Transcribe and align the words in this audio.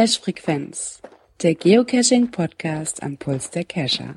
Cache-Frequenz, 0.00 1.02
der 1.42 1.54
Geocaching-Podcast 1.54 3.02
am 3.02 3.18
Puls 3.18 3.50
der 3.50 3.64
Cacher. 3.64 4.14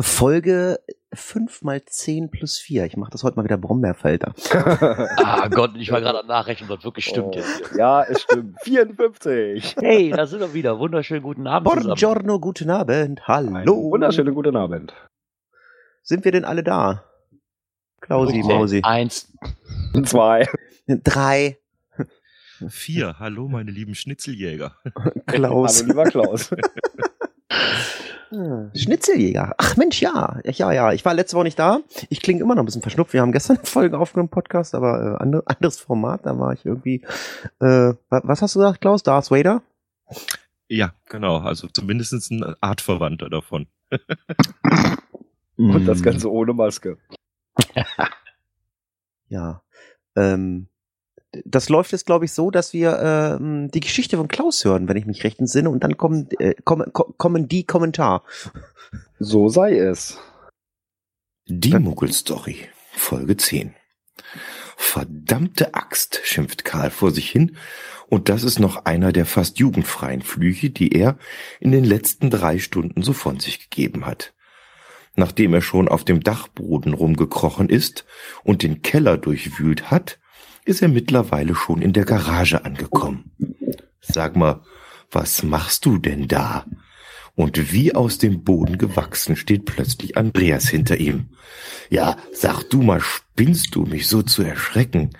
Folge 0.00 0.80
5 1.12 1.60
mal 1.60 1.84
10 1.84 2.30
plus 2.30 2.56
4. 2.56 2.86
Ich 2.86 2.96
mache 2.96 3.10
das 3.10 3.22
heute 3.22 3.36
mal 3.36 3.44
wieder 3.44 3.58
Brombeerfelder. 3.58 4.32
ah 5.18 5.46
Gott, 5.48 5.72
ich 5.76 5.92
war 5.92 6.00
gerade 6.00 6.20
am 6.20 6.26
Nachrechnen, 6.26 6.70
was 6.70 6.82
wirklich 6.84 7.04
stimmt 7.04 7.34
Oh, 7.36 7.38
jetzt. 7.38 7.72
Ja, 7.76 8.02
es 8.02 8.22
stimmt. 8.22 8.56
54. 8.62 9.76
Hey, 9.78 10.08
da 10.08 10.24
sind 10.26 10.40
wir 10.40 10.54
wieder. 10.54 10.78
Wunderschönen 10.78 11.22
guten 11.22 11.46
Abend 11.46 11.68
zusammen. 11.68 11.84
Buongiorno, 11.88 12.40
guten 12.40 12.70
Abend. 12.70 13.28
Einen 13.28 13.54
Hallo. 13.58 13.90
wunderschönen 13.90 14.34
guten 14.34 14.56
Abend. 14.56 14.94
Sind 16.02 16.24
wir 16.24 16.32
denn 16.32 16.46
alle 16.46 16.62
da? 16.62 17.04
Klausi, 18.00 18.38
Okay. 18.38 18.48
Mausi. 18.54 18.80
Eins. 18.82 19.30
Zwei. 20.06 20.48
Drei. 20.86 21.58
Vier. 22.68 23.14
Hallo, 23.18 23.48
meine 23.48 23.70
lieben 23.70 23.94
Schnitzeljäger. 23.94 24.76
Klaus. 25.26 25.78
Hallo, 25.78 25.88
lieber 25.88 26.04
Klaus. 26.04 26.50
Ah, 28.36 28.68
Schnitzeljäger. 28.74 29.54
Ach 29.58 29.76
Mensch, 29.76 30.00
ja. 30.00 30.40
Ja, 30.44 30.72
ja. 30.72 30.92
Ich 30.92 31.04
war 31.04 31.14
letzte 31.14 31.36
Woche 31.36 31.44
nicht 31.44 31.58
da. 31.58 31.78
Ich 32.08 32.20
klinge 32.20 32.40
immer 32.42 32.56
noch 32.56 32.62
ein 32.64 32.66
bisschen 32.66 32.82
verschnupft. 32.82 33.12
Wir 33.12 33.20
haben 33.20 33.30
gestern 33.30 33.58
eine 33.58 33.66
Folge 33.66 33.96
aufgenommen, 33.96 34.28
Podcast, 34.28 34.74
aber 34.74 35.18
äh, 35.18 35.22
andere, 35.22 35.44
anderes 35.46 35.78
Format. 35.78 36.26
Da 36.26 36.36
war 36.36 36.52
ich 36.52 36.66
irgendwie. 36.66 37.02
Äh, 37.60 37.92
wa- 38.08 38.22
was 38.24 38.42
hast 38.42 38.56
du 38.56 38.58
gesagt, 38.58 38.80
Klaus? 38.80 39.04
Darth 39.04 39.30
Vader? 39.30 39.62
Ja, 40.66 40.94
genau. 41.08 41.38
Also 41.38 41.68
zumindest 41.68 42.12
ein 42.32 42.56
Artverwandter 42.60 43.30
davon. 43.30 43.68
Und 45.56 45.86
das 45.86 46.00
Mm, 46.00 46.02
Ganze 46.02 46.32
ohne 46.32 46.54
Maske. 46.54 46.98
Ja. 49.28 49.62
Ähm, 50.16 50.66
das 51.44 51.68
läuft 51.68 51.92
jetzt, 51.92 52.06
glaube 52.06 52.24
ich, 52.24 52.32
so, 52.32 52.50
dass 52.50 52.72
wir 52.72 52.98
ähm, 53.40 53.70
die 53.70 53.80
Geschichte 53.80 54.16
von 54.16 54.28
Klaus 54.28 54.64
hören, 54.64 54.88
wenn 54.88 54.96
ich 54.96 55.06
mich 55.06 55.24
recht 55.24 55.38
entsinne, 55.38 55.70
und 55.70 55.82
dann 55.84 55.96
kommen, 55.96 56.28
äh, 56.38 56.54
kommen, 56.64 56.92
ko- 56.92 57.14
kommen 57.16 57.48
die 57.48 57.64
Kommentar. 57.64 58.24
So 59.18 59.48
sei 59.48 59.76
es. 59.78 60.18
Die 61.46 61.74
Muggelstory, 61.74 62.68
Folge 62.92 63.36
10. 63.36 63.74
Verdammte 64.76 65.74
Axt, 65.74 66.20
schimpft 66.24 66.64
Karl 66.64 66.90
vor 66.90 67.10
sich 67.10 67.30
hin, 67.30 67.56
und 68.08 68.28
das 68.28 68.44
ist 68.44 68.58
noch 68.60 68.84
einer 68.84 69.12
der 69.12 69.26
fast 69.26 69.58
jugendfreien 69.58 70.22
Flüche, 70.22 70.70
die 70.70 70.92
er 70.92 71.16
in 71.58 71.72
den 71.72 71.84
letzten 71.84 72.30
drei 72.30 72.58
Stunden 72.58 73.02
so 73.02 73.12
von 73.12 73.40
sich 73.40 73.70
gegeben 73.70 74.06
hat. 74.06 74.34
Nachdem 75.16 75.54
er 75.54 75.62
schon 75.62 75.88
auf 75.88 76.04
dem 76.04 76.20
Dachboden 76.22 76.92
rumgekrochen 76.92 77.68
ist 77.68 78.04
und 78.42 78.62
den 78.62 78.82
Keller 78.82 79.16
durchwühlt 79.16 79.90
hat, 79.90 80.18
ist 80.64 80.82
er 80.82 80.88
mittlerweile 80.88 81.54
schon 81.54 81.82
in 81.82 81.92
der 81.92 82.04
Garage 82.04 82.64
angekommen. 82.64 83.30
Sag 84.00 84.36
mal, 84.36 84.62
was 85.10 85.42
machst 85.42 85.84
du 85.86 85.98
denn 85.98 86.28
da? 86.28 86.66
Und 87.36 87.72
wie 87.72 87.94
aus 87.94 88.18
dem 88.18 88.44
Boden 88.44 88.78
gewachsen 88.78 89.34
steht 89.34 89.64
plötzlich 89.64 90.16
Andreas 90.16 90.68
hinter 90.68 90.98
ihm. 90.98 91.30
Ja, 91.90 92.16
sag 92.32 92.62
du 92.70 92.82
mal, 92.82 93.00
spinnst 93.00 93.74
du 93.74 93.82
mich 93.82 94.06
so 94.06 94.22
zu 94.22 94.42
erschrecken? 94.42 95.10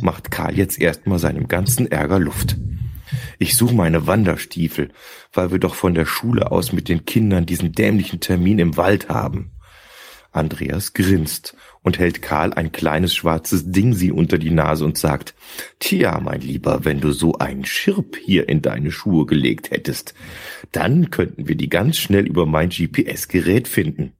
Macht 0.00 0.30
Karl 0.30 0.56
jetzt 0.56 0.80
erstmal 0.80 1.18
seinem 1.20 1.46
ganzen 1.46 1.90
Ärger 1.90 2.18
Luft. 2.18 2.56
Ich 3.38 3.56
suche 3.56 3.74
meine 3.74 4.06
Wanderstiefel, 4.06 4.90
weil 5.32 5.52
wir 5.52 5.58
doch 5.58 5.74
von 5.74 5.94
der 5.94 6.06
Schule 6.06 6.50
aus 6.50 6.72
mit 6.72 6.88
den 6.88 7.04
Kindern 7.04 7.46
diesen 7.46 7.72
dämlichen 7.72 8.20
Termin 8.20 8.58
im 8.58 8.76
Wald 8.76 9.08
haben. 9.08 9.52
Andreas 10.32 10.92
grinst 10.92 11.56
und 11.82 11.98
hält 11.98 12.22
Karl 12.22 12.52
ein 12.52 12.72
kleines 12.72 13.14
schwarzes 13.14 13.70
Ding 13.70 13.94
sie 13.94 14.12
unter 14.12 14.38
die 14.38 14.50
Nase 14.50 14.84
und 14.84 14.98
sagt, 14.98 15.34
Tja, 15.78 16.20
mein 16.20 16.40
Lieber, 16.40 16.84
wenn 16.84 17.00
du 17.00 17.12
so 17.12 17.38
einen 17.38 17.64
Schirp 17.64 18.16
hier 18.16 18.48
in 18.48 18.62
deine 18.62 18.90
Schuhe 18.90 19.26
gelegt 19.26 19.70
hättest, 19.70 20.14
dann 20.72 21.10
könnten 21.10 21.48
wir 21.48 21.56
die 21.56 21.68
ganz 21.68 21.96
schnell 21.96 22.26
über 22.26 22.46
mein 22.46 22.68
GPS-Gerät 22.68 23.68
finden. 23.68 24.12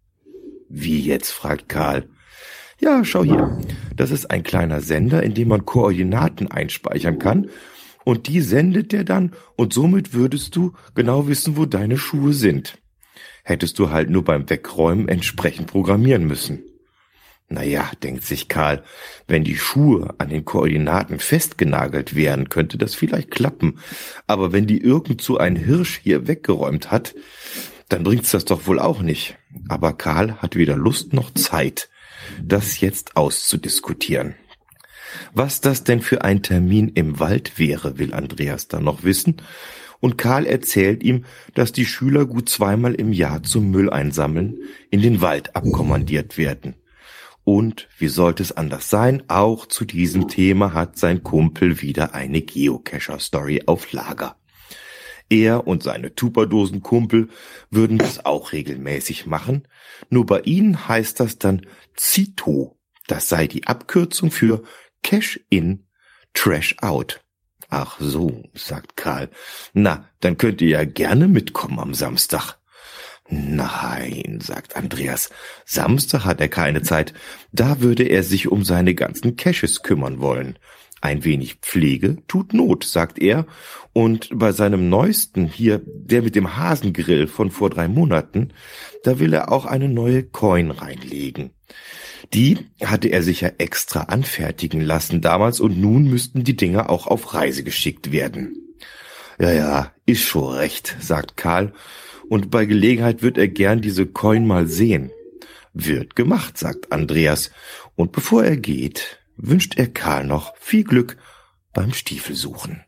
Wie 0.69 1.01
jetzt? 1.01 1.31
fragt 1.31 1.69
Karl. 1.69 2.09
Ja, 2.81 3.05
schau 3.05 3.25
hier. 3.25 3.61
Das 3.95 4.11
ist 4.11 4.31
ein 4.31 4.43
kleiner 4.43 4.81
Sender, 4.81 5.23
in 5.23 5.35
dem 5.35 5.49
man 5.49 5.67
Koordinaten 5.67 6.51
einspeichern 6.51 7.19
kann. 7.19 7.51
Und 8.05 8.29
die 8.29 8.41
sendet 8.41 8.93
der 8.93 9.05
dann 9.05 9.33
und 9.57 9.75
somit 9.75 10.15
würdest 10.15 10.57
du 10.57 10.73
genau 10.95 11.29
wissen, 11.29 11.57
wo 11.59 11.67
deine 11.67 11.99
Schuhe 11.99 12.33
sind. 12.33 12.80
Hättest 13.51 13.81
du 13.81 13.91
halt 13.91 14.11
nur 14.11 14.23
beim 14.23 14.49
Wegräumen 14.49 15.09
entsprechend 15.09 15.67
programmieren 15.67 16.25
müssen. 16.25 16.63
Naja, 17.49 17.91
denkt 18.01 18.23
sich 18.23 18.47
Karl, 18.47 18.85
wenn 19.27 19.43
die 19.43 19.57
Schuhe 19.57 20.15
an 20.19 20.29
den 20.29 20.45
Koordinaten 20.45 21.19
festgenagelt 21.19 22.15
wären, 22.15 22.49
könnte 22.49 22.79
das 22.79 22.95
vielleicht 22.95 23.33
klappen. 23.33 23.81
Aber 24.29 24.53
wenn 24.53 24.69
die 24.69 24.81
irgend 24.81 25.21
so 25.21 25.37
ein 25.37 25.57
Hirsch 25.57 25.99
hier 26.01 26.29
weggeräumt 26.29 26.93
hat, 26.93 27.17
dann 27.89 28.05
bringt's 28.05 28.31
das 28.31 28.45
doch 28.45 28.69
wohl 28.69 28.79
auch 28.79 29.03
nicht. 29.03 29.37
Aber 29.69 29.95
Karl 29.95 30.37
hat 30.37 30.55
weder 30.55 30.77
Lust 30.77 31.13
noch 31.13 31.35
Zeit, 31.35 31.91
das 32.41 32.79
jetzt 32.79 33.17
auszudiskutieren. 33.17 34.37
Was 35.35 35.61
das 35.61 35.83
denn 35.83 36.03
für 36.03 36.23
ein 36.23 36.45
Termin 36.45 36.91
im 36.91 37.19
Wald 37.19 37.59
wäre, 37.59 37.99
will 37.99 38.15
Andreas 38.15 38.69
dann 38.69 38.85
noch 38.85 39.03
wissen. 39.03 39.43
Und 40.01 40.17
Karl 40.17 40.47
erzählt 40.47 41.03
ihm, 41.03 41.25
dass 41.55 41.73
die 41.73 41.85
Schüler 41.85 42.25
gut 42.27 42.49
zweimal 42.49 42.95
im 42.95 43.13
Jahr 43.13 43.43
zum 43.43 43.71
Müll 43.71 43.91
einsammeln 43.91 44.59
in 44.91 45.03
den 45.03 45.21
Wald 45.21 45.55
abkommandiert 45.55 46.39
werden. 46.39 46.75
Und 47.45 47.89
wie 47.99 48.09
sollte 48.09 48.43
es 48.43 48.53
anders 48.53 48.91
sein? 48.91 49.23
Auch 49.29 49.67
zu 49.67 49.85
diesem 49.85 50.29
Thema 50.29 50.73
hat 50.73 50.99
sein 50.99 51.23
Kumpel 51.23 51.83
wieder 51.83 52.15
eine 52.15 52.43
Geocacher-Story 52.43 53.63
auf 53.67 53.93
Lager. 53.93 54.37
Er 55.31 55.67
und 55.67 55.83
seine 55.83 56.15
Tuperdosen-Kumpel 56.15 57.29
würden 57.71 57.99
das 57.99 58.25
auch 58.25 58.53
regelmäßig 58.53 59.27
machen. 59.27 59.69
Nur 60.11 60.27
bei 60.27 60.41
ihnen 60.41 60.89
heißt 60.89 61.21
das 61.21 61.39
dann 61.39 61.67
CITO. 61.97 62.77
Das 63.07 63.29
sei 63.29 63.47
die 63.47 63.67
Abkürzung 63.67 64.31
für 64.31 64.63
Cash 65.03 65.41
in, 65.49 65.87
Trash 66.35 66.77
out. 66.81 67.21
Ach 67.71 67.99
so, 68.01 68.43
sagt 68.53 68.97
Karl. 68.97 69.31
Na, 69.73 70.05
dann 70.19 70.37
könnt 70.37 70.61
ihr 70.61 70.69
ja 70.69 70.85
gerne 70.85 71.29
mitkommen 71.29 71.79
am 71.79 71.95
Samstag. 71.95 72.57
Nein, 73.29 74.41
sagt 74.43 74.75
Andreas. 74.75 75.31
Samstag 75.65 76.25
hat 76.25 76.41
er 76.41 76.49
keine 76.49 76.83
Zeit. 76.83 77.15
Da 77.53 77.81
würde 77.81 78.03
er 78.03 78.25
sich 78.25 78.49
um 78.49 78.65
seine 78.65 78.97
ganzen 78.97 79.37
Caches 79.37 79.83
kümmern 79.83 80.21
wollen. 80.21 80.59
Ein 81.01 81.25
wenig 81.25 81.57
Pflege 81.63 82.19
tut 82.29 82.53
Not, 82.53 82.85
sagt 82.85 83.19
er. 83.19 83.47
Und 83.93 84.29
bei 84.35 84.53
seinem 84.53 84.89
neuesten 84.89 85.47
hier, 85.47 85.81
der 85.85 86.23
mit 86.23 86.37
dem 86.37 86.57
Hasengrill 86.57 87.27
von 87.27 87.51
vor 87.51 87.71
drei 87.71 87.89
Monaten, 87.89 88.53
da 89.03 89.19
will 89.19 89.33
er 89.33 89.51
auch 89.51 89.65
eine 89.65 89.89
neue 89.89 90.23
Coin 90.23 90.71
reinlegen. 90.71 91.51
Die 92.35 92.59
hatte 92.85 93.09
er 93.09 93.23
sich 93.23 93.41
ja 93.41 93.51
extra 93.59 94.03
anfertigen 94.03 94.83
lassen 94.83 95.23
damals 95.23 95.59
und 95.61 95.81
nun 95.81 96.05
müssten 96.05 96.45
die 96.45 96.57
Dinger 96.57 96.91
auch 96.91 97.07
auf 97.07 97.33
Reise 97.33 97.65
geschickt 97.65 98.13
werden. 98.13 98.77
Ja, 99.39 99.53
ja, 99.53 99.93
ist 100.05 100.23
schon 100.23 100.55
recht, 100.55 100.97
sagt 101.01 101.39
Karl. 101.39 101.73
Und 102.29 102.51
bei 102.51 102.67
Gelegenheit 102.67 103.23
wird 103.23 103.39
er 103.39 103.49
gern 103.49 103.81
diese 103.81 104.07
Coin 104.07 104.47
mal 104.47 104.67
sehen. 104.67 105.11
Wird 105.73 106.15
gemacht, 106.15 106.59
sagt 106.59 106.93
Andreas. 106.93 107.51
Und 107.97 108.13
bevor 108.13 108.45
er 108.45 108.57
geht, 108.57 109.20
wünscht 109.43 109.77
er 109.79 109.89
Karl 109.89 110.25
noch 110.27 110.57
viel 110.57 110.85
Glück 110.85 111.17
beim 111.73 111.93
Stiefelsuchen. 111.93 112.85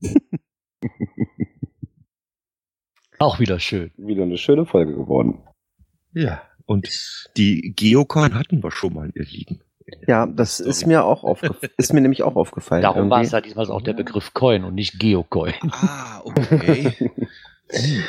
Auch 3.18 3.38
wieder 3.38 3.60
schön. 3.60 3.92
Wieder 3.96 4.24
eine 4.24 4.38
schöne 4.38 4.66
Folge 4.66 4.94
geworden. 4.94 5.42
Ja. 6.12 6.42
Und 6.66 7.30
die 7.36 7.72
Geocoin 7.76 8.34
hatten 8.34 8.62
wir 8.62 8.70
schon 8.72 8.94
mal 8.94 9.10
ihr 9.14 9.24
Liegen. 9.24 9.62
Ja, 10.06 10.26
das 10.26 10.60
ist 10.60 10.86
mir 10.86 11.04
auch 11.04 11.24
aufgefallen. 11.24 11.72
Ist 11.76 11.92
mir 11.92 12.00
nämlich 12.00 12.22
auch 12.22 12.36
aufgefallen. 12.36 12.82
Darum 12.82 13.10
war 13.10 13.20
es 13.20 13.32
ja 13.32 13.40
diesmal 13.40 13.68
auch 13.70 13.82
der 13.82 13.92
Begriff 13.94 14.32
Coin 14.32 14.64
und 14.64 14.74
nicht 14.74 14.98
Geocoin. 14.98 15.54
Ah, 15.70 16.20
okay. 16.24 17.10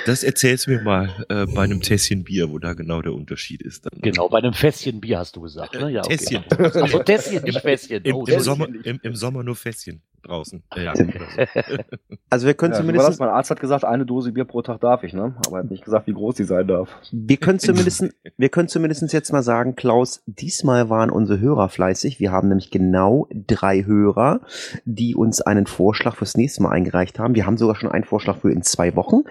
Das 0.06 0.24
erzählst 0.24 0.68
du 0.68 0.72
mir 0.72 0.82
mal 0.82 1.26
äh, 1.30 1.46
bei 1.46 1.64
einem 1.64 1.82
Tässchen 1.82 2.24
Bier, 2.24 2.50
wo 2.52 2.60
da 2.60 2.74
genau 2.74 3.02
der 3.02 3.14
Unterschied 3.14 3.62
ist. 3.62 3.86
Dann. 3.86 4.02
Genau, 4.02 4.30
bei 4.30 4.40
einem 4.40 4.54
Fässchen 4.54 5.00
Bier 5.00 5.20
hast 5.20 5.36
du 5.36 5.42
gesagt. 5.42 5.74
Ne? 5.76 5.92
Ja, 5.92 6.02
okay. 6.04 6.18
Tässchen. 6.18 6.44
Achso, 6.82 7.00
Tässchen, 7.00 7.44
nicht 7.44 7.60
Fässchen. 7.60 8.04
Im, 8.04 8.16
Oh, 8.16 8.26
im. 8.26 8.40
Sommer, 8.40 8.68
im, 8.84 9.00
Im 9.02 9.16
Sommer 9.16 9.44
nur 9.44 9.56
Fässchen 9.56 10.02
draußen. 10.24 10.64
Ja, 10.76 10.94
Also 12.30 12.48
wir 12.48 12.54
können 12.56 12.74
Ja, 12.74 12.80
zumindest, 12.80 13.08
das? 13.08 13.20
Mein 13.20 13.30
Arzt 13.30 13.52
hat 13.52 13.60
gesagt, 13.60 13.86
eine 13.86 14.06
Dose 14.06 14.32
Bier 14.32 14.46
pro 14.46 14.62
Tag 14.62 14.80
darf 14.80 15.04
ich, 15.04 15.14
ne? 15.14 15.36
Aber 15.46 15.58
er 15.58 15.64
hat 15.64 15.72
nicht 15.72 15.86
gesagt, 15.86 16.08
wie 16.08 16.14
groß 16.14 16.36
die 16.36 16.44
sein 16.44 16.68
darf. 16.68 16.90
wir 17.12 17.38
können 17.38 17.60
zumindest, 17.60 18.06
wir 18.38 18.50
können 18.50 18.68
zumindest 18.68 19.14
jetzt 19.14 19.32
mal 19.32 19.44
sagen, 19.44 19.76
Klaus, 19.76 20.24
diesmal 20.26 20.90
waren 20.90 21.10
unsere 21.10 21.40
Hörer 21.40 21.70
fleißig. 21.70 22.20
Wir 22.20 22.32
haben 22.32 22.48
nämlich 22.48 22.72
genau 22.72 23.28
drei 23.32 23.84
Hörer, 23.86 24.42
die 24.86 25.16
uns 25.16 25.42
einen 25.42 25.68
Vorschlag 25.68 26.16
fürs 26.16 26.36
nächste 26.36 26.64
Mal 26.64 26.72
eingereicht 26.72 27.20
haben. 27.20 27.36
Wir 27.36 27.46
haben 27.46 27.58
sogar 27.58 27.76
schon 27.76 27.92
einen 27.92 28.04
Vorschlag 28.04 28.38
für 28.38 28.52
in 28.52 28.64
zwei 28.64 28.96
Wochen. 28.96 29.24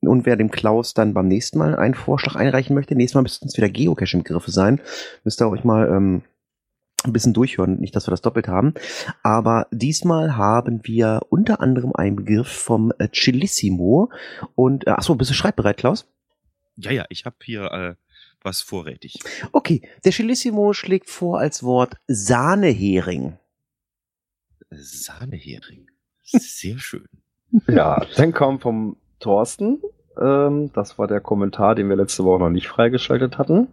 Und 0.00 0.26
wer 0.26 0.36
dem 0.36 0.50
Klaus 0.50 0.94
dann 0.94 1.14
beim 1.14 1.28
nächsten 1.28 1.58
Mal 1.58 1.76
einen 1.76 1.94
Vorschlag 1.94 2.34
einreichen 2.34 2.74
möchte, 2.74 2.96
nächstes 2.96 3.14
Mal 3.14 3.22
müssten 3.22 3.46
es 3.46 3.56
wieder 3.56 3.68
Geocache 3.68 4.16
im 4.16 4.24
Griffe 4.24 4.50
sein, 4.50 4.80
müsst 5.22 5.40
ihr 5.40 5.48
euch 5.48 5.62
mal 5.62 5.88
ähm, 5.88 6.22
ein 7.04 7.12
bisschen 7.12 7.34
durchhören, 7.34 7.78
nicht, 7.80 7.94
dass 7.96 8.06
wir 8.06 8.10
das 8.10 8.22
doppelt 8.22 8.48
haben. 8.48 8.74
Aber 9.22 9.66
diesmal 9.70 10.36
haben 10.36 10.80
wir 10.84 11.20
unter 11.28 11.60
anderem 11.60 11.92
einen 11.94 12.16
Begriff 12.16 12.48
vom 12.48 12.92
äh, 12.98 13.08
Chilissimo. 13.08 14.10
Und, 14.54 14.86
äh, 14.86 14.90
achso, 14.90 15.14
bist 15.14 15.30
du 15.30 15.34
schreibbereit, 15.34 15.76
Klaus? 15.76 16.06
Ja, 16.76 16.90
ja, 16.90 17.04
ich 17.08 17.24
habe 17.24 17.36
hier 17.42 17.64
äh, 17.72 17.94
was 18.42 18.60
vorrätig. 18.60 19.18
Okay, 19.52 19.82
der 20.04 20.12
Chilissimo 20.12 20.72
schlägt 20.72 21.10
vor 21.10 21.38
als 21.38 21.62
Wort 21.62 21.96
Sahnehering. 22.06 23.38
Sahnehering. 24.70 25.88
Sehr 26.22 26.78
schön. 26.78 27.06
Ja, 27.66 28.06
dann 28.16 28.32
kam 28.32 28.60
vom 28.60 28.96
Thorsten. 29.20 29.82
Ähm, 30.18 30.70
das 30.72 30.98
war 30.98 31.06
der 31.06 31.20
Kommentar, 31.20 31.74
den 31.74 31.90
wir 31.90 31.96
letzte 31.96 32.24
Woche 32.24 32.38
noch 32.38 32.48
nicht 32.48 32.68
freigeschaltet 32.68 33.36
hatten. 33.36 33.68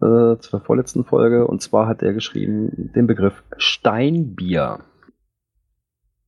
Äh, 0.00 0.38
zur 0.38 0.60
vorletzten 0.60 1.04
Folge. 1.04 1.46
Und 1.46 1.62
zwar 1.62 1.86
hat 1.86 2.02
er 2.02 2.12
geschrieben 2.12 2.92
den 2.94 3.06
Begriff 3.06 3.42
Steinbier. 3.56 4.80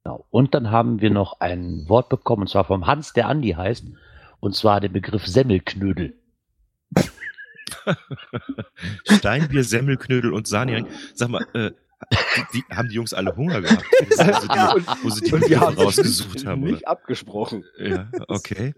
Genau. 0.05 0.25
Und 0.31 0.55
dann 0.55 0.71
haben 0.71 1.01
wir 1.01 1.11
noch 1.11 1.41
ein 1.41 1.89
Wort 1.89 2.09
bekommen, 2.09 2.43
und 2.43 2.49
zwar 2.49 2.65
vom 2.65 2.87
Hans, 2.87 3.13
der 3.13 3.27
Andi 3.29 3.51
heißt, 3.51 3.85
und 4.39 4.55
zwar 4.55 4.81
den 4.81 4.93
Begriff 4.93 5.27
Semmelknödel. 5.27 6.15
Steinbier, 9.05 9.65
Semmelknödel 9.65 10.33
und 10.33 10.47
Sahnehering. 10.47 10.87
Sag 11.15 11.29
mal, 11.31 11.45
äh, 11.55 11.73
die, 12.13 12.45
die, 12.55 12.75
haben 12.75 12.89
die 12.89 12.95
Jungs 12.95 13.15
alle 13.15 13.35
Hunger 13.37 13.61
gehabt? 13.63 13.85
Also 14.19 14.47
die, 14.49 14.87
wo 15.03 15.11
sie 15.11 15.23
die 15.23 15.33
Und 15.33 15.49
wir 15.49 15.61
haben 15.61 15.77
rausgesucht 15.77 16.47
haben. 16.47 16.63
nicht 16.63 16.83
Oder? 16.83 16.89
abgesprochen. 16.89 17.65
Ja, 17.79 18.11
okay. 18.29 18.75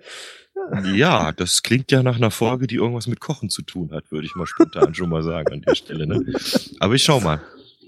Ja, 0.94 1.32
das 1.32 1.62
klingt 1.62 1.90
ja 1.92 2.02
nach 2.02 2.16
einer 2.16 2.30
Folge, 2.30 2.66
die 2.66 2.76
irgendwas 2.76 3.06
mit 3.06 3.20
Kochen 3.20 3.48
zu 3.48 3.62
tun 3.62 3.92
hat, 3.92 4.10
würde 4.10 4.26
ich 4.26 4.34
mal 4.34 4.46
spontan 4.46 4.94
schon 4.94 5.08
mal 5.08 5.22
sagen 5.22 5.52
an 5.52 5.62
der 5.62 5.74
Stelle. 5.74 6.06
Ne? 6.06 6.34
Aber 6.80 6.94
ich 6.94 7.04
schau 7.04 7.20
mal, 7.20 7.40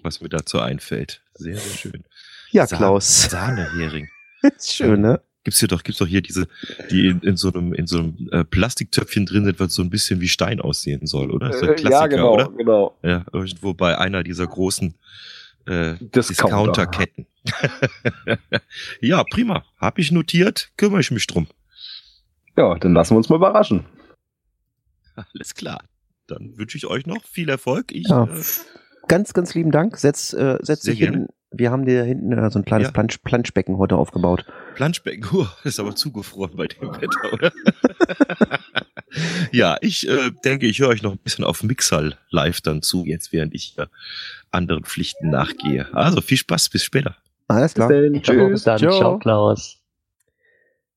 was 0.02 0.20
mir 0.20 0.28
dazu 0.28 0.60
einfällt. 0.60 1.22
Sehr, 1.34 1.56
sehr 1.56 1.76
schön. 1.76 2.04
Ja, 2.50 2.66
Klaus. 2.66 3.30
Sahnehering. 3.30 4.08
Schön, 4.60 5.02
ne? 5.02 5.20
Gibt's 5.44 5.58
hier 5.58 5.68
doch, 5.68 5.82
gibt's 5.82 5.98
doch 5.98 6.06
hier 6.06 6.20
diese, 6.20 6.48
die 6.90 7.06
in, 7.08 7.20
in 7.20 7.36
so 7.36 7.50
einem, 7.52 7.72
in 7.72 7.86
so 7.86 7.98
einem 7.98 8.28
äh, 8.30 8.44
Plastiktöpfchen 8.44 9.24
drin 9.24 9.44
sind, 9.46 9.58
was 9.58 9.74
so 9.74 9.82
ein 9.82 9.88
bisschen 9.88 10.20
wie 10.20 10.28
Stein 10.28 10.60
aussehen 10.60 11.06
soll, 11.06 11.30
oder? 11.30 11.50
Ist 11.50 11.62
ein 11.62 11.70
Äh, 11.86 11.90
ja, 11.90 12.06
genau, 12.06 12.34
oder? 12.34 12.50
genau. 12.50 12.98
Ja, 13.02 13.24
irgendwo 13.32 13.72
bei 13.72 13.96
einer 13.96 14.22
dieser 14.22 14.46
großen 14.46 14.94
äh, 15.66 15.94
Discounter. 16.00 16.86
Discounter-Ketten. 16.86 17.26
ja, 19.00 19.24
prima. 19.24 19.64
Hab 19.78 19.98
ich 19.98 20.10
notiert, 20.12 20.70
kümmere 20.76 21.00
ich 21.00 21.10
mich 21.10 21.26
drum. 21.26 21.46
Ja, 22.56 22.74
dann 22.78 22.92
lassen 22.92 23.14
wir 23.14 23.18
uns 23.18 23.28
mal 23.30 23.36
überraschen. 23.36 23.84
Alles 25.14 25.54
klar. 25.54 25.82
Dann 26.26 26.56
wünsche 26.58 26.76
ich 26.76 26.86
euch 26.86 27.06
noch 27.06 27.24
viel 27.24 27.48
Erfolg. 27.48 27.92
Ich, 27.92 28.08
Ja. 28.08 28.24
äh, 28.24 28.42
Ganz, 29.08 29.32
ganz 29.32 29.54
lieben 29.54 29.72
Dank. 29.72 29.96
Setz, 29.96 30.32
äh, 30.34 30.58
setz 30.60 30.82
dich 30.82 30.98
gerne. 30.98 31.28
Wir 31.52 31.70
haben 31.70 31.84
dir 31.84 32.04
hinten 32.04 32.32
äh, 32.32 32.50
so 32.50 32.58
ein 32.58 32.64
kleines 32.64 32.88
Ja. 32.88 32.92
Plansch, 32.92 33.18
Planschbecken 33.18 33.76
heute 33.78 33.96
aufgebaut. 33.96 34.44
Planschbecken, 34.76 35.24
uh, 35.32 35.46
ist 35.64 35.80
aber 35.80 35.96
zugefroren 35.96 36.56
bei 36.56 36.68
dem 36.68 36.92
Wetter, 36.92 37.32
oder? 37.32 37.52
ja, 39.52 39.76
ich 39.80 40.08
äh, 40.08 40.30
denke, 40.44 40.66
ich 40.66 40.78
höre 40.78 40.88
euch 40.88 41.02
noch 41.02 41.12
ein 41.12 41.18
bisschen 41.18 41.44
auf 41.44 41.62
Mixal 41.62 42.16
live 42.30 42.60
dann 42.60 42.82
zu, 42.82 43.04
jetzt 43.04 43.32
während 43.32 43.54
ich 43.54 43.76
äh, 43.78 43.86
anderen 44.52 44.84
Pflichten 44.84 45.30
nachgehe. 45.30 45.92
Also 45.92 46.20
viel 46.20 46.38
Spaß, 46.38 46.68
bis 46.68 46.84
später. 46.84 47.16
Alles 47.48 47.74
klar. 47.74 47.88
Bis 47.88 48.12
dann. 48.12 48.22
Ciao, 48.22 48.36
bis 48.36 48.48
Tschüss. 48.48 48.64
dann. 48.64 48.78
Ciao. 48.78 48.98
Ciao, 48.98 49.18
Klaus. 49.18 49.78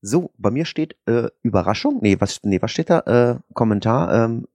So, 0.02 0.30
bei 0.36 0.50
mir 0.50 0.66
steht 0.66 0.96
äh, 1.06 1.30
Überraschung. 1.42 1.98
Nee, 2.02 2.16
was, 2.20 2.40
nee, 2.44 2.60
was 2.60 2.70
steht 2.70 2.90
da? 2.90 3.00
Äh, 3.00 3.54
Kommentar. 3.54 4.24
Ähm, 4.26 4.46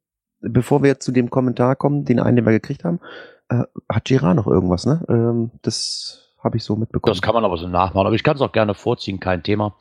bevor 0.41 0.83
wir 0.83 0.99
zu 0.99 1.11
dem 1.11 1.29
Kommentar 1.29 1.75
kommen, 1.75 2.05
den 2.05 2.19
einen, 2.19 2.37
den 2.37 2.45
wir 2.45 2.51
gekriegt 2.51 2.83
haben, 2.83 2.99
äh, 3.49 3.63
hat 3.89 4.05
Gerard 4.05 4.35
noch 4.35 4.47
irgendwas, 4.47 4.85
ne? 4.85 5.03
Ähm, 5.09 5.51
das 5.61 6.29
habe 6.43 6.57
ich 6.57 6.63
so 6.63 6.75
mitbekommen. 6.75 7.13
Das 7.13 7.21
kann 7.21 7.33
man 7.33 7.43
aber 7.45 7.57
so 7.57 7.67
nachmachen, 7.67 8.07
aber 8.07 8.15
ich 8.15 8.23
kann 8.23 8.35
es 8.35 8.41
auch 8.41 8.51
gerne 8.51 8.73
vorziehen, 8.73 9.19
kein 9.19 9.43
Thema. 9.43 9.75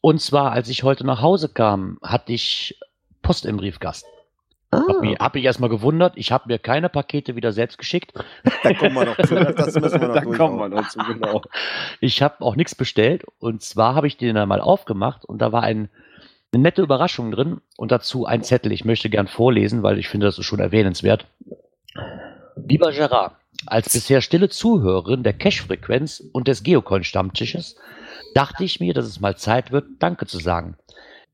Und 0.00 0.20
zwar, 0.20 0.52
als 0.52 0.68
ich 0.68 0.82
heute 0.82 1.04
nach 1.04 1.20
Hause 1.22 1.48
kam, 1.48 1.98
hatte 2.02 2.32
ich 2.32 2.78
Post 3.22 3.46
im 3.46 3.56
Briefkasten. 3.56 4.08
ah, 4.70 4.82
Hab 4.88 5.00
mich, 5.00 5.18
hab 5.18 5.34
mich 5.34 5.44
erstmal 5.44 5.70
gewundert, 5.70 6.12
ich 6.16 6.30
habe 6.32 6.44
mir 6.48 6.58
keine 6.58 6.88
Pakete 6.88 7.36
wieder 7.36 7.52
selbst 7.52 7.78
geschickt. 7.78 8.12
da 8.62 8.72
kommen 8.74 8.94
wir 8.94 9.06
noch 9.06 9.16
zu. 9.26 9.34
Das 9.34 9.74
müssen 9.74 10.00
wir 10.00 10.08
noch 10.08 10.14
Da 10.20 10.24
kommen 10.24 10.58
wir 10.58 10.68
noch 10.68 10.88
zu, 10.88 10.98
genau. 11.00 11.42
Ich 12.00 12.22
habe 12.22 12.42
auch 12.44 12.56
nichts 12.56 12.74
bestellt 12.74 13.24
und 13.38 13.62
zwar 13.62 13.94
habe 13.94 14.06
ich 14.06 14.16
den 14.16 14.34
dann 14.34 14.48
mal 14.48 14.60
aufgemacht 14.60 15.24
und 15.24 15.38
da 15.40 15.52
war 15.52 15.62
ein, 15.62 15.88
eine 16.54 16.62
nette 16.62 16.82
Überraschung 16.82 17.30
drin 17.30 17.60
und 17.76 17.92
dazu 17.92 18.26
ein 18.26 18.42
Zettel. 18.42 18.72
Ich 18.72 18.84
möchte 18.84 19.10
gern 19.10 19.26
vorlesen, 19.26 19.82
weil 19.82 19.98
ich 19.98 20.08
finde, 20.08 20.26
das 20.26 20.38
ist 20.38 20.46
schon 20.46 20.60
erwähnenswert. 20.60 21.26
Lieber 22.56 22.92
Gerard, 22.92 23.34
als 23.66 23.92
bisher 23.92 24.20
stille 24.20 24.48
Zuhörerin 24.48 25.22
der 25.22 25.32
Cash-Frequenz 25.32 26.22
und 26.32 26.48
des 26.48 26.62
Geocoin-Stammtisches 26.62 27.76
dachte 28.34 28.64
ich 28.64 28.80
mir, 28.80 28.94
dass 28.94 29.06
es 29.06 29.20
mal 29.20 29.36
Zeit 29.36 29.72
wird, 29.72 29.86
Danke 29.98 30.26
zu 30.26 30.38
sagen. 30.38 30.76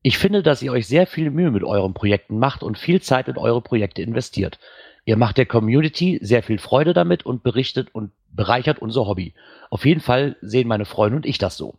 Ich 0.03 0.17
finde, 0.17 0.41
dass 0.41 0.63
ihr 0.63 0.71
euch 0.71 0.87
sehr 0.87 1.05
viel 1.05 1.29
Mühe 1.29 1.51
mit 1.51 1.63
euren 1.63 1.93
Projekten 1.93 2.39
macht 2.39 2.63
und 2.63 2.77
viel 2.77 3.01
Zeit 3.01 3.27
in 3.27 3.37
eure 3.37 3.61
Projekte 3.61 4.01
investiert. 4.01 4.59
Ihr 5.05 5.17
macht 5.17 5.37
der 5.37 5.45
Community 5.45 6.19
sehr 6.21 6.43
viel 6.43 6.57
Freude 6.57 6.93
damit 6.93 7.25
und 7.25 7.43
berichtet 7.43 7.89
und 7.93 8.11
bereichert 8.31 8.79
unser 8.79 9.05
Hobby. 9.05 9.33
Auf 9.69 9.85
jeden 9.85 10.01
Fall 10.01 10.37
sehen 10.41 10.67
meine 10.67 10.85
Freunde 10.85 11.17
und 11.17 11.25
ich 11.25 11.37
das 11.37 11.57
so. 11.57 11.75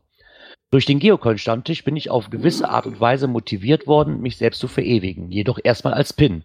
Durch 0.73 0.87
den 0.87 1.01
Geocoin-Stammtisch 1.01 1.85
bin 1.85 1.97
ich 1.97 2.09
auf 2.09 2.31
gewisse 2.31 2.71
Art 2.71 2.87
und 2.87 2.99
Weise 2.99 3.29
motiviert 3.29 3.87
worden, 3.87 4.23
mich 4.23 4.39
selbst 4.39 4.59
zu 4.59 4.69
verewigen, 4.69 5.31
jedoch 5.31 5.59
erstmal 5.63 5.93
als 5.93 6.15
Pin. 6.15 6.45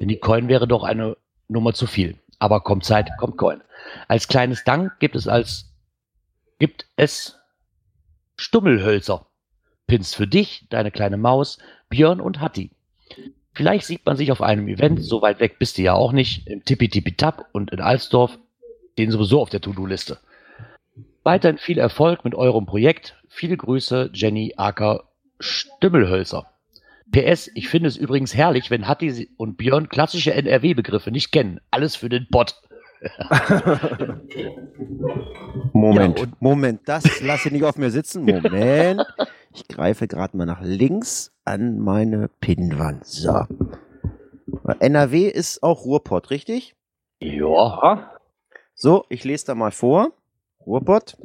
Denn 0.00 0.08
die 0.08 0.16
Coin 0.18 0.48
wäre 0.48 0.66
doch 0.66 0.84
eine 0.84 1.18
Nummer 1.48 1.74
zu 1.74 1.86
viel. 1.86 2.16
Aber 2.38 2.62
kommt 2.62 2.86
Zeit, 2.86 3.10
kommt 3.18 3.36
Coin. 3.36 3.60
Als 4.08 4.26
kleines 4.26 4.64
Dank 4.64 4.98
gibt 5.00 5.16
es 5.16 5.28
als 5.28 5.70
gibt 6.58 6.86
es 6.96 7.38
Stummelhölzer. 8.36 9.26
Pins 9.86 10.14
für 10.14 10.26
dich, 10.26 10.64
deine 10.70 10.90
kleine 10.90 11.18
Maus, 11.18 11.58
Björn 11.90 12.22
und 12.22 12.40
Hatti. 12.40 12.70
Vielleicht 13.52 13.84
sieht 13.84 14.06
man 14.06 14.16
sich 14.16 14.32
auf 14.32 14.40
einem 14.40 14.68
Event, 14.68 15.04
so 15.04 15.20
weit 15.20 15.40
weg 15.40 15.58
bist 15.58 15.76
du 15.76 15.82
ja 15.82 15.92
auch 15.92 16.12
nicht, 16.12 16.46
im 16.48 16.64
Tippi-Tippi-Tap 16.64 17.50
und 17.52 17.70
in 17.70 17.80
Alsdorf, 17.80 18.38
den 18.96 19.10
sowieso 19.10 19.42
auf 19.42 19.50
der 19.50 19.60
To-Do-Liste. 19.60 20.18
Weiterhin 21.28 21.58
viel 21.58 21.76
Erfolg 21.78 22.24
mit 22.24 22.34
eurem 22.34 22.64
Projekt. 22.64 23.14
Viele 23.28 23.58
Grüße, 23.58 24.08
Jenny 24.14 24.54
Acker 24.56 25.04
Stimmelhölzer. 25.38 26.46
PS, 27.12 27.50
ich 27.54 27.68
finde 27.68 27.88
es 27.88 27.98
übrigens 27.98 28.34
herrlich, 28.34 28.70
wenn 28.70 28.88
Hatti 28.88 29.28
und 29.36 29.58
Björn 29.58 29.90
klassische 29.90 30.32
NRW-Begriffe 30.32 31.10
nicht 31.10 31.30
kennen. 31.30 31.60
Alles 31.70 31.96
für 31.96 32.08
den 32.08 32.26
Bot. 32.30 32.54
Moment, 35.74 36.18
Ja, 36.18 36.24
und- 36.24 36.40
Moment, 36.40 36.80
das 36.86 37.20
lasse 37.20 37.48
ich 37.48 37.52
nicht 37.52 37.64
auf 37.64 37.76
mir 37.76 37.90
sitzen. 37.90 38.24
Moment. 38.24 39.02
Ich 39.54 39.68
greife 39.68 40.08
gerade 40.08 40.34
mal 40.34 40.46
nach 40.46 40.62
links 40.62 41.30
an 41.44 41.78
meine 41.78 42.28
Pinnwand. 42.40 43.04
So. 43.04 43.42
NRW 44.80 45.28
ist 45.28 45.62
auch 45.62 45.84
Ruhrpott, 45.84 46.30
richtig? 46.30 46.74
Ja. 47.20 48.12
So, 48.74 49.04
ich 49.10 49.24
lese 49.24 49.44
da 49.46 49.54
mal 49.54 49.72
vor. 49.72 50.12
Ruhrpott. 50.68 51.16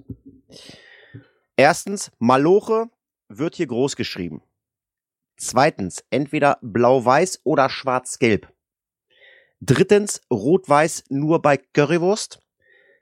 Erstens, 1.57 2.11
Maloche 2.17 2.89
wird 3.27 3.55
hier 3.55 3.67
groß 3.67 3.97
geschrieben. 3.97 4.41
Zweitens, 5.35 6.03
entweder 6.09 6.59
blau-weiß 6.61 7.41
oder 7.43 7.69
schwarz-gelb. 7.69 8.47
Drittens, 9.59 10.21
rot-weiß 10.31 11.05
nur 11.09 11.41
bei 11.41 11.57
Currywurst. 11.57 12.39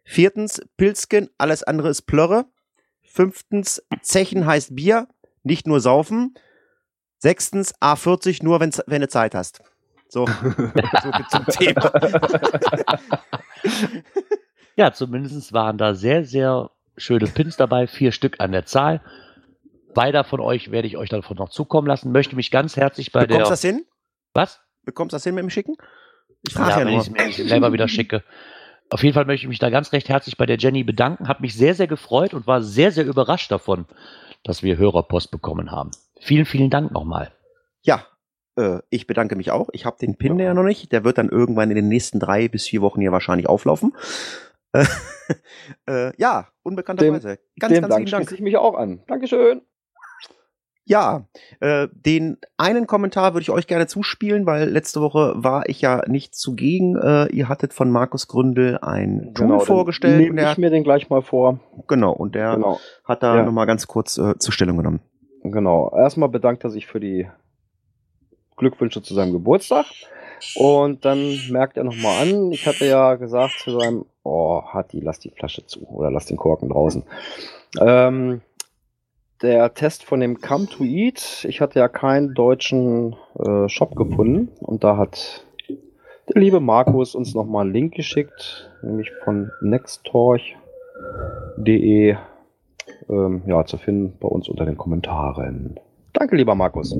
Viertens, 0.03 0.61
Pilzken, 0.77 1.29
alles 1.37 1.61
andere 1.61 1.89
ist 1.89 2.03
Plörre. 2.03 2.45
Fünftens, 3.03 3.83
Zechen 4.01 4.47
heißt 4.47 4.75
Bier, 4.75 5.07
nicht 5.43 5.67
nur 5.67 5.79
saufen. 5.79 6.33
Sechstens, 7.19 7.75
A40 7.75 8.43
nur, 8.43 8.59
wenn 8.59 9.01
du 9.01 9.07
Zeit 9.07 9.35
hast. 9.35 9.61
So, 10.07 10.25
so 10.53 11.11
zum 11.29 11.45
Thema. 11.45 11.91
Ja, 14.81 14.91
zumindest 14.91 15.53
waren 15.53 15.77
da 15.77 15.93
sehr, 15.93 16.25
sehr 16.25 16.71
schöne 16.97 17.27
Pins 17.27 17.55
dabei. 17.55 17.85
Vier 17.85 18.11
Stück 18.11 18.37
an 18.39 18.51
der 18.51 18.65
Zahl. 18.65 18.99
Beide 19.93 20.23
von 20.23 20.39
euch 20.39 20.71
werde 20.71 20.87
ich 20.87 20.97
euch 20.97 21.09
davon 21.09 21.37
noch 21.37 21.49
zukommen 21.49 21.85
lassen. 21.87 22.11
Möchte 22.11 22.35
mich 22.35 22.49
ganz 22.49 22.77
herzlich 22.77 23.11
bei 23.11 23.27
Bekommst 23.27 23.45
der. 23.45 23.49
das 23.51 23.61
hin? 23.61 23.85
Was? 24.33 24.59
Bekommst 24.83 25.13
das 25.13 25.23
hin 25.23 25.35
mit 25.35 25.43
dem 25.43 25.51
Schicken? 25.51 25.75
Ich 26.47 26.53
frage 26.55 26.71
Ja, 26.71 26.79
ja, 26.79 26.85
wenn 26.87 26.93
nur. 26.93 27.01
ich 27.03 27.37
es 27.37 27.37
mir 27.37 27.47
selber 27.47 27.73
wieder 27.73 27.87
schicke. 27.87 28.23
Auf 28.89 29.03
jeden 29.03 29.13
Fall 29.13 29.25
möchte 29.25 29.45
ich 29.45 29.49
mich 29.49 29.59
da 29.59 29.69
ganz 29.69 29.93
recht 29.93 30.09
herzlich 30.09 30.35
bei 30.35 30.47
der 30.47 30.57
Jenny 30.57 30.83
bedanken. 30.83 31.27
Hat 31.27 31.41
mich 31.41 31.53
sehr, 31.55 31.75
sehr 31.75 31.85
gefreut 31.85 32.33
und 32.33 32.47
war 32.47 32.63
sehr, 32.63 32.91
sehr 32.91 33.05
überrascht 33.05 33.51
davon, 33.51 33.85
dass 34.43 34.63
wir 34.63 34.77
Hörerpost 34.77 35.29
bekommen 35.29 35.69
haben. 35.69 35.91
Vielen, 36.19 36.45
vielen 36.45 36.71
Dank 36.71 36.91
nochmal. 36.91 37.31
Ja, 37.83 38.03
äh, 38.57 38.79
ich 38.89 39.05
bedanke 39.05 39.35
mich 39.35 39.51
auch. 39.51 39.69
Ich 39.73 39.85
habe 39.85 39.97
den 40.01 40.17
Pin 40.17 40.39
ja 40.39 40.55
noch 40.55 40.63
nicht. 40.63 40.91
Der 40.91 41.03
wird 41.03 41.19
dann 41.19 41.29
irgendwann 41.29 41.69
in 41.69 41.75
den 41.75 41.87
nächsten 41.87 42.19
drei 42.19 42.47
bis 42.47 42.65
vier 42.65 42.81
Wochen 42.81 42.99
hier 42.99 43.11
wahrscheinlich 43.11 43.47
auflaufen. 43.47 43.93
Äh, 45.87 46.11
ja, 46.17 46.47
unbekannterweise. 46.63 47.39
Ganz, 47.59 47.73
Dem 47.73 47.81
ganz 47.83 47.93
Dank 47.93 48.09
vielen 48.09 48.19
Dank. 48.25 48.31
ich 48.33 48.41
mich 48.41 48.57
auch 48.57 48.75
an. 48.75 49.01
Dankeschön. 49.07 49.61
Ja, 50.83 51.25
äh, 51.61 51.87
den 51.93 52.37
einen 52.57 52.85
Kommentar 52.87 53.33
würde 53.33 53.43
ich 53.43 53.49
euch 53.49 53.67
gerne 53.67 53.87
zuspielen, 53.87 54.45
weil 54.45 54.67
letzte 54.69 54.99
Woche 54.99 55.33
war 55.37 55.69
ich 55.69 55.79
ja 55.79 56.01
nicht 56.07 56.35
zugegen. 56.35 56.97
Äh, 56.97 57.27
ihr 57.27 57.47
hattet 57.47 57.71
von 57.71 57.89
Markus 57.91 58.27
Gründel 58.27 58.79
ein 58.81 59.31
Tool 59.35 59.47
Genau, 59.47 59.59
vorgestellt. 59.59 60.17
Nehme 60.17 60.31
und 60.31 60.35
der, 60.37 60.51
ich 60.51 60.57
mir 60.57 60.69
den 60.69 60.83
gleich 60.83 61.09
mal 61.09 61.21
vor. 61.21 61.59
genau, 61.87 62.11
und 62.11 62.35
der 62.35 62.55
Genau. 62.55 62.79
hat 63.05 63.23
da 63.23 63.37
Ja. 63.37 63.43
nochmal 63.45 63.67
ganz 63.67 63.87
kurz 63.87 64.17
äh, 64.17 64.37
zur 64.37 64.51
Stellung 64.53 64.75
genommen. 64.77 64.99
Genau. 65.43 65.95
Erstmal 65.95 66.27
bedankt 66.29 66.65
er 66.65 66.71
sich 66.71 66.87
für 66.87 66.99
die 66.99 67.29
Glückwünsche 68.57 69.01
zu 69.01 69.13
seinem 69.13 69.31
Geburtstag. 69.31 69.85
Und 70.55 71.05
dann 71.05 71.39
merkt 71.51 71.77
er 71.77 71.83
nochmal 71.83 72.23
an, 72.27 72.51
ich 72.51 72.65
hatte 72.67 72.85
ja 72.85 73.15
gesagt 73.15 73.53
zu 73.63 73.79
seinem, 73.79 74.05
oh, 74.23 74.61
Hatti, 74.65 74.99
lass 74.99 75.19
die 75.19 75.31
Flasche 75.31 75.65
zu 75.65 75.87
oder 75.87 76.11
lass 76.11 76.25
den 76.25 76.35
Korken 76.37 76.69
draußen. 76.69 77.03
Ähm, 77.79 78.41
der 79.41 79.73
Test 79.73 80.03
von 80.03 80.19
dem 80.19 80.39
Come 80.39 80.67
to 80.67 80.83
Eat, 80.83 81.45
ich 81.47 81.61
hatte 81.61 81.79
ja 81.79 81.87
keinen 81.87 82.35
deutschen 82.35 83.15
äh, 83.39 83.67
Shop 83.69 83.95
gefunden 83.95 84.49
und 84.59 84.83
da 84.83 84.97
hat 84.97 85.45
der 86.33 86.41
liebe 86.41 86.59
Markus 86.59 87.15
uns 87.15 87.33
nochmal 87.33 87.65
einen 87.65 87.73
Link 87.73 87.95
geschickt, 87.95 88.69
nämlich 88.83 89.11
von 89.23 89.49
nextorch.de 89.61 92.17
ähm, 93.09 93.41
ja, 93.45 93.65
zu 93.65 93.77
finden 93.77 94.17
bei 94.19 94.27
uns 94.27 94.47
unter 94.47 94.65
den 94.65 94.77
Kommentaren. 94.77 95.79
Danke, 96.13 96.35
lieber 96.35 96.55
Markus. 96.55 96.95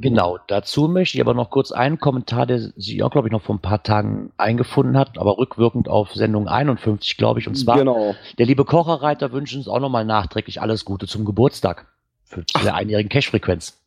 Genau, 0.00 0.38
dazu 0.48 0.88
möchte 0.88 1.16
ich 1.16 1.20
aber 1.20 1.34
noch 1.34 1.50
kurz 1.50 1.70
einen 1.70 1.98
Kommentar, 1.98 2.46
der 2.46 2.58
sich 2.58 3.02
auch, 3.02 3.10
glaube 3.10 3.28
ich, 3.28 3.32
noch 3.32 3.42
vor 3.42 3.54
ein 3.54 3.60
paar 3.60 3.82
Tagen 3.82 4.32
eingefunden 4.36 4.98
hat, 4.98 5.18
aber 5.18 5.38
rückwirkend 5.38 5.88
auf 5.88 6.12
Sendung 6.12 6.48
51, 6.48 7.16
glaube 7.16 7.40
ich. 7.40 7.46
Und 7.46 7.54
zwar, 7.54 7.78
genau. 7.78 8.14
der 8.38 8.46
liebe 8.46 8.64
Kocherreiter 8.64 9.32
wünscht 9.32 9.54
uns 9.54 9.68
auch 9.68 9.80
nochmal 9.80 10.04
nachträglich 10.04 10.60
alles 10.60 10.84
Gute 10.84 11.06
zum 11.06 11.24
Geburtstag. 11.24 11.86
Für 12.24 12.44
der 12.64 12.74
einjährigen 12.74 13.10
Cash-Frequenz. 13.10 13.78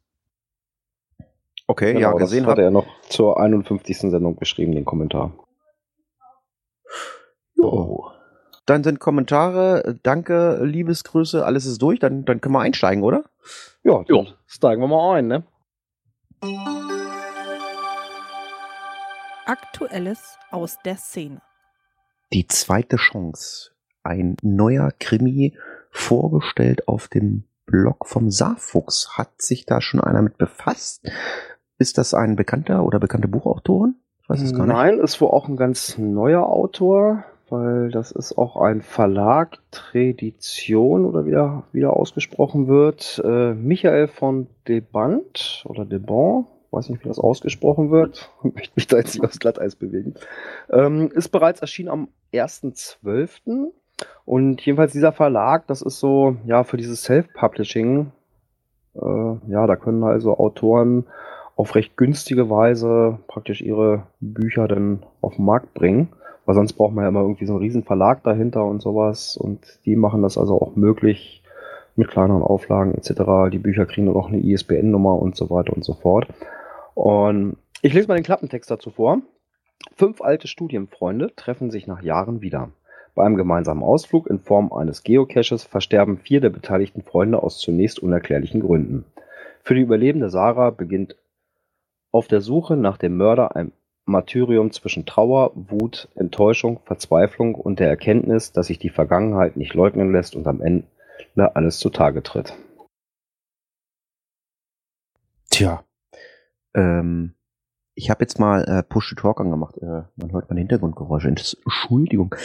Okay, 1.67 1.93
genau 1.93 2.12
ja, 2.12 2.17
gesehen 2.17 2.45
hat 2.45 2.59
er 2.59 2.69
noch 2.69 2.85
zur 3.09 3.39
51. 3.39 3.97
Sendung 3.97 4.38
geschrieben, 4.38 4.74
den 4.74 4.85
Kommentar. 4.85 5.31
Oh. 7.57 8.05
Dann 8.65 8.83
sind 8.83 9.00
Kommentare, 9.00 9.95
danke, 10.03 10.63
Liebesgrüße, 10.63 11.45
alles 11.45 11.65
ist 11.65 11.81
durch, 11.81 12.00
dann, 12.00 12.25
dann 12.25 12.41
können 12.41 12.53
wir 12.53 12.62
einsteigen, 12.62 13.03
oder? 13.03 13.24
Ja, 13.84 14.04
Jo. 14.08 14.25
steigen 14.48 14.82
wir 14.82 14.88
mal 14.88 15.18
ein, 15.18 15.28
ne? 15.28 15.44
Aktuelles 19.46 20.38
aus 20.52 20.78
der 20.84 20.98
Szene. 20.98 21.42
Die 22.34 22.48
zweite 22.48 22.96
Chance. 22.98 23.72
Ein 24.04 24.38
neuer 24.42 24.92
Krimi 25.00 25.58
vorgestellt 25.92 26.88
auf 26.88 27.08
dem 27.08 27.44
Blog 27.66 28.08
vom 28.08 28.30
Saarfuchs. 28.32 29.18
Hat 29.18 29.42
sich 29.42 29.66
da 29.66 29.82
schon 29.82 30.00
einer 30.02 30.22
mit 30.22 30.38
befasst? 30.38 31.08
Ist 31.78 31.98
das 31.98 32.14
ein 32.14 32.36
bekannter 32.36 32.84
oder 32.84 33.00
bekannte 33.00 33.28
Buchautorin? 33.28 33.96
Ich 34.22 34.30
weiß 34.30 34.42
es 34.42 34.54
gar 34.54 34.66
nicht. 34.66 34.75
Nein, 34.75 35.00
ist 35.00 35.22
wohl 35.22 35.30
auch 35.30 35.48
ein 35.48 35.58
ganz 35.58 35.98
neuer 35.98 36.48
Autor, 36.48 37.24
weil 37.50 37.90
das 37.92 38.12
ist 38.12 38.38
auch 38.38 38.58
ein 38.58 38.82
Verlag, 38.82 39.60
Tradition 39.72 41.06
oder 41.06 41.25
wieder, 41.25 41.64
wieder 41.72 41.96
ausgesprochen 41.96 42.68
wird. 42.68 43.22
Äh, 43.24 43.54
Michael 43.54 44.08
von 44.08 44.48
Deband 44.68 45.64
oder 45.68 45.86
Debon, 45.86 46.48
weiß 46.72 46.90
nicht, 46.90 47.04
wie 47.04 47.08
das 47.08 47.20
ausgesprochen 47.20 47.92
wird, 47.92 48.32
möchte 48.44 48.74
mich 48.75 48.88
da 48.88 48.98
jetzt 48.98 49.16
nicht 49.16 49.24
aufs 49.24 49.40
Glatteis 49.40 49.75
bewegen, 49.75 50.16
ähm, 50.72 51.12
ist 51.14 51.30
bereits 51.30 51.62
erschienen 51.62 51.90
am 51.90 52.08
1.12. 52.34 53.72
Und 54.25 54.62
jedenfalls 54.66 54.92
dieser 54.92 55.14
Verlag, 55.14 55.68
das 55.68 55.82
ist 55.82 56.00
so, 56.00 56.36
ja, 56.46 56.64
für 56.64 56.78
dieses 56.78 57.04
Self-Publishing, 57.04 58.12
äh, 58.96 59.00
ja, 59.48 59.68
da 59.68 59.75
können 59.75 60.04
also 60.04 60.38
Autoren 60.38 61.06
auf 61.56 61.75
recht 61.75 61.96
günstige 61.96 62.50
Weise 62.50 63.20
praktisch 63.28 63.62
ihre 63.62 64.08
Bücher 64.20 64.68
dann 64.68 65.04
auf 65.22 65.36
den 65.36 65.46
Markt 65.46 65.74
bringen. 65.74 66.10
Weil 66.46 66.56
sonst 66.56 66.74
braucht 66.74 66.94
man 66.94 67.04
ja 67.04 67.10
immer 67.10 67.22
irgendwie 67.22 67.46
so 67.46 67.54
einen 67.54 67.62
riesen 67.62 67.84
Verlag 67.84 68.24
dahinter 68.24 68.66
und 68.66 68.82
sowas. 68.82 69.38
Und 69.38 69.80
die 69.86 69.96
machen 69.96 70.22
das 70.22 70.38
also 70.38 70.62
auch 70.62 70.75
möglich 70.75 71.44
mit 71.96 72.10
kleineren 72.10 72.44
Auflagen 72.44 72.94
etc. 72.94 73.52
Die 73.52 73.60
Bücher 73.60 73.86
kriegen 73.86 74.08
dann 74.08 74.16
auch 74.16 74.28
eine 74.28 74.40
ISBN-Nummer 74.40 75.20
und 75.20 75.36
so 75.36 75.50
weiter 75.50 75.74
und 75.74 75.84
so 75.84 75.94
fort. 75.94 76.28
Und 76.94 77.58
ich 77.82 77.94
lese 77.94 78.08
mal 78.08 78.16
den 78.16 78.24
Klappentext 78.24 78.70
dazu 78.70 78.92
vor. 78.92 79.20
Fünf 79.96 80.22
alte 80.22 80.48
Studienfreunde 80.48 81.34
treffen 81.36 81.72
sich 81.72 81.88
nach 81.88 82.02
Jahren 82.02 82.42
wieder. 82.42 82.70
Bei 83.16 83.24
einem 83.24 83.38
gemeinsamen 83.38 83.84
Ausflug 83.84 84.28
in 84.28 84.40
Form 84.40 84.74
eines 84.74 85.04
Geocaches 85.04 85.64
versterben 85.64 86.18
vier 86.18 86.42
der 86.42 86.50
beteiligten 86.50 87.02
Freunde 87.02 87.42
aus 87.42 87.60
zunächst 87.60 88.00
unerklärlichen 88.00 88.60
Gründen. 88.62 89.06
Für 89.64 89.74
die 89.74 89.82
überlebende 89.82 90.30
Sarah 90.30 90.70
beginnt 90.70 91.16
auf 92.12 92.28
der 92.28 92.42
Suche 92.42 92.75
nach 92.75 92.98
dem 92.98 93.16
Mörder 93.18 93.56
ein 93.56 93.72
Martyrium 94.05 94.71
zwischen 94.71 95.05
Trauer, 95.05 95.51
Wut, 95.55 96.09
Enttäuschung, 96.15 96.79
Verzweiflung 96.85 97.55
und 97.55 97.79
der 97.79 97.89
Erkenntnis, 97.89 98.51
dass 98.51 98.67
sich 98.67 98.79
die 98.79 98.89
Vergangenheit 98.89 99.57
nicht 99.57 99.74
leugnen 99.74 100.12
lässt 100.12 100.35
und 100.35 100.47
am 100.47 100.62
Ende 100.62 100.85
alles 101.55 101.79
zutage 101.79 102.24
tritt. 102.24 102.53
Tja. 105.50 105.83
Ähm, 106.74 107.33
ich 107.95 108.09
habe 108.09 108.24
jetzt 108.24 108.39
mal 108.39 108.63
äh, 108.65 108.83
Push 108.83 109.09
to 109.09 109.15
Talk 109.15 109.39
angemacht. 109.39 109.77
Äh, 109.77 110.03
man 110.17 110.31
hört 110.33 110.50
meine 110.50 110.59
Hintergrundgeräusche. 110.59 111.29
Entschuldigung. 111.29 112.35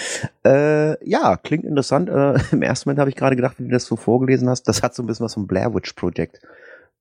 Äh, 0.45 1.05
ja, 1.09 1.37
klingt 1.37 1.65
interessant. 1.65 2.09
Äh, 2.09 2.39
Im 2.53 2.63
ersten 2.63 2.89
Moment 2.89 3.01
habe 3.01 3.11
ich 3.11 3.17
gerade 3.17 3.37
gedacht, 3.37 3.59
wie 3.59 3.65
du 3.65 3.71
das 3.71 3.85
so 3.85 3.97
vorgelesen 3.97 4.49
hast, 4.49 4.69
das 4.69 4.83
hat 4.83 4.95
so 4.95 5.03
ein 5.03 5.07
bisschen 5.07 5.25
was 5.25 5.35
vom 5.35 5.49
Blair 5.49 5.75
Witch 5.75 5.93
Project. 5.95 6.41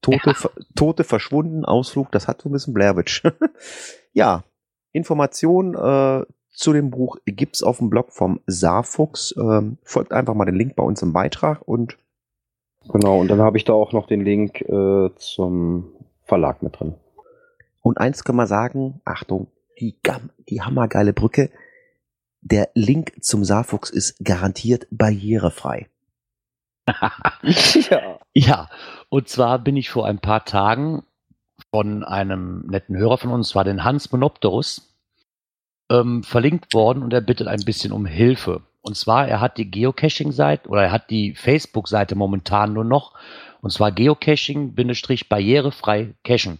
Tote, 0.01 0.33
ver 0.33 0.51
Tote 0.75 1.03
verschwunden, 1.03 1.65
Ausflug, 1.65 2.11
das 2.11 2.27
hat 2.27 2.41
so 2.41 2.49
ein 2.49 2.53
bisschen 2.53 2.73
Blair 2.73 2.95
Witch. 2.97 3.23
ja, 4.13 4.43
Informationen 4.91 5.75
äh, 5.75 6.25
zu 6.51 6.73
dem 6.73 6.89
Buch 6.89 7.17
gibt's 7.25 7.63
auf 7.63 7.77
dem 7.77 7.89
Blog 7.89 8.11
vom 8.11 8.39
Saarfuchs. 8.47 9.35
Ähm, 9.37 9.77
folgt 9.83 10.11
einfach 10.13 10.33
mal 10.33 10.45
den 10.45 10.55
Link 10.55 10.75
bei 10.75 10.83
uns 10.83 11.01
im 11.01 11.13
Beitrag 11.13 11.61
und 11.67 11.97
Genau, 12.91 13.19
und 13.19 13.27
dann 13.27 13.41
habe 13.41 13.57
ich 13.57 13.65
da 13.65 13.73
auch 13.73 13.91
noch 13.91 14.07
den 14.07 14.21
Link 14.21 14.61
äh, 14.61 15.09
zum 15.17 15.91
Verlag 16.23 16.63
mit 16.63 16.79
drin. 16.79 16.95
Und 17.81 17.97
eins 17.97 18.23
kann 18.23 18.37
man 18.37 18.47
sagen, 18.47 19.01
Achtung, 19.03 19.47
die, 19.79 19.97
gam- 20.01 20.29
die 20.47 20.61
hammergeile 20.61 21.11
Brücke. 21.13 21.49
Der 22.41 22.69
Link 22.73 23.13
zum 23.21 23.43
Saarfuchs 23.43 23.89
ist 23.89 24.23
garantiert 24.23 24.87
barrierefrei. 24.91 25.87
ja. 27.89 28.19
Ja, 28.33 28.69
und 29.09 29.27
zwar 29.27 29.59
bin 29.59 29.75
ich 29.75 29.89
vor 29.89 30.05
ein 30.05 30.19
paar 30.19 30.45
Tagen 30.45 31.03
von 31.71 32.03
einem 32.03 32.65
netten 32.67 32.97
Hörer 32.97 33.17
von 33.17 33.31
uns, 33.31 33.55
war 33.55 33.63
den 33.63 33.83
Hans 33.83 34.11
Monopterus, 34.11 34.95
ähm, 35.91 36.23
verlinkt 36.23 36.73
worden 36.73 37.03
und 37.03 37.13
er 37.13 37.21
bittet 37.21 37.47
ein 37.47 37.63
bisschen 37.65 37.91
um 37.91 38.05
Hilfe. 38.05 38.61
Und 38.81 38.95
zwar, 38.95 39.27
er 39.27 39.41
hat 39.41 39.57
die 39.57 39.69
Geocaching-Seite 39.69 40.69
oder 40.69 40.83
er 40.83 40.91
hat 40.91 41.09
die 41.09 41.35
Facebook-Seite 41.35 42.15
momentan 42.15 42.73
nur 42.73 42.85
noch, 42.85 43.13
und 43.61 43.71
zwar 43.71 43.91
Geocaching-barrierefrei 43.91 46.13
cachen. 46.23 46.59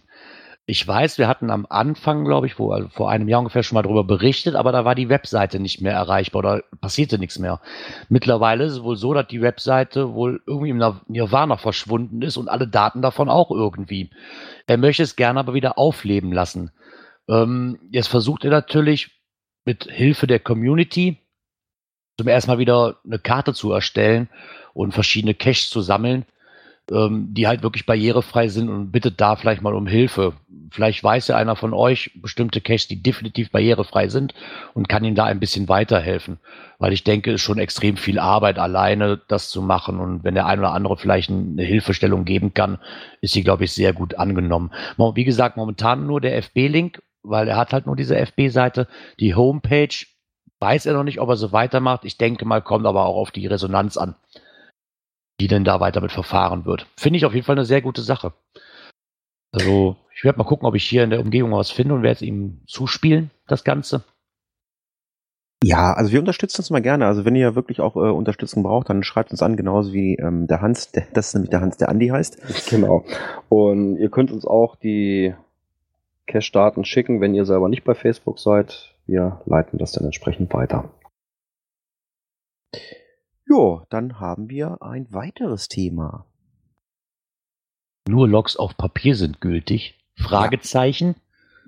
Ich 0.70 0.86
weiß, 0.86 1.18
wir 1.18 1.26
hatten 1.26 1.50
am 1.50 1.66
Anfang, 1.68 2.24
glaube 2.24 2.46
ich, 2.46 2.60
wo, 2.60 2.70
also 2.70 2.88
vor 2.90 3.10
einem 3.10 3.26
Jahr 3.26 3.40
ungefähr 3.40 3.64
schon 3.64 3.74
mal 3.74 3.82
darüber 3.82 4.04
berichtet, 4.04 4.54
aber 4.54 4.70
da 4.70 4.84
war 4.84 4.94
die 4.94 5.08
Webseite 5.08 5.58
nicht 5.58 5.80
mehr 5.80 5.94
erreichbar 5.94 6.38
oder 6.38 6.62
passierte 6.80 7.18
nichts 7.18 7.40
mehr. 7.40 7.60
Mittlerweile 8.08 8.62
ist 8.62 8.74
es 8.74 8.82
wohl 8.84 8.94
so, 8.94 9.12
dass 9.12 9.26
die 9.26 9.42
Webseite 9.42 10.14
wohl 10.14 10.40
irgendwie 10.46 10.70
im 10.70 10.78
Nir- 10.78 11.00
Nirvana 11.08 11.56
verschwunden 11.56 12.22
ist 12.22 12.36
und 12.36 12.46
alle 12.46 12.68
Daten 12.68 13.02
davon 13.02 13.28
auch 13.28 13.50
irgendwie. 13.50 14.10
Er 14.68 14.76
möchte 14.76 15.02
es 15.02 15.16
gerne 15.16 15.40
aber 15.40 15.54
wieder 15.54 15.76
aufleben 15.76 16.30
lassen. 16.30 16.70
Ähm, 17.28 17.80
jetzt 17.90 18.06
versucht 18.06 18.44
er 18.44 18.52
natürlich 18.52 19.10
mit 19.64 19.90
Hilfe 19.90 20.28
der 20.28 20.38
Community 20.38 21.18
zum 22.16 22.28
ersten 22.28 22.48
Mal 22.48 22.58
wieder 22.58 23.00
eine 23.04 23.18
Karte 23.18 23.54
zu 23.54 23.72
erstellen 23.72 24.28
und 24.72 24.94
verschiedene 24.94 25.34
Caches 25.34 25.68
zu 25.68 25.80
sammeln, 25.80 26.26
ähm, 26.90 27.28
die 27.32 27.46
halt 27.46 27.62
wirklich 27.62 27.86
barrierefrei 27.86 28.48
sind 28.48 28.68
und 28.68 28.90
bittet 28.90 29.20
da 29.20 29.36
vielleicht 29.36 29.62
mal 29.62 29.74
um 29.74 29.86
Hilfe. 29.86 30.34
Vielleicht 30.70 31.02
weiß 31.02 31.28
ja 31.28 31.36
einer 31.36 31.56
von 31.56 31.74
euch 31.74 32.10
bestimmte 32.16 32.60
Caches, 32.60 32.88
die 32.88 33.02
definitiv 33.02 33.50
barrierefrei 33.50 34.08
sind 34.08 34.34
und 34.74 34.88
kann 34.88 35.04
ihm 35.04 35.14
da 35.14 35.24
ein 35.24 35.40
bisschen 35.40 35.68
weiterhelfen. 35.68 36.38
Weil 36.78 36.92
ich 36.92 37.04
denke, 37.04 37.30
es 37.30 37.36
ist 37.36 37.42
schon 37.42 37.58
extrem 37.58 37.96
viel 37.96 38.18
Arbeit 38.18 38.58
alleine, 38.58 39.20
das 39.28 39.50
zu 39.50 39.62
machen. 39.62 39.98
Und 39.98 40.24
wenn 40.24 40.34
der 40.34 40.46
ein 40.46 40.58
oder 40.58 40.72
andere 40.72 40.96
vielleicht 40.96 41.30
eine 41.30 41.62
Hilfestellung 41.62 42.24
geben 42.24 42.54
kann, 42.54 42.78
ist 43.20 43.32
sie, 43.34 43.42
glaube 43.42 43.64
ich, 43.64 43.72
sehr 43.72 43.92
gut 43.92 44.14
angenommen. 44.14 44.70
Wie 45.14 45.24
gesagt, 45.24 45.56
momentan 45.56 46.06
nur 46.06 46.20
der 46.20 46.36
FB-Link, 46.38 47.02
weil 47.22 47.48
er 47.48 47.56
hat 47.56 47.72
halt 47.72 47.86
nur 47.86 47.96
diese 47.96 48.16
FB-Seite. 48.16 48.88
Die 49.18 49.34
Homepage 49.34 50.06
weiß 50.60 50.86
er 50.86 50.94
noch 50.94 51.04
nicht, 51.04 51.20
ob 51.20 51.28
er 51.28 51.36
so 51.36 51.52
weitermacht. 51.52 52.04
Ich 52.04 52.18
denke 52.18 52.44
mal, 52.44 52.62
kommt 52.62 52.86
aber 52.86 53.06
auch 53.06 53.16
auf 53.16 53.30
die 53.30 53.46
Resonanz 53.46 53.96
an, 53.96 54.14
die 55.40 55.48
denn 55.48 55.64
da 55.64 55.80
weiter 55.80 56.00
mit 56.00 56.12
verfahren 56.12 56.64
wird. 56.64 56.86
Finde 56.96 57.16
ich 57.16 57.24
auf 57.24 57.34
jeden 57.34 57.46
Fall 57.46 57.56
eine 57.56 57.64
sehr 57.64 57.82
gute 57.82 58.02
Sache. 58.02 58.32
Also, 59.52 59.96
ich 60.14 60.22
werde 60.22 60.38
mal 60.38 60.44
gucken, 60.44 60.66
ob 60.66 60.74
ich 60.74 60.84
hier 60.84 61.02
in 61.02 61.10
der 61.10 61.20
Umgebung 61.20 61.52
was 61.52 61.70
finde 61.70 61.94
und 61.94 62.02
werde 62.02 62.16
es 62.16 62.22
ihm 62.22 62.60
zuspielen, 62.66 63.30
das 63.48 63.64
Ganze. 63.64 64.04
Ja, 65.62 65.92
also 65.92 66.12
wir 66.12 66.20
unterstützen 66.20 66.62
uns 66.62 66.70
mal 66.70 66.80
gerne. 66.80 67.06
Also 67.06 67.24
wenn 67.24 67.36
ihr 67.36 67.54
wirklich 67.54 67.80
auch 67.80 67.96
äh, 67.96 68.10
Unterstützung 68.10 68.62
braucht, 68.62 68.88
dann 68.88 69.02
schreibt 69.02 69.30
uns 69.30 69.42
an, 69.42 69.56
genauso 69.56 69.92
wie 69.92 70.14
ähm, 70.14 70.46
der 70.46 70.62
Hans, 70.62 70.90
der, 70.92 71.04
das 71.12 71.28
ist 71.28 71.34
nämlich 71.34 71.50
der 71.50 71.60
Hans, 71.60 71.76
der 71.76 71.90
Andi 71.90 72.08
heißt. 72.08 72.70
Genau. 72.70 73.04
Und 73.50 73.96
ihr 73.98 74.08
könnt 74.08 74.30
uns 74.30 74.46
auch 74.46 74.76
die 74.76 75.34
Cache-Daten 76.26 76.84
schicken, 76.84 77.20
wenn 77.20 77.34
ihr 77.34 77.44
selber 77.44 77.68
nicht 77.68 77.84
bei 77.84 77.94
Facebook 77.94 78.38
seid. 78.38 78.94
Wir 79.06 79.40
leiten 79.44 79.78
das 79.78 79.92
dann 79.92 80.04
entsprechend 80.04 80.52
weiter. 80.54 80.88
Jo, 83.50 83.82
dann 83.90 84.20
haben 84.20 84.48
wir 84.48 84.80
ein 84.80 85.12
weiteres 85.12 85.66
Thema. 85.66 86.24
Nur 88.08 88.28
Logs 88.28 88.56
auf 88.56 88.76
Papier 88.76 89.16
sind 89.16 89.40
gültig. 89.40 89.98
Fragezeichen. 90.14 91.16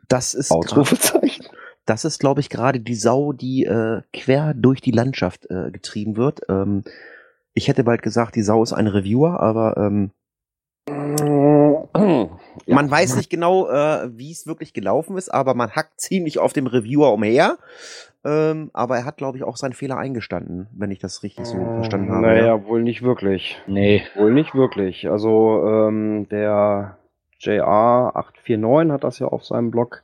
Das 0.06 0.32
ist 0.32 0.52
Ausrufezeichen. 0.52 1.44
das 1.84 2.04
ist, 2.04 2.20
glaube 2.20 2.40
ich, 2.40 2.50
gerade 2.50 2.78
die 2.78 2.94
Sau, 2.94 3.32
die 3.32 3.64
äh, 3.64 4.02
quer 4.12 4.54
durch 4.54 4.80
die 4.80 4.92
Landschaft 4.92 5.50
äh, 5.50 5.72
getrieben 5.72 6.16
wird. 6.16 6.42
Ähm, 6.48 6.84
ich 7.52 7.66
hätte 7.66 7.82
bald 7.82 8.02
gesagt, 8.02 8.36
die 8.36 8.42
Sau 8.42 8.62
ist 8.62 8.72
ein 8.72 8.86
Reviewer, 8.86 9.40
aber 9.40 9.76
ähm, 9.76 10.12
man 12.66 12.90
weiß 12.90 13.16
nicht 13.16 13.30
genau, 13.30 13.68
äh, 13.68 14.10
wie 14.16 14.32
es 14.32 14.46
wirklich 14.46 14.72
gelaufen 14.72 15.16
ist, 15.16 15.32
aber 15.32 15.54
man 15.54 15.70
hackt 15.70 16.00
ziemlich 16.00 16.38
auf 16.38 16.52
dem 16.52 16.66
Reviewer 16.66 17.12
umher. 17.12 17.58
Ähm, 18.24 18.70
aber 18.72 18.98
er 18.98 19.04
hat, 19.04 19.16
glaube 19.16 19.36
ich, 19.36 19.44
auch 19.44 19.56
seinen 19.56 19.72
Fehler 19.72 19.96
eingestanden, 19.96 20.68
wenn 20.72 20.92
ich 20.92 21.00
das 21.00 21.22
richtig 21.24 21.44
so 21.46 21.56
verstanden 21.56 22.10
habe. 22.12 22.22
Naja, 22.22 22.46
ja. 22.46 22.64
wohl 22.64 22.82
nicht 22.82 23.02
wirklich. 23.02 23.60
Nee. 23.66 24.02
Wohl 24.14 24.32
nicht 24.32 24.54
wirklich. 24.54 25.10
Also 25.10 25.64
ähm, 25.66 26.28
der 26.28 26.98
JR849 27.40 28.92
hat 28.92 29.02
das 29.02 29.18
ja 29.18 29.26
auf 29.26 29.44
seinem 29.44 29.72
Blog 29.72 30.02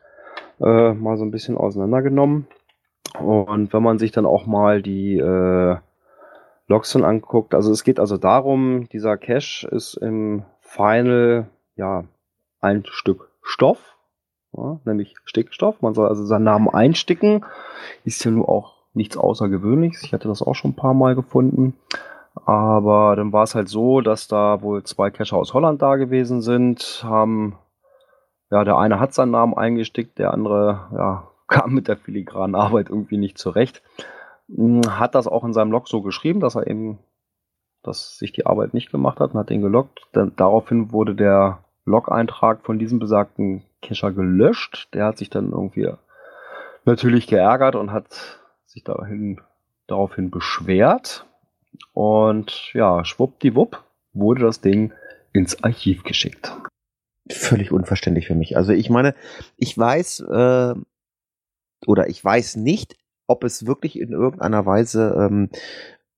äh, 0.61 0.92
mal 0.94 1.16
so 1.16 1.25
ein 1.25 1.30
bisschen 1.30 1.56
auseinandergenommen. 1.56 2.49
Und 3.20 3.73
wenn 3.73 3.82
man 3.82 3.99
sich 3.99 4.11
dann 4.11 4.26
auch 4.26 4.47
mal 4.47 4.82
die 4.82 5.16
äh, 5.16 5.76
Logs 6.66 6.92
dann 6.92 7.04
anguckt, 7.04 7.54
also 7.54 7.70
es 7.70 7.85
geht 7.85 8.00
also 8.00 8.16
darum, 8.16 8.88
dieser 8.88 9.16
Cache 9.16 9.68
ist 9.68 9.94
im 9.94 10.42
Final 10.69 11.49
ja 11.77 12.05
ein 12.61 12.85
Stück 12.87 13.31
Stoff, 13.43 13.97
ja, 14.57 14.79
nämlich 14.85 15.15
Stickstoff. 15.25 15.81
Man 15.81 15.95
soll 15.95 16.09
also 16.09 16.25
seinen 16.25 16.45
Namen 16.45 16.69
einsticken. 16.69 17.45
Ist 18.05 18.25
ja 18.25 18.31
nur 18.31 18.49
auch 18.49 18.75
nichts 18.93 19.17
Außergewöhnliches. 19.17 20.03
Ich 20.03 20.13
hatte 20.13 20.29
das 20.29 20.43
auch 20.43 20.55
schon 20.55 20.73
ein 20.73 20.77
paar 20.77 20.95
Mal 20.95 21.15
gefunden. 21.15 21.75
Aber 22.45 23.17
dann 23.17 23.33
war 23.33 23.45
es 23.45 23.55
halt 23.55 23.69
so, 23.69 24.01
dass 24.01 24.29
da 24.29 24.63
wohl 24.63 24.85
zwei 24.85 25.11
Cacher 25.11 25.37
aus 25.37 25.55
Holland 25.55 25.83
da 25.83 25.97
gewesen 25.97 26.43
sind, 26.43 27.03
haben, 27.03 27.59
ja, 28.51 28.65
der 28.65 28.77
eine 28.79 29.01
hat 29.01 29.15
seinen 29.15 29.33
Namen 29.33 29.55
eingestickt, 29.55 30.19
der 30.19 30.33
andere, 30.33 30.89
ja, 30.95 31.29
kam 31.49 31.73
mit 31.73 31.89
der 31.89 31.97
filigranen 31.97 32.55
Arbeit 32.55 32.91
irgendwie 32.91 33.17
nicht 33.17 33.39
zurecht. 33.39 33.83
Hm, 34.55 34.83
Hat 34.87 35.15
das 35.15 35.27
auch 35.27 35.45
in 35.45 35.53
seinem 35.53 35.73
Log 35.73 35.89
so 35.89 36.03
geschrieben, 36.03 36.41
dass 36.41 36.55
er 36.55 36.67
eben, 36.67 36.99
dass 37.88 38.18
sich 38.18 38.33
die 38.33 38.47
Arbeit 38.47 38.75
nicht 38.75 38.90
gemacht 38.90 39.18
hat 39.18 39.33
und 39.33 39.40
hat 39.40 39.50
den 39.50 39.62
gelockt. 39.62 40.07
Dann, 40.12 40.33
daraufhin 40.37 40.92
wurde 40.92 41.14
der 41.14 41.64
Log-Eintrag 41.85 42.64
von 42.64 42.78
diesem 42.78 42.99
besagten 42.99 43.64
Cacher 43.83 44.12
gelöscht. 44.12 44.88
Der 44.92 45.07
hat 45.07 45.18
sich 45.18 45.30
dann 45.30 45.50
irgendwie 45.50 45.90
natürlich 46.85 47.26
geärgert 47.26 47.75
und 47.75 47.92
hat 47.92 48.40
sich 48.66 48.85
dahin, 48.85 49.40
daraufhin 49.87 50.30
beschwert. 50.30 51.26
Und 51.92 52.73
ja, 52.75 53.04
schwuppdiwupp 53.04 53.83
wurde 54.12 54.42
das 54.42 54.61
Ding 54.61 54.92
ins 55.33 55.62
Archiv 55.64 56.04
geschickt. 56.04 56.57
Völlig 57.30 57.73
unverständlich 57.73 58.26
für 58.26 58.35
mich. 58.35 58.57
Also 58.57 58.73
ich 58.73 58.90
meine, 58.90 59.14
ich 59.57 59.76
weiß 59.76 60.21
äh, 60.21 60.75
oder 61.87 62.09
ich 62.09 62.25
weiß 62.25 62.57
nicht, 62.57 62.97
ob 63.26 63.45
es 63.45 63.66
wirklich 63.66 63.99
in 63.99 64.12
irgendeiner 64.12 64.66
Weise 64.66 65.14
ähm, 65.18 65.50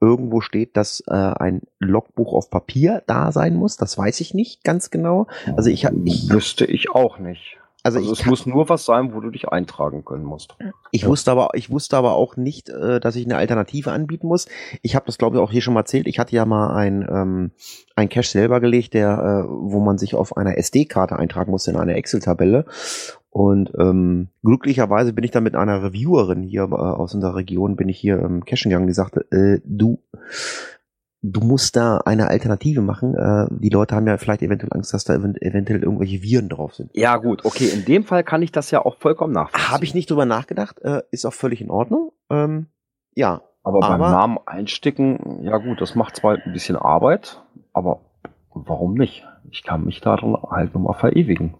irgendwo 0.01 0.41
steht, 0.41 0.77
dass 0.77 1.03
äh, 1.07 1.13
ein 1.15 1.63
Logbuch 1.79 2.33
auf 2.33 2.51
Papier 2.51 3.03
da 3.07 3.33
sein 3.33 3.55
muss. 3.55 3.77
Das 3.77 3.97
weiß 3.99 4.21
ich 4.21 4.35
nicht 4.35 4.65
ganz 4.65 4.91
genau. 4.91 5.27
Also 5.57 5.71
ich, 5.71 5.85
ich 6.05 6.31
Wüsste 6.31 6.65
ich 6.65 6.91
auch 6.91 7.19
nicht. 7.19 7.59
also, 7.83 7.99
Also, 7.99 8.13
es 8.13 8.21
kann- 8.21 8.31
muss 8.31 8.47
nur 8.47 8.69
was 8.69 8.85
sein, 8.85 9.13
wo 9.15 9.21
du 9.21 9.31
dich 9.31 9.49
eintragen 9.49 10.05
können 10.05 10.25
musst. 10.25 10.55
ich 10.91 11.07
wusste 11.07 11.31
aber 11.31 11.51
ich 11.55 11.71
wusste 11.71 11.97
aber 11.97 12.15
auch 12.15 12.37
nicht, 12.37 12.69
äh, 12.71 12.99
dass 13.01 13.17
ich 13.17 13.25
eine 13.27 13.37
Alternative 13.37 13.93
anbieten 13.93 14.27
muss. 14.27 14.47
Ich 14.83 14.95
habe 14.97 15.07
das 15.07 15.19
glaube 15.19 15.37
ich 15.37 15.43
auch 15.43 15.51
hier 15.51 15.61
schon 15.63 15.75
mal 15.75 15.81
erzählt. 15.81 16.07
Ich 16.07 16.19
hatte 16.19 16.35
ja 16.35 16.45
mal 16.47 16.75
ein 16.75 17.07
ähm, 17.11 17.51
ein 17.97 18.09
Cache 18.09 18.29
selber 18.29 18.61
gelegt, 18.61 18.95
der 18.95 19.45
äh, 19.47 19.49
wo 19.51 19.81
man 19.81 19.99
sich 19.99 20.15
auf 20.15 20.37
einer 20.37 20.57
SD-Karte 20.57 21.17
eintragen 21.19 21.51
musste 21.51 21.71
in 21.73 21.77
einer 21.77 21.95
Excel-Tabelle. 21.97 22.65
Und 23.33 23.73
ähm, 23.79 24.29
glücklicherweise 24.43 25.13
bin 25.13 25.23
ich 25.25 25.31
dann 25.31 25.45
mit 25.45 25.55
einer 25.55 25.83
Reviewerin 25.85 26.43
hier 26.43 26.63
äh, 26.63 26.75
aus 26.75 27.15
unserer 27.15 27.37
Region, 27.37 27.77
bin 27.77 27.89
ich 27.89 27.99
hier 27.99 28.19
ähm, 28.19 28.45
cashen 28.45 28.71
gegangen, 28.71 28.89
die 28.89 28.93
sagte, 28.93 29.21
äh, 29.31 29.61
du, 29.65 30.01
du 31.23 31.41
musst 31.41 31.77
da 31.77 31.99
eine 31.99 32.27
Alternative 32.29 32.81
machen. 32.81 33.15
Äh, 33.15 33.47
die 33.51 33.69
Leute 33.69 33.95
haben 33.95 34.09
ja 34.09 34.17
vielleicht 34.19 34.43
eventuell 34.43 34.73
Angst, 34.73 34.93
dass 34.93 35.05
da 35.05 35.15
event 35.15 35.41
eventuell 35.43 35.83
irgendwelche 35.85 36.23
Viren 36.23 36.49
drauf 36.49 36.75
sind. 36.75 36.91
Ja, 36.95 37.19
gut, 37.19 37.45
okay, 37.45 37.69
in 37.69 37.85
dem 37.85 38.03
Fall 38.03 38.25
kann 38.25 38.43
ich 38.43 38.51
das 38.51 38.73
ja 38.73 38.85
auch 38.85 38.97
vollkommen 38.97 39.33
nachvollziehen. 39.33 39.71
Habe 39.71 39.85
ich 39.85 39.95
nicht 39.95 40.11
drüber 40.11 40.27
nachgedacht, 40.27 40.81
äh, 40.83 41.03
ist 41.13 41.25
auch 41.25 41.33
völlig 41.33 41.61
in 41.61 41.71
Ordnung. 41.71 42.11
Ähm, 42.31 42.67
ja, 43.15 43.43
Aber 43.63 43.79
beim 43.79 44.03
aber- 44.03 44.11
Namen 44.11 44.39
einsticken, 44.47 45.45
ja 45.45 45.57
gut, 45.59 45.81
das 45.81 45.95
macht 45.95 46.17
zwar 46.17 46.35
ein 46.35 46.53
bisschen 46.53 46.75
Arbeit, 46.75 47.43
aber 47.73 48.01
warum 48.55 48.95
nicht? 48.95 49.25
Ich 49.53 49.63
kann 49.63 49.85
mich 49.85 50.01
darin 50.01 50.37
halt 50.51 50.75
nochmal 50.75 50.99
verewigen. 50.99 51.55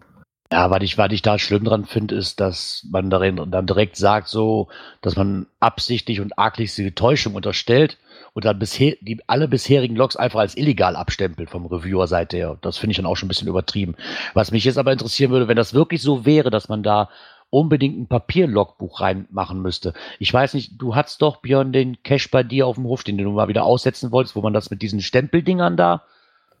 Ja, 0.51 0.69
was 0.69 0.83
ich, 0.83 0.97
was 0.97 1.13
ich 1.13 1.21
da 1.21 1.39
schlimm 1.39 1.63
dran 1.63 1.85
finde, 1.85 2.15
ist, 2.15 2.41
dass 2.41 2.85
man 2.91 3.09
darin 3.09 3.41
dann 3.51 3.65
direkt 3.65 3.95
sagt, 3.95 4.27
so, 4.27 4.67
dass 5.01 5.15
man 5.15 5.47
absichtlich 5.61 6.19
und 6.19 6.37
arglichste 6.37 6.93
Täuschung 6.93 7.35
unterstellt 7.35 7.97
und 8.33 8.43
dann 8.43 8.59
bisher, 8.59 8.97
die 8.99 9.21
alle 9.27 9.47
bisherigen 9.47 9.95
Logs 9.95 10.17
einfach 10.17 10.41
als 10.41 10.57
illegal 10.57 10.97
abstempelt 10.97 11.49
vom 11.49 11.67
Reviewer-Seite 11.67 12.35
her. 12.35 12.57
Das 12.61 12.77
finde 12.77 12.91
ich 12.91 12.97
dann 12.97 13.05
auch 13.05 13.15
schon 13.15 13.27
ein 13.27 13.29
bisschen 13.29 13.47
übertrieben. 13.47 13.95
Was 14.33 14.51
mich 14.51 14.65
jetzt 14.65 14.77
aber 14.77 14.91
interessieren 14.91 15.31
würde, 15.31 15.47
wenn 15.47 15.55
das 15.55 15.73
wirklich 15.73 16.01
so 16.01 16.25
wäre, 16.25 16.49
dass 16.49 16.67
man 16.67 16.83
da 16.83 17.09
unbedingt 17.49 17.97
ein 17.97 18.07
Papierlogbuch 18.07 18.99
reinmachen 18.99 19.61
müsste. 19.61 19.93
Ich 20.19 20.33
weiß 20.33 20.53
nicht, 20.53 20.81
du 20.81 20.95
hattest 20.95 21.21
doch, 21.21 21.37
Björn, 21.37 21.71
den 21.71 22.03
Cache 22.03 22.27
bei 22.29 22.43
dir 22.43 22.67
auf 22.67 22.75
dem 22.75 22.85
Hof, 22.85 23.05
den 23.05 23.17
du 23.17 23.29
mal 23.31 23.47
wieder 23.47 23.63
aussetzen 23.63 24.11
wolltest, 24.11 24.35
wo 24.35 24.41
man 24.41 24.53
das 24.53 24.69
mit 24.69 24.81
diesen 24.81 25.01
Stempeldingern 25.01 25.77
da, 25.77 26.03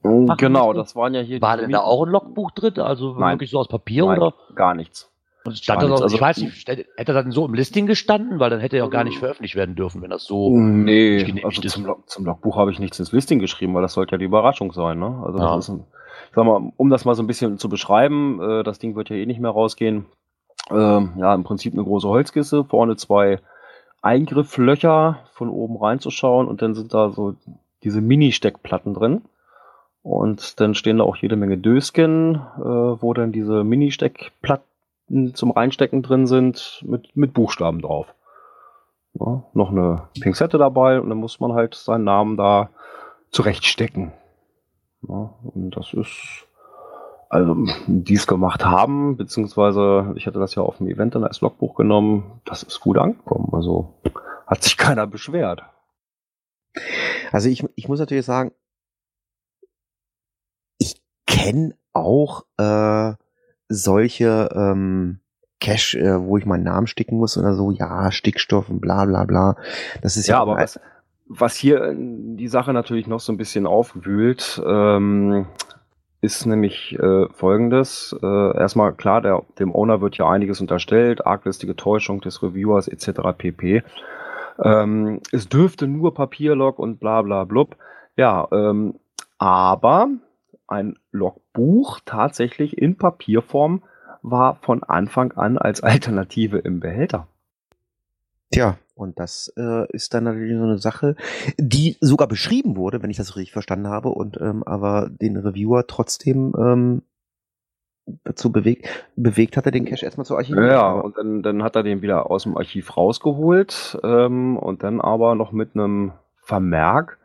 Machen 0.03 0.37
genau, 0.37 0.67
müssen? 0.69 0.77
das 0.79 0.95
waren 0.95 1.13
ja 1.13 1.21
hier 1.21 1.41
war 1.41 1.57
denn 1.57 1.71
da 1.71 1.81
auch 1.81 2.05
ein 2.05 2.09
Logbuch 2.11 2.51
drin? 2.51 2.79
Also 2.79 3.13
Nein. 3.13 3.35
wirklich 3.35 3.51
so 3.51 3.59
aus 3.59 3.67
Papier 3.67 4.05
Nein, 4.05 4.17
oder? 4.19 4.33
gar 4.55 4.73
nichts. 4.73 5.09
Und 5.43 5.57
stand 5.57 5.81
Gar 5.81 5.89
das 5.89 6.01
auch, 6.01 6.05
ich 6.07 6.13
also- 6.13 6.21
weiß 6.21 6.37
nicht, 6.37 6.67
hätte 6.67 6.85
das 6.97 7.23
dann 7.23 7.31
so 7.31 7.45
im 7.45 7.53
Listing 7.55 7.87
gestanden, 7.87 8.39
weil 8.39 8.51
dann 8.51 8.59
hätte 8.59 8.77
er 8.77 8.85
auch 8.85 8.91
gar 8.91 9.03
nicht 9.03 9.17
veröffentlicht 9.17 9.55
werden 9.55 9.75
dürfen, 9.75 10.01
wenn 10.03 10.11
das 10.11 10.23
so. 10.25 10.55
Nee, 10.55 11.15
nicht 11.15 11.25
genehmigt 11.25 11.45
also 11.45 11.61
ist. 11.63 11.73
zum, 11.73 11.85
Log, 11.85 12.07
zum 12.09 12.25
Logbuch 12.25 12.57
habe 12.57 12.71
ich 12.71 12.77
nichts 12.79 12.99
ins 12.99 13.11
Listing 13.11 13.39
geschrieben, 13.39 13.73
weil 13.73 13.81
das 13.81 13.93
sollte 13.93 14.11
ja 14.13 14.17
die 14.19 14.25
Überraschung 14.25 14.71
sein. 14.71 14.99
Ne? 14.99 15.19
Also 15.25 15.39
Ja. 15.39 15.55
das 15.55 15.65
ist 15.67 15.69
ein, 15.75 15.83
ich 16.29 16.35
sag 16.35 16.45
mal, 16.45 16.71
um 16.77 16.89
das 16.91 17.05
mal 17.05 17.15
so 17.15 17.23
ein 17.23 17.27
bisschen 17.27 17.57
zu 17.57 17.69
beschreiben, 17.69 18.39
äh, 18.41 18.63
das 18.63 18.77
Ding 18.77 18.95
wird 18.95 19.09
ja 19.09 19.15
eh 19.15 19.25
nicht 19.25 19.39
mehr 19.39 19.49
rausgehen. 19.51 20.05
Ähm, 20.69 21.13
ja, 21.17 21.33
im 21.33 21.43
Prinzip 21.43 21.73
eine 21.73 21.83
große 21.83 22.07
Holzkiste, 22.07 22.63
vorne 22.65 22.95
zwei 22.95 23.39
Eingrifflöcher 24.03 25.19
von 25.33 25.49
oben 25.49 25.77
reinzuschauen 25.77 26.47
und 26.47 26.61
dann 26.61 26.73
sind 26.75 26.93
da 26.93 27.09
so 27.09 27.35
diese 27.83 28.01
Mini-Steckplatten 28.01 28.93
drin. 28.93 29.21
Und 30.03 30.59
dann 30.59 30.73
stehen 30.73 30.97
da 30.97 31.03
auch 31.03 31.15
jede 31.15 31.35
Menge 31.35 31.57
Dösken, 31.57 32.35
äh, 32.35 32.61
wo 32.61 33.13
dann 33.13 33.31
diese 33.31 33.63
Mini-Steckplatten 33.63 35.35
zum 35.35 35.51
Reinstecken 35.51 36.01
drin 36.01 36.25
sind, 36.25 36.83
mit, 36.87 37.15
mit 37.15 37.33
Buchstaben 37.33 37.81
drauf. 37.81 38.13
Ja, 39.13 39.43
noch 39.53 39.71
eine 39.71 40.07
Pinzette 40.19 40.57
dabei 40.57 40.99
und 40.99 41.09
dann 41.09 41.17
muss 41.17 41.39
man 41.39 41.53
halt 41.53 41.75
seinen 41.75 42.05
Namen 42.05 42.37
da 42.37 42.69
zurechtstecken. 43.29 44.13
Ja, 45.07 45.33
und 45.43 45.71
das 45.71 45.93
ist, 45.93 46.47
also, 47.29 47.55
die 47.87 48.13
es 48.13 48.25
gemacht 48.27 48.65
haben, 48.65 49.17
beziehungsweise 49.17 50.13
ich 50.15 50.27
hatte 50.27 50.39
das 50.39 50.55
ja 50.55 50.63
auf 50.63 50.77
dem 50.77 50.87
Event 50.87 51.15
dann 51.15 51.23
als 51.23 51.41
Logbuch 51.41 51.75
genommen, 51.75 52.41
das 52.45 52.63
ist 52.63 52.79
gut 52.79 52.97
angekommen. 52.97 53.49
Also 53.51 53.93
hat 54.47 54.63
sich 54.63 54.77
keiner 54.77 55.07
beschwert. 55.07 55.63
Also 57.31 57.49
ich, 57.49 57.65
ich 57.75 57.87
muss 57.87 57.99
natürlich 57.99 58.25
sagen, 58.25 58.51
kenne 61.41 61.75
auch 61.93 62.45
äh, 62.57 63.13
solche 63.67 64.49
ähm, 64.53 65.19
Cache, 65.59 65.99
äh, 65.99 66.21
wo 66.21 66.37
ich 66.37 66.45
meinen 66.45 66.63
Namen 66.63 66.87
sticken 66.87 67.17
muss 67.17 67.37
oder 67.37 67.53
so, 67.53 67.71
ja, 67.71 68.11
Stickstoff 68.11 68.69
und 68.69 68.81
bla 68.81 69.05
bla 69.05 69.25
bla. 69.25 69.55
Das 70.01 70.17
ist 70.17 70.27
ja, 70.27 70.35
Ja, 70.35 70.41
aber 70.41 70.57
was, 70.57 70.79
was 71.27 71.55
hier 71.55 71.95
die 71.95 72.47
Sache 72.47 72.73
natürlich 72.73 73.07
noch 73.07 73.19
so 73.19 73.31
ein 73.31 73.37
bisschen 73.37 73.65
aufwühlt, 73.65 74.61
ähm, 74.65 75.45
ist 76.21 76.45
nämlich 76.45 76.97
äh, 76.99 77.27
folgendes. 77.29 78.15
Äh, 78.21 78.57
erstmal 78.57 78.93
klar, 78.93 79.21
der, 79.21 79.43
dem 79.57 79.73
Owner 79.73 80.01
wird 80.01 80.17
ja 80.17 80.29
einiges 80.29 80.61
unterstellt, 80.61 81.25
arglistige 81.25 81.75
Täuschung 81.75 82.21
des 82.21 82.43
Reviewers 82.43 82.87
etc. 82.87 83.21
pp. 83.37 83.83
Ähm, 84.63 85.19
es 85.31 85.49
dürfte 85.49 85.87
nur 85.87 86.13
Papierlog 86.13 86.77
und 86.77 86.99
bla 86.99 87.21
bla 87.23 87.45
blub. 87.45 87.75
Ja, 88.17 88.47
ähm, 88.51 88.99
aber 89.39 90.09
ein 90.71 90.97
Logbuch 91.11 91.99
tatsächlich 92.05 92.77
in 92.77 92.97
Papierform 92.97 93.83
war 94.21 94.55
von 94.61 94.83
Anfang 94.83 95.33
an 95.33 95.57
als 95.57 95.81
Alternative 95.83 96.57
im 96.57 96.79
Behälter. 96.79 97.27
Tja, 98.51 98.77
Und 98.95 99.17
das 99.19 99.53
äh, 99.55 99.89
ist 99.93 100.13
dann 100.13 100.25
natürlich 100.25 100.57
so 100.57 100.63
eine 100.63 100.77
Sache, 100.77 101.15
die 101.57 101.97
sogar 102.01 102.27
beschrieben 102.27 102.75
wurde, 102.75 103.01
wenn 103.01 103.09
ich 103.09 103.17
das 103.17 103.37
richtig 103.37 103.53
verstanden 103.53 103.87
habe, 103.87 104.09
und 104.09 104.39
ähm, 104.41 104.63
aber 104.63 105.09
den 105.09 105.37
Reviewer 105.37 105.87
trotzdem 105.87 106.53
ähm, 106.57 107.01
dazu 108.25 108.51
bewegt, 108.51 108.87
bewegt 109.15 109.55
hat, 109.55 109.65
er 109.65 109.71
den 109.71 109.85
Cache 109.85 110.03
erstmal 110.03 110.25
zu 110.25 110.35
archivieren. 110.35 110.67
Ja, 110.67 110.91
und 110.91 111.17
dann, 111.17 111.43
dann 111.43 111.63
hat 111.63 111.77
er 111.77 111.83
den 111.83 112.01
wieder 112.01 112.29
aus 112.29 112.43
dem 112.43 112.57
Archiv 112.57 112.97
rausgeholt 112.97 113.97
ähm, 114.03 114.57
und 114.57 114.83
dann 114.83 114.99
aber 114.99 115.35
noch 115.35 115.53
mit 115.53 115.75
einem 115.75 116.11
Vermerk 116.41 117.17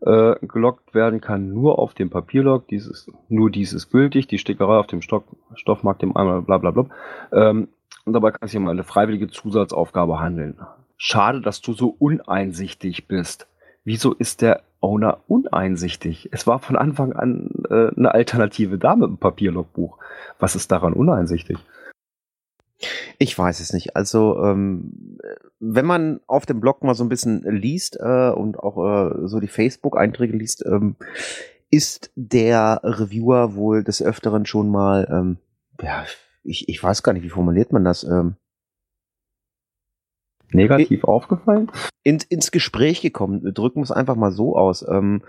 äh, 0.00 0.34
gelockt 0.42 0.94
werden 0.94 1.20
kann, 1.20 1.52
nur 1.52 1.78
auf 1.78 1.94
dem 1.94 2.10
Papierlog, 2.10 2.68
dieses, 2.68 3.10
nur 3.28 3.50
dies 3.50 3.72
ist 3.72 3.90
gültig, 3.90 4.26
die 4.26 4.38
Stickerei 4.38 4.78
auf 4.78 4.86
dem 4.86 5.02
Stock, 5.02 5.24
Stoffmarkt, 5.54 6.02
dem 6.02 6.16
einmal 6.16 6.42
bla 6.42 6.58
bla 6.58 6.70
bla. 6.70 6.86
Ähm, 7.32 7.68
und 8.04 8.12
dabei 8.12 8.30
kann 8.30 8.40
es 8.42 8.52
sich 8.52 8.60
um 8.60 8.68
eine 8.68 8.84
freiwillige 8.84 9.28
Zusatzaufgabe 9.28 10.20
handeln. 10.20 10.58
Schade, 10.96 11.40
dass 11.40 11.60
du 11.60 11.72
so 11.72 11.94
uneinsichtig 11.98 13.08
bist. 13.08 13.48
Wieso 13.84 14.12
ist 14.12 14.42
der 14.42 14.62
Owner 14.80 15.18
uneinsichtig? 15.26 16.28
Es 16.32 16.46
war 16.46 16.58
von 16.58 16.76
Anfang 16.76 17.12
an 17.12 17.50
äh, 17.68 17.88
eine 17.96 18.12
Alternative 18.12 18.78
da 18.78 18.96
mit 18.96 19.08
dem 19.08 19.18
Papierlogbuch. 19.18 19.98
Was 20.38 20.56
ist 20.56 20.72
daran 20.72 20.92
uneinsichtig? 20.92 21.58
Ich 23.18 23.38
weiß 23.38 23.60
es 23.60 23.72
nicht. 23.72 23.96
Also, 23.96 24.42
ähm, 24.42 25.18
wenn 25.58 25.86
man 25.86 26.20
auf 26.26 26.46
dem 26.46 26.60
Blog 26.60 26.82
mal 26.82 26.94
so 26.94 27.04
ein 27.04 27.08
bisschen 27.08 27.42
liest 27.42 27.98
äh, 28.00 28.30
und 28.30 28.58
auch 28.58 28.76
äh, 28.76 29.26
so 29.26 29.40
die 29.40 29.48
Facebook-Einträge 29.48 30.36
liest, 30.36 30.64
ähm, 30.66 30.96
ist 31.70 32.10
der 32.14 32.80
Reviewer 32.82 33.54
wohl 33.54 33.82
des 33.82 34.02
Öfteren 34.02 34.46
schon 34.46 34.70
mal, 34.70 35.08
ähm, 35.10 35.38
ja, 35.82 36.04
ich, 36.44 36.68
ich 36.68 36.82
weiß 36.82 37.02
gar 37.02 37.12
nicht, 37.12 37.22
wie 37.22 37.30
formuliert 37.30 37.72
man 37.72 37.84
das, 37.84 38.04
ähm, 38.04 38.36
Negativ 40.52 41.04
aufgefallen? 41.04 41.70
in, 42.06 42.18
ins 42.28 42.52
Gespräch 42.52 43.00
gekommen. 43.00 43.52
Drücken 43.52 43.80
wir 43.80 43.84
es 43.84 43.90
einfach 43.90 44.14
mal 44.14 44.30
so 44.30 44.56
aus. 44.56 44.86
Ähm, 44.88 45.22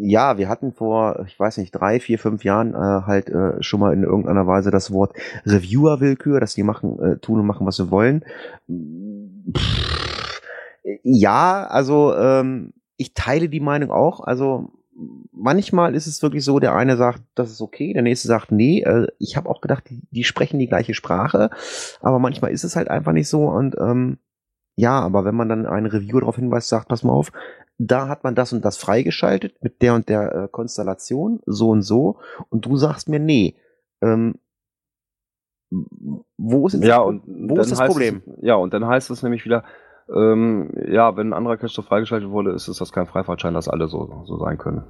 ja, 0.00 0.38
wir 0.38 0.48
hatten 0.48 0.72
vor, 0.72 1.24
ich 1.26 1.38
weiß 1.38 1.58
nicht, 1.58 1.70
drei, 1.72 2.00
vier, 2.00 2.18
fünf 2.18 2.44
Jahren 2.44 2.74
äh, 2.74 3.06
halt 3.06 3.28
äh, 3.28 3.62
schon 3.62 3.80
mal 3.80 3.92
in 3.92 4.02
irgendeiner 4.02 4.46
Weise 4.46 4.70
das 4.70 4.92
Wort 4.92 5.16
Reviewer-Willkür, 5.46 6.40
dass 6.40 6.54
die 6.54 6.62
machen, 6.62 6.98
äh, 7.00 7.18
tun 7.18 7.40
und 7.40 7.46
machen, 7.46 7.66
was 7.66 7.76
sie 7.76 7.90
wollen. 7.90 8.24
Pff, 9.56 10.40
ja, 11.02 11.66
also 11.66 12.14
ähm, 12.16 12.72
ich 12.96 13.14
teile 13.14 13.48
die 13.48 13.60
Meinung 13.60 13.90
auch. 13.90 14.20
Also 14.20 14.72
manchmal 15.32 15.94
ist 15.94 16.06
es 16.06 16.22
wirklich 16.22 16.44
so, 16.44 16.58
der 16.58 16.74
eine 16.74 16.96
sagt, 16.96 17.22
das 17.34 17.50
ist 17.50 17.60
okay, 17.60 17.92
der 17.92 18.02
nächste 18.02 18.28
sagt, 18.28 18.50
nee. 18.50 18.80
Äh, 18.80 19.06
ich 19.18 19.36
habe 19.36 19.48
auch 19.48 19.60
gedacht, 19.60 19.84
die, 19.88 20.02
die 20.10 20.24
sprechen 20.24 20.58
die 20.58 20.68
gleiche 20.68 20.94
Sprache, 20.94 21.50
aber 22.00 22.18
manchmal 22.18 22.50
ist 22.50 22.64
es 22.64 22.74
halt 22.74 22.88
einfach 22.88 23.12
nicht 23.12 23.28
so 23.28 23.46
und 23.48 23.76
ähm, 23.78 24.18
ja, 24.76 25.00
aber 25.00 25.24
wenn 25.24 25.34
man 25.34 25.48
dann 25.48 25.66
einen 25.66 25.86
Reviewer 25.86 26.20
darauf 26.20 26.36
hinweist, 26.36 26.68
sagt, 26.68 26.88
pass 26.88 27.02
mal 27.02 27.12
auf, 27.12 27.32
da 27.78 28.08
hat 28.08 28.24
man 28.24 28.34
das 28.34 28.52
und 28.52 28.64
das 28.64 28.76
freigeschaltet 28.76 29.62
mit 29.62 29.80
der 29.82 29.94
und 29.94 30.08
der 30.08 30.34
äh, 30.34 30.48
Konstellation, 30.48 31.40
so 31.46 31.70
und 31.70 31.82
so, 31.82 32.18
und 32.50 32.66
du 32.66 32.76
sagst 32.76 33.08
mir, 33.08 33.20
nee, 33.20 33.56
ähm, 34.02 34.34
wo 35.70 36.66
ist 36.66 36.74
jetzt 36.74 36.84
Ja, 36.84 36.98
das, 36.98 37.06
und 37.06 37.22
wo 37.26 37.58
ist 37.60 37.70
das 37.70 37.86
Problem? 37.86 38.22
Es, 38.26 38.42
ja, 38.42 38.54
und 38.54 38.72
dann 38.72 38.86
heißt 38.86 39.10
es 39.10 39.22
nämlich 39.22 39.44
wieder, 39.44 39.64
ähm, 40.08 40.72
ja, 40.88 41.16
wenn 41.16 41.28
ein 41.28 41.32
anderer 41.34 41.56
Cache 41.56 41.82
freigeschaltet 41.82 42.30
wurde, 42.30 42.52
ist 42.52 42.68
es 42.68 42.78
das 42.78 42.92
kein 42.92 43.06
Freifahrtschein, 43.06 43.54
dass 43.54 43.68
alle 43.68 43.88
so, 43.88 44.24
so 44.24 44.38
sein 44.38 44.58
können. 44.58 44.84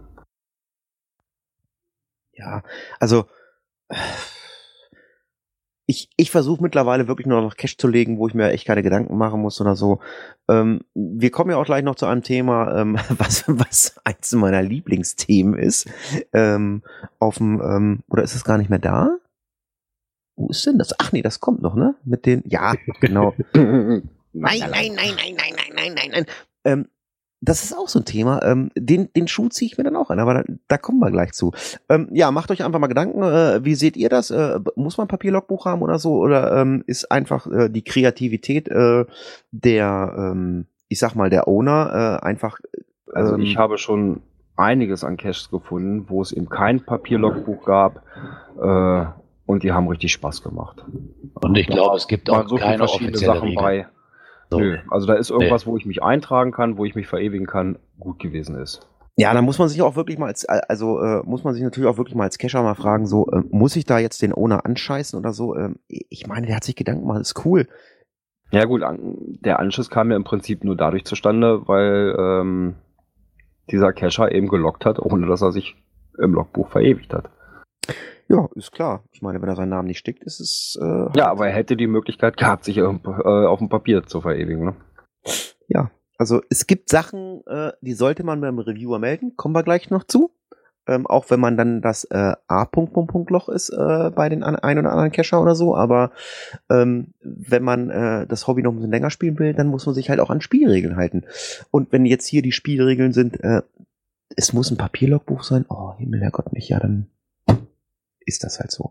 Ja, 2.32 2.62
also 3.00 3.24
ich, 5.90 6.10
ich 6.16 6.30
versuche 6.30 6.62
mittlerweile 6.62 7.08
wirklich 7.08 7.26
nur 7.26 7.40
noch 7.40 7.56
Cash 7.56 7.78
zu 7.78 7.88
legen, 7.88 8.18
wo 8.18 8.28
ich 8.28 8.34
mir 8.34 8.50
echt 8.50 8.66
keine 8.66 8.82
Gedanken 8.82 9.16
machen 9.16 9.40
muss 9.40 9.58
oder 9.58 9.74
so. 9.74 10.00
Ähm, 10.46 10.80
wir 10.94 11.30
kommen 11.30 11.50
ja 11.50 11.56
auch 11.56 11.64
gleich 11.64 11.82
noch 11.82 11.94
zu 11.94 12.04
einem 12.04 12.22
Thema, 12.22 12.78
ähm, 12.78 12.98
was, 13.08 13.44
was 13.46 13.96
eins 14.04 14.32
meiner 14.32 14.62
Lieblingsthemen 14.62 15.58
ist. 15.58 15.88
Ähm, 16.34 16.82
auf 17.18 17.38
dem, 17.38 17.62
ähm, 17.62 18.00
oder 18.10 18.22
ist 18.22 18.34
es 18.34 18.44
gar 18.44 18.58
nicht 18.58 18.68
mehr 18.68 18.78
da? 18.78 19.16
Wo 20.36 20.48
ist 20.50 20.66
denn 20.66 20.76
das? 20.76 20.94
Ach 20.98 21.10
nee, 21.12 21.22
das 21.22 21.40
kommt 21.40 21.62
noch, 21.62 21.74
ne? 21.74 21.94
Mit 22.04 22.26
den, 22.26 22.42
ja, 22.46 22.74
genau. 23.00 23.34
Nein, 23.54 24.60
nein, 24.60 24.70
nein, 24.70 24.92
nein, 24.94 25.14
nein, 25.16 25.34
nein, 25.36 25.72
nein, 25.74 25.94
nein, 25.94 26.10
nein. 26.12 26.26
Ähm, 26.64 26.88
das 27.40 27.62
ist 27.62 27.76
auch 27.76 27.88
so 27.88 28.00
ein 28.00 28.04
Thema. 28.04 28.42
Ähm, 28.42 28.70
den, 28.76 29.12
den 29.12 29.28
Schuh 29.28 29.48
ziehe 29.48 29.70
ich 29.70 29.78
mir 29.78 29.84
dann 29.84 29.96
auch 29.96 30.10
an, 30.10 30.18
aber 30.18 30.34
da, 30.34 30.42
da 30.66 30.78
kommen 30.78 30.98
wir 30.98 31.10
gleich 31.10 31.32
zu. 31.32 31.52
Ähm, 31.88 32.08
ja, 32.12 32.30
macht 32.30 32.50
euch 32.50 32.64
einfach 32.64 32.80
mal 32.80 32.88
Gedanken. 32.88 33.22
Äh, 33.22 33.64
wie 33.64 33.74
seht 33.74 33.96
ihr 33.96 34.08
das? 34.08 34.30
Äh, 34.30 34.58
muss 34.74 34.98
man 34.98 35.08
Papierlogbuch 35.08 35.66
haben 35.66 35.82
oder 35.82 35.98
so? 35.98 36.14
Oder 36.14 36.60
ähm, 36.60 36.82
ist 36.86 37.10
einfach 37.12 37.46
äh, 37.46 37.68
die 37.68 37.82
Kreativität 37.82 38.68
äh, 38.68 39.04
der, 39.52 40.14
ähm, 40.16 40.66
ich 40.88 40.98
sag 40.98 41.14
mal, 41.14 41.30
der 41.30 41.46
Owner 41.46 42.20
äh, 42.22 42.26
einfach. 42.26 42.58
Also 43.12 43.34
ähm, 43.34 43.40
ich 43.42 43.56
habe 43.56 43.78
schon 43.78 44.22
einiges 44.56 45.04
an 45.04 45.16
Caches 45.16 45.50
gefunden, 45.50 46.06
wo 46.08 46.20
es 46.20 46.32
eben 46.32 46.48
kein 46.48 46.84
Papierlogbuch 46.84 47.64
gab 47.64 48.02
äh, 48.60 49.04
und 49.46 49.62
die 49.62 49.72
haben 49.72 49.86
richtig 49.88 50.12
Spaß 50.12 50.42
gemacht. 50.42 50.84
Und 51.34 51.56
ich 51.56 51.68
glaube, 51.68 51.96
es 51.96 52.08
gibt 52.08 52.28
auch 52.28 52.48
so 52.48 52.56
viele 52.56 52.68
keine 52.68 52.78
verschiedene 52.78 53.10
offizielle 53.10 53.34
Sachen 53.34 53.48
Regel. 53.48 53.62
bei. 53.62 53.86
So. 54.50 54.58
Nö, 54.58 54.78
also 54.90 55.06
da 55.06 55.14
ist 55.14 55.30
irgendwas, 55.30 55.66
wo 55.66 55.76
ich 55.76 55.84
mich 55.84 56.02
eintragen 56.02 56.52
kann, 56.52 56.78
wo 56.78 56.84
ich 56.84 56.94
mich 56.94 57.06
verewigen 57.06 57.46
kann, 57.46 57.78
gut 57.98 58.18
gewesen 58.18 58.56
ist. 58.56 58.86
Ja, 59.16 59.34
da 59.34 59.42
muss 59.42 59.58
man 59.58 59.68
sich 59.68 59.82
auch 59.82 59.96
wirklich 59.96 60.16
mal 60.16 60.26
als, 60.26 60.44
also 60.46 61.00
äh, 61.00 61.22
muss 61.24 61.42
man 61.42 61.52
sich 61.52 61.62
natürlich 61.62 61.88
auch 61.90 61.98
wirklich 61.98 62.14
mal 62.14 62.24
als 62.24 62.38
Cacher 62.38 62.62
mal 62.62 62.76
fragen, 62.76 63.06
so, 63.06 63.26
äh, 63.26 63.42
muss 63.50 63.74
ich 63.74 63.84
da 63.84 63.98
jetzt 63.98 64.22
den 64.22 64.32
Owner 64.32 64.64
anscheißen 64.64 65.18
oder 65.18 65.32
so? 65.32 65.56
Ähm, 65.56 65.80
ich 65.88 66.26
meine, 66.28 66.46
der 66.46 66.56
hat 66.56 66.64
sich 66.64 66.76
Gedanken 66.76 67.02
gemacht, 67.02 67.20
ist 67.20 67.44
cool. 67.44 67.66
Ja 68.52 68.64
gut, 68.64 68.82
an, 68.82 69.16
der 69.40 69.58
Anschluss 69.58 69.90
kam 69.90 70.10
ja 70.10 70.16
im 70.16 70.24
Prinzip 70.24 70.62
nur 70.62 70.76
dadurch 70.76 71.04
zustande, 71.04 71.66
weil 71.66 72.16
ähm, 72.16 72.76
dieser 73.70 73.92
Cacher 73.92 74.32
eben 74.32 74.48
gelockt 74.48 74.86
hat, 74.86 74.98
ohne 74.98 75.26
dass 75.26 75.42
er 75.42 75.52
sich 75.52 75.76
im 76.18 76.32
Logbuch 76.32 76.70
verewigt 76.70 77.12
hat. 77.12 77.28
Ja, 78.28 78.48
ist 78.54 78.72
klar. 78.72 79.04
Ich 79.12 79.22
meine, 79.22 79.40
wenn 79.40 79.48
er 79.48 79.56
seinen 79.56 79.70
Namen 79.70 79.88
nicht 79.88 79.98
stickt, 79.98 80.22
ist 80.22 80.40
es. 80.40 80.78
Äh, 80.80 81.18
Ja, 81.18 81.30
aber 81.30 81.48
er 81.48 81.54
hätte 81.54 81.76
die 81.76 81.86
Möglichkeit 81.86 82.36
gehabt, 82.36 82.64
sich 82.64 82.76
äh, 82.76 82.82
auf 82.82 83.58
dem 83.58 83.68
Papier 83.68 84.04
zu 84.04 84.20
verewigen. 84.20 84.64
Ne? 84.64 84.74
Ja, 85.66 85.90
also 86.18 86.42
es 86.50 86.66
gibt 86.66 86.90
Sachen, 86.90 87.42
äh, 87.46 87.72
die 87.80 87.94
sollte 87.94 88.24
man 88.24 88.40
beim 88.40 88.58
Reviewer 88.58 88.98
melden, 88.98 89.34
kommen 89.36 89.54
wir 89.54 89.62
gleich 89.62 89.90
noch 89.90 90.04
zu. 90.04 90.30
Ähm, 90.86 91.06
auch 91.06 91.30
wenn 91.30 91.38
man 91.38 91.58
dann 91.58 91.82
das 91.82 92.04
äh, 92.04 92.32
A-Punkt-Punkt-Punkt-Loch 92.46 93.50
ist 93.50 93.68
äh, 93.68 94.10
bei 94.10 94.30
den 94.30 94.42
an, 94.42 94.56
ein 94.56 94.78
oder 94.78 94.90
anderen 94.90 95.12
Cacher 95.12 95.40
oder 95.40 95.54
so, 95.54 95.76
aber 95.76 96.12
ähm, 96.70 97.12
wenn 97.20 97.62
man 97.62 97.90
äh, 97.90 98.26
das 98.26 98.46
Hobby 98.46 98.62
noch 98.62 98.72
ein 98.72 98.76
bisschen 98.76 98.90
länger 98.90 99.10
spielen 99.10 99.38
will, 99.38 99.52
dann 99.52 99.68
muss 99.68 99.84
man 99.84 99.94
sich 99.94 100.08
halt 100.08 100.18
auch 100.18 100.30
an 100.30 100.40
Spielregeln 100.40 100.96
halten. 100.96 101.24
Und 101.70 101.92
wenn 101.92 102.06
jetzt 102.06 102.26
hier 102.26 102.40
die 102.40 102.52
Spielregeln 102.52 103.12
sind, 103.12 103.38
äh, 103.44 103.60
es 104.34 104.54
muss 104.54 104.70
ein 104.70 104.78
Papierlogbuch 104.78 105.42
sein, 105.42 105.66
oh 105.68 105.94
Himmel, 105.98 106.22
Herrgott 106.22 106.54
nicht, 106.54 106.70
ja, 106.70 106.80
dann 106.80 107.08
ist 108.28 108.44
das 108.44 108.60
halt 108.60 108.70
so. 108.70 108.90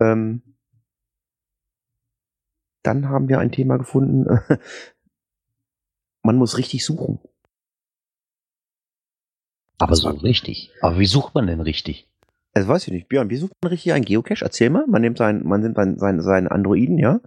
Ähm, 0.00 0.42
dann 2.82 3.08
haben 3.08 3.28
wir 3.28 3.38
ein 3.38 3.52
Thema 3.52 3.78
gefunden, 3.78 4.26
man 6.22 6.36
muss 6.36 6.58
richtig 6.58 6.84
suchen. 6.84 7.20
Aber 9.78 9.94
so 9.94 10.08
richtig. 10.08 10.70
Aber 10.80 10.98
wie 10.98 11.06
sucht 11.06 11.34
man 11.34 11.46
denn 11.46 11.60
richtig? 11.60 12.08
Also 12.54 12.68
weiß 12.68 12.86
ich 12.86 12.92
nicht, 12.92 13.08
Björn, 13.08 13.28
wie 13.28 13.36
sucht 13.36 13.52
man 13.62 13.70
richtig 13.70 13.92
einen 13.92 14.04
Geocache? 14.04 14.42
Erzähl 14.44 14.70
mal, 14.70 14.86
man 14.86 15.02
nimmt 15.02 15.18
seinen, 15.18 15.46
man 15.46 15.60
nimmt 15.60 15.76
seinen, 15.76 15.98
seinen, 15.98 16.22
seinen 16.22 16.48
Androiden, 16.48 16.98
ja? 16.98 17.20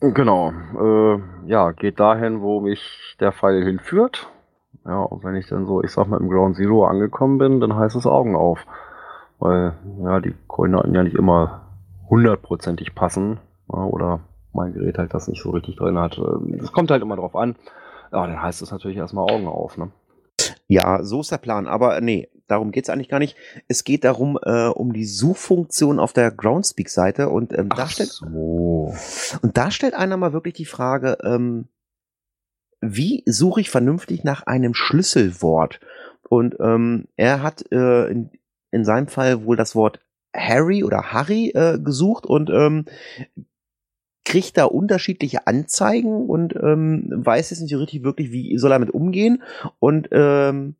Genau. 0.00 0.50
Äh, 0.50 1.22
ja, 1.46 1.72
geht 1.72 1.98
dahin, 1.98 2.42
wo 2.42 2.60
mich 2.60 3.16
der 3.20 3.32
Pfeil 3.32 3.64
hinführt. 3.64 4.28
Ja, 4.84 5.00
und 5.00 5.24
wenn 5.24 5.36
ich 5.36 5.46
dann 5.46 5.64
so, 5.64 5.82
ich 5.82 5.90
sag 5.90 6.08
mal, 6.08 6.20
im 6.20 6.28
Ground 6.28 6.56
Zero 6.56 6.84
angekommen 6.84 7.38
bin, 7.38 7.60
dann 7.60 7.74
heißt 7.74 7.96
es 7.96 8.06
Augen 8.06 8.36
auf. 8.36 8.66
Weil, 9.44 9.74
ja, 10.02 10.20
die 10.20 10.34
Koordinaten 10.46 10.94
ja 10.94 11.02
nicht 11.02 11.16
immer 11.16 11.66
hundertprozentig 12.08 12.94
passen. 12.94 13.40
Oder 13.68 14.20
mein 14.54 14.72
Gerät 14.72 14.96
halt 14.96 15.12
das 15.12 15.28
nicht 15.28 15.42
so 15.42 15.50
richtig 15.50 15.76
drin 15.76 15.98
hat. 15.98 16.18
Es 16.62 16.72
kommt 16.72 16.90
halt 16.90 17.02
immer 17.02 17.16
drauf 17.16 17.36
an. 17.36 17.54
Ja, 18.10 18.26
dann 18.26 18.40
heißt 18.40 18.62
es 18.62 18.70
natürlich 18.70 18.96
erstmal 18.96 19.30
Augen 19.30 19.46
auf, 19.46 19.76
ne? 19.76 19.90
Ja, 20.66 21.02
so 21.04 21.20
ist 21.20 21.30
der 21.30 21.36
Plan. 21.36 21.66
Aber 21.66 22.00
nee, 22.00 22.30
darum 22.46 22.70
geht's 22.70 22.88
eigentlich 22.88 23.10
gar 23.10 23.18
nicht. 23.18 23.36
Es 23.68 23.84
geht 23.84 24.04
darum, 24.04 24.38
äh, 24.42 24.68
um 24.68 24.94
die 24.94 25.04
Suchfunktion 25.04 26.00
auf 26.00 26.14
der 26.14 26.30
Groundspeak-Seite 26.30 27.28
und 27.28 27.52
ähm, 27.52 27.68
da 27.68 27.86
stellt 27.86 28.10
so. 28.10 28.94
und 29.42 29.56
da 29.58 29.70
stellt 29.70 29.92
einer 29.92 30.16
mal 30.16 30.32
wirklich 30.32 30.54
die 30.54 30.64
Frage, 30.64 31.18
ähm, 31.22 31.68
wie 32.80 33.24
suche 33.26 33.60
ich 33.60 33.68
vernünftig 33.68 34.24
nach 34.24 34.46
einem 34.46 34.72
Schlüsselwort? 34.72 35.80
Und 36.30 36.56
ähm, 36.60 37.08
er 37.16 37.42
hat 37.42 37.70
äh, 37.70 38.06
in, 38.06 38.30
in 38.74 38.84
seinem 38.84 39.08
Fall 39.08 39.44
wohl 39.44 39.56
das 39.56 39.74
Wort 39.74 40.00
Harry 40.34 40.84
oder 40.84 41.12
Harry 41.12 41.50
äh, 41.50 41.78
gesucht 41.78 42.26
und 42.26 42.50
ähm, 42.50 42.86
kriegt 44.24 44.56
da 44.56 44.64
unterschiedliche 44.64 45.46
Anzeigen 45.46 46.28
und 46.28 46.54
ähm, 46.56 47.06
weiß 47.14 47.50
jetzt 47.50 47.60
nicht 47.60 47.76
richtig 47.76 48.02
wirklich, 48.02 48.32
wie 48.32 48.56
soll 48.58 48.72
er 48.72 48.78
damit 48.78 48.92
umgehen. 48.92 49.42
Und 49.78 50.08
ähm, 50.12 50.76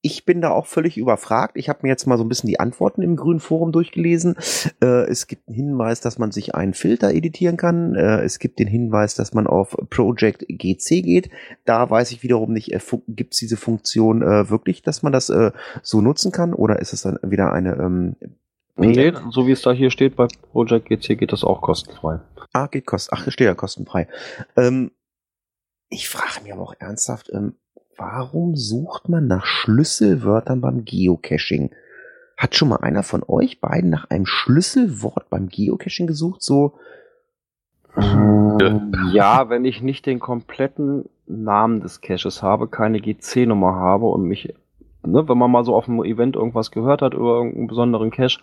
ich 0.00 0.24
bin 0.24 0.40
da 0.40 0.50
auch 0.50 0.66
völlig 0.66 0.96
überfragt. 0.96 1.56
Ich 1.56 1.68
habe 1.68 1.80
mir 1.82 1.88
jetzt 1.88 2.06
mal 2.06 2.18
so 2.18 2.24
ein 2.24 2.28
bisschen 2.28 2.48
die 2.48 2.60
Antworten 2.60 3.02
im 3.02 3.16
grünen 3.16 3.40
Forum 3.40 3.72
durchgelesen. 3.72 4.36
Äh, 4.80 5.08
es 5.08 5.26
gibt 5.26 5.48
einen 5.48 5.56
Hinweis, 5.56 6.00
dass 6.00 6.18
man 6.18 6.30
sich 6.30 6.54
einen 6.54 6.74
Filter 6.74 7.12
editieren 7.12 7.56
kann. 7.56 7.94
Äh, 7.94 8.20
es 8.20 8.38
gibt 8.38 8.58
den 8.60 8.68
Hinweis, 8.68 9.14
dass 9.16 9.34
man 9.34 9.46
auf 9.46 9.76
Project 9.90 10.46
GC 10.48 11.02
geht. 11.02 11.30
Da 11.64 11.90
weiß 11.90 12.12
ich 12.12 12.22
wiederum 12.22 12.52
nicht, 12.52 12.72
äh, 12.72 12.80
gibt 13.08 13.34
es 13.34 13.40
diese 13.40 13.56
Funktion 13.56 14.22
äh, 14.22 14.48
wirklich, 14.50 14.82
dass 14.82 15.02
man 15.02 15.12
das 15.12 15.30
äh, 15.30 15.50
so 15.82 16.00
nutzen 16.00 16.30
kann? 16.30 16.54
Oder 16.54 16.78
ist 16.78 16.92
es 16.92 17.02
dann 17.02 17.18
wieder 17.22 17.52
eine 17.52 17.74
ähm, 17.76 18.16
Nee, 18.76 19.12
so 19.30 19.48
wie 19.48 19.52
es 19.52 19.62
da 19.62 19.72
hier 19.72 19.90
steht 19.90 20.14
bei 20.14 20.28
Project 20.52 20.88
GC 20.88 21.18
geht 21.18 21.32
das 21.32 21.42
auch 21.42 21.60
kostenfrei. 21.62 22.20
Ah, 22.52 22.68
geht 22.68 22.86
kost. 22.86 23.12
Ach, 23.12 23.28
steht 23.28 23.46
ja 23.46 23.54
kostenfrei. 23.54 24.06
Ähm, 24.56 24.92
ich 25.90 26.08
frage 26.08 26.44
mich 26.44 26.52
aber 26.52 26.62
auch 26.62 26.74
ernsthaft, 26.78 27.30
ähm, 27.32 27.54
warum 27.98 28.56
sucht 28.56 29.08
man 29.08 29.26
nach 29.26 29.44
Schlüsselwörtern 29.44 30.60
beim 30.60 30.84
Geocaching? 30.84 31.70
Hat 32.36 32.54
schon 32.54 32.68
mal 32.68 32.76
einer 32.76 33.02
von 33.02 33.24
euch 33.26 33.60
beiden 33.60 33.90
nach 33.90 34.08
einem 34.10 34.24
Schlüsselwort 34.24 35.28
beim 35.28 35.48
Geocaching 35.48 36.06
gesucht? 36.06 36.42
So, 36.42 36.78
Ähm, 37.96 38.92
Ja, 39.12 39.48
wenn 39.48 39.64
ich 39.64 39.82
nicht 39.82 40.06
den 40.06 40.20
kompletten 40.20 41.08
Namen 41.26 41.80
des 41.80 42.00
Caches 42.00 42.42
habe, 42.42 42.68
keine 42.68 43.00
GC-Nummer 43.00 43.74
habe 43.74 44.06
und 44.06 44.22
mich, 44.22 44.54
ne, 45.04 45.28
wenn 45.28 45.38
man 45.38 45.50
mal 45.50 45.64
so 45.64 45.74
auf 45.74 45.88
einem 45.88 46.04
Event 46.04 46.36
irgendwas 46.36 46.70
gehört 46.70 47.02
hat 47.02 47.14
über 47.14 47.36
irgendeinen 47.36 47.66
besonderen 47.66 48.10
Cache 48.10 48.38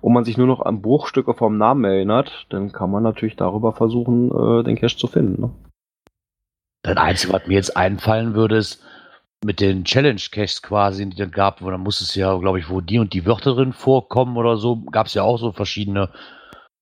und 0.00 0.12
man 0.12 0.24
sich 0.24 0.38
nur 0.38 0.46
noch 0.46 0.60
an 0.60 0.82
Bruchstücke 0.82 1.34
vom 1.34 1.58
Namen 1.58 1.84
erinnert, 1.84 2.46
dann 2.50 2.70
kann 2.72 2.90
man 2.90 3.02
natürlich 3.02 3.36
darüber 3.36 3.72
versuchen, 3.72 4.30
äh, 4.30 4.62
den 4.62 4.76
Cache 4.76 4.96
zu 4.96 5.08
finden. 5.08 5.42
Ne? 5.42 5.50
Das 6.82 6.96
Einzige, 6.96 7.32
was 7.32 7.46
mir 7.46 7.54
jetzt 7.54 7.76
einfallen 7.76 8.34
würde, 8.34 8.56
ist 8.56 8.82
mit 9.44 9.60
den 9.60 9.84
Challenge-Caches 9.84 10.62
quasi, 10.62 11.08
die 11.08 11.16
dann 11.16 11.30
gab, 11.30 11.62
wo 11.62 11.70
dann 11.70 11.80
muss 11.80 12.00
es 12.00 12.14
ja, 12.14 12.36
glaube 12.38 12.58
ich, 12.58 12.70
wo 12.70 12.80
die 12.80 12.98
und 12.98 13.12
die 13.12 13.26
Wörter 13.26 13.54
drin 13.54 13.72
vorkommen 13.72 14.36
oder 14.36 14.56
so, 14.56 14.82
gab 14.90 15.06
es 15.06 15.14
ja 15.14 15.22
auch 15.22 15.38
so 15.38 15.52
verschiedene 15.52 16.10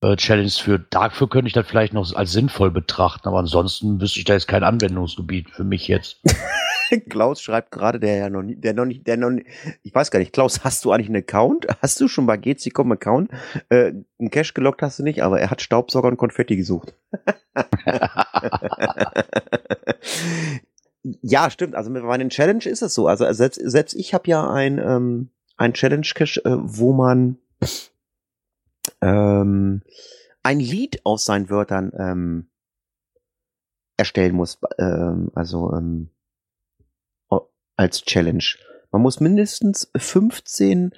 äh, 0.03 0.17
Challenges 0.17 0.59
für. 0.59 0.79
Dafür 0.79 1.29
könnte 1.29 1.49
ich 1.49 1.55
das 1.55 1.67
vielleicht 1.67 1.93
noch 1.93 2.15
als 2.15 2.33
sinnvoll 2.33 2.71
betrachten, 2.71 3.29
aber 3.29 3.39
ansonsten 3.39 4.01
wüsste 4.01 4.19
ich 4.19 4.25
da 4.25 4.35
jetzt 4.35 4.49
kein 4.49 4.65
Anwendungsgebiet 4.65 5.51
für 5.51 5.65
mich 5.65 5.89
jetzt. 5.89 6.23
Klaus 7.09 7.41
schreibt 7.41 7.71
gerade, 7.71 8.01
der 8.01 8.17
ja 8.17 8.29
noch 8.31 8.43
nie, 8.43 8.57
der 8.57 8.75
noch 8.75 8.85
nicht, 8.85 9.07
der 9.07 9.17
noch 9.17 9.31
nie, 9.31 9.45
ich 9.83 9.95
weiß 9.95 10.11
gar 10.11 10.19
nicht, 10.19 10.33
Klaus, 10.33 10.65
hast 10.65 10.85
du 10.85 10.91
eigentlich 10.91 11.07
einen 11.07 11.23
Account? 11.23 11.67
Hast 11.81 12.01
du 12.01 12.09
schon 12.09 12.27
bei 12.27 12.37
GC.com 12.37 12.91
Account? 12.93 13.31
Äh, 13.69 13.93
einen 14.19 14.31
Cache 14.31 14.53
gelockt 14.55 14.83
hast 14.83 14.99
du 14.99 15.05
nicht, 15.05 15.23
aber 15.23 15.41
er 15.41 15.51
hat 15.51 15.63
Staubsauger 15.63 16.09
und 16.09 16.17
Konfetti 16.17 16.57
gesucht. 16.57 16.95
ja, 21.03 21.51
stimmt. 21.51 21.75
Also 21.75 21.93
bei 21.93 22.01
meinen 22.01 22.31
Challenge 22.31 22.65
ist 22.65 22.83
es 22.83 22.95
so. 22.95 23.07
Also 23.07 23.31
selbst, 23.33 23.61
selbst 23.63 23.95
ich 23.95 24.15
habe 24.15 24.29
ja 24.29 24.51
ein, 24.51 24.79
ähm, 24.79 25.31
ein 25.57 25.73
Challenge-Cache, 25.73 26.45
äh, 26.45 26.57
wo 26.61 26.93
man 26.93 27.39
ähm, 29.01 29.83
ein 30.43 30.61
Lied 30.61 31.05
aus 31.05 31.25
seinen 31.25 31.51
Wörtern 31.51 31.93
ähm, 31.99 32.51
erstellen 33.97 34.35
muss. 34.35 34.59
Ähm, 34.79 35.31
also 35.35 35.73
ähm, 35.73 36.11
als 37.81 38.03
Challenge. 38.03 38.45
Man 38.91 39.01
muss 39.01 39.21
mindestens 39.21 39.91
15 39.97 40.93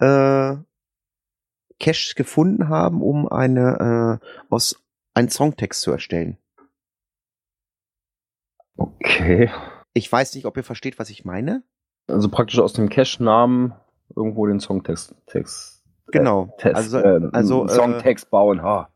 äh, 0.00 0.56
Caches 1.78 2.14
gefunden 2.14 2.68
haben, 2.68 3.00
um 3.00 3.26
eine 3.26 4.20
äh, 4.20 4.26
aus 4.50 4.82
einen 5.14 5.30
Songtext 5.30 5.80
zu 5.80 5.92
erstellen. 5.92 6.36
Okay. 8.80 9.50
Ich 9.92 10.10
weiß 10.10 10.34
nicht, 10.34 10.46
ob 10.46 10.56
ihr 10.56 10.64
versteht, 10.64 10.98
was 10.98 11.10
ich 11.10 11.26
meine. 11.26 11.62
Also 12.06 12.30
praktisch 12.30 12.58
aus 12.58 12.72
dem 12.72 12.88
Cache-Namen 12.88 13.74
irgendwo 14.16 14.46
den 14.46 14.58
Songtext 14.58 15.14
Text, 15.26 15.84
Genau. 16.06 16.54
Test, 16.58 16.76
also, 16.76 16.98
äh, 16.98 17.28
also 17.32 17.66
äh, 17.66 17.68
Songtext 17.68 18.30
bauen. 18.30 18.62
Ha. 18.62 18.88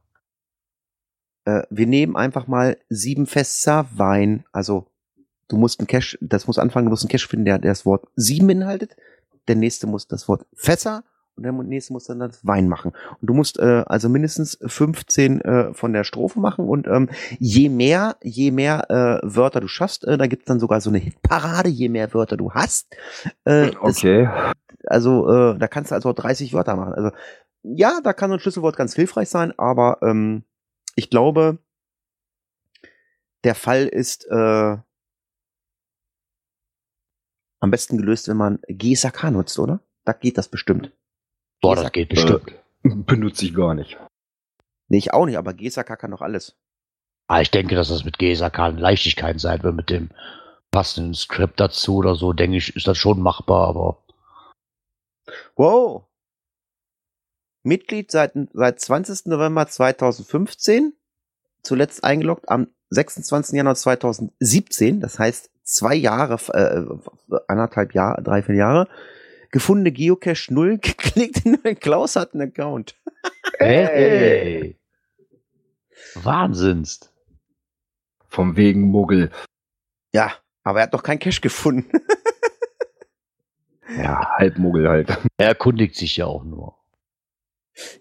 äh, 1.44 1.62
wir 1.68 1.87
nehmen 1.87 2.16
einfach 2.16 2.47
mal 2.47 2.79
sieben 2.88 3.27
Fässer 3.27 3.87
Wein. 3.92 4.44
Also 4.53 4.87
du 5.49 5.59
musst 5.59 5.81
ein 5.81 5.87
Cache, 5.87 6.16
das 6.23 6.47
muss 6.47 6.59
anfangen, 6.59 6.87
du 6.87 6.90
musst 6.90 7.05
einen 7.05 7.11
Cache 7.11 7.29
finden, 7.29 7.44
der, 7.44 7.59
der 7.59 7.73
das 7.73 7.85
Wort 7.85 8.07
sieben 8.16 8.47
beinhaltet. 8.47 8.97
Der 9.49 9.57
nächste 9.57 9.87
muss 9.87 10.09
das 10.09 10.29
Wort 10.29 10.47
Fässer 10.55 11.05
und 11.37 11.42
der 11.42 11.53
nächste 11.53 11.92
muss 11.92 12.05
dann 12.05 12.20
das 12.20 12.47
Wein 12.47 12.68
machen. 12.68 12.92
Und 13.20 13.27
du 13.27 13.35
musst 13.35 13.59
äh, 13.59 13.83
also 13.87 14.09
mindestens 14.09 14.59
15 14.64 15.40
äh, 15.40 15.75
von 15.75 15.92
der 15.92 16.05
Strophe 16.05 16.38
machen 16.40 16.66
und 16.68 16.87
ähm, 16.87 17.09
je 17.38 17.68
mehr, 17.68 18.16
je 18.23 18.51
mehr 18.51 18.88
äh, 18.90 19.20
Wörter 19.25 19.61
du 19.61 19.68
schaffst, 19.68 20.05
äh, 20.05 20.16
da 20.16 20.27
gibt's 20.27 20.47
dann 20.47 20.61
sogar 20.61 20.81
so 20.81 20.90
eine 20.90 20.99
Hitparade, 20.99 21.68
je 21.68 21.88
mehr 21.88 22.12
Wörter 22.14 22.37
du 22.37 22.53
hast. 22.53 22.94
Äh, 23.44 23.68
es- 23.68 23.75
Okay. 23.81 24.29
also 24.87 25.29
äh, 25.55 25.59
da 25.59 25.66
kannst 25.66 25.90
du 25.90 25.94
also 25.97 26.11
auch 26.11 26.14
30 26.14 26.53
Wörter 26.55 26.77
machen. 26.77 26.92
Also 26.94 27.11
ja, 27.62 28.01
da 28.05 28.12
kann 28.12 28.31
so 28.31 28.35
ein 28.35 28.40
Schlüsselwort 28.40 28.77
ganz 28.77 28.94
hilfreich 28.94 29.29
sein, 29.29 29.53
aber 29.59 29.99
ähm, 30.03 30.44
ich 30.97 31.11
glaube, 31.11 31.59
der 33.42 33.55
Fall 33.55 33.87
ist 33.87 34.27
äh, 34.31 34.77
am 37.61 37.70
besten 37.70 37.97
gelöst, 37.99 38.29
wenn 38.29 38.37
man 38.37 38.59
GSAK 38.68 39.31
nutzt, 39.33 39.59
oder? 39.59 39.81
Da 40.05 40.12
geht 40.12 40.37
das 40.38 40.49
bestimmt. 40.49 40.92
Boah, 41.64 41.77
das 41.77 41.92
geht 41.92 42.11
bestimmt. 42.11 42.53
Benutze 42.83 43.46
ich 43.46 43.55
gar 43.55 43.74
nicht. 43.74 43.96
Nee, 44.88 44.98
ich 44.98 45.12
auch 45.12 45.24
nicht, 45.24 45.38
aber 45.38 45.55
GSAK 45.55 45.98
kann 45.98 46.11
doch 46.11 46.20
alles. 46.20 46.57
Ah, 47.27 47.40
ich 47.40 47.50
denke, 47.50 47.74
dass 47.74 47.88
das 47.88 48.05
mit 48.05 48.18
GSAK 48.18 48.59
eine 48.59 48.81
Leichtigkeit 48.81 49.40
sein 49.40 49.62
wird, 49.62 49.74
mit 49.74 49.88
dem 49.88 50.11
passenden 50.70 51.14
Skript 51.14 51.59
dazu 51.59 51.96
oder 51.96 52.16
so, 52.16 52.33
denke 52.33 52.59
ich, 52.59 52.77
ist 52.77 52.87
das 52.87 52.98
schon 52.98 53.20
machbar, 53.20 53.68
aber 53.68 53.98
Wow. 55.57 56.05
Mitglied 57.62 58.11
seit, 58.11 58.33
seit 58.53 58.81
20. 58.81 59.27
November 59.27 59.66
2015. 59.66 60.92
Zuletzt 61.62 62.05
eingeloggt 62.05 62.48
am 62.50 62.68
26. 62.90 63.57
Januar 63.57 63.74
2017. 63.74 65.00
Das 65.00 65.18
heißt 65.18 65.50
zwei 65.62 65.94
Jahre, 65.94 66.35
äh, 66.53 67.38
anderthalb 67.48 67.94
Jahre, 67.94 68.22
drei, 68.22 68.42
vier 68.42 68.57
Jahre. 68.57 68.88
Gefundene 69.54 69.92
Geocache 69.92 70.52
null, 70.52 70.78
geklickt. 70.82 71.44
Klaus 71.80 72.16
hat 72.16 72.34
einen 72.34 72.48
Account. 72.50 72.96
hey. 73.60 74.76
Wahnsinnst. 76.16 77.14
Vom 78.26 78.56
wegen 78.56 78.80
Muggel. 78.80 79.30
Ja, 80.12 80.32
aber 80.64 80.80
er 80.80 80.82
hat 80.82 80.92
noch 80.92 81.04
keinen 81.04 81.20
Cache 81.20 81.40
gefunden. 81.40 81.88
Ja, 83.96 84.28
Halbmuggel 84.38 84.88
halt. 84.88 85.18
Er 85.36 85.48
erkundigt 85.48 85.94
sich 85.94 86.16
ja 86.16 86.24
auch 86.24 86.42
nur. 86.42 86.74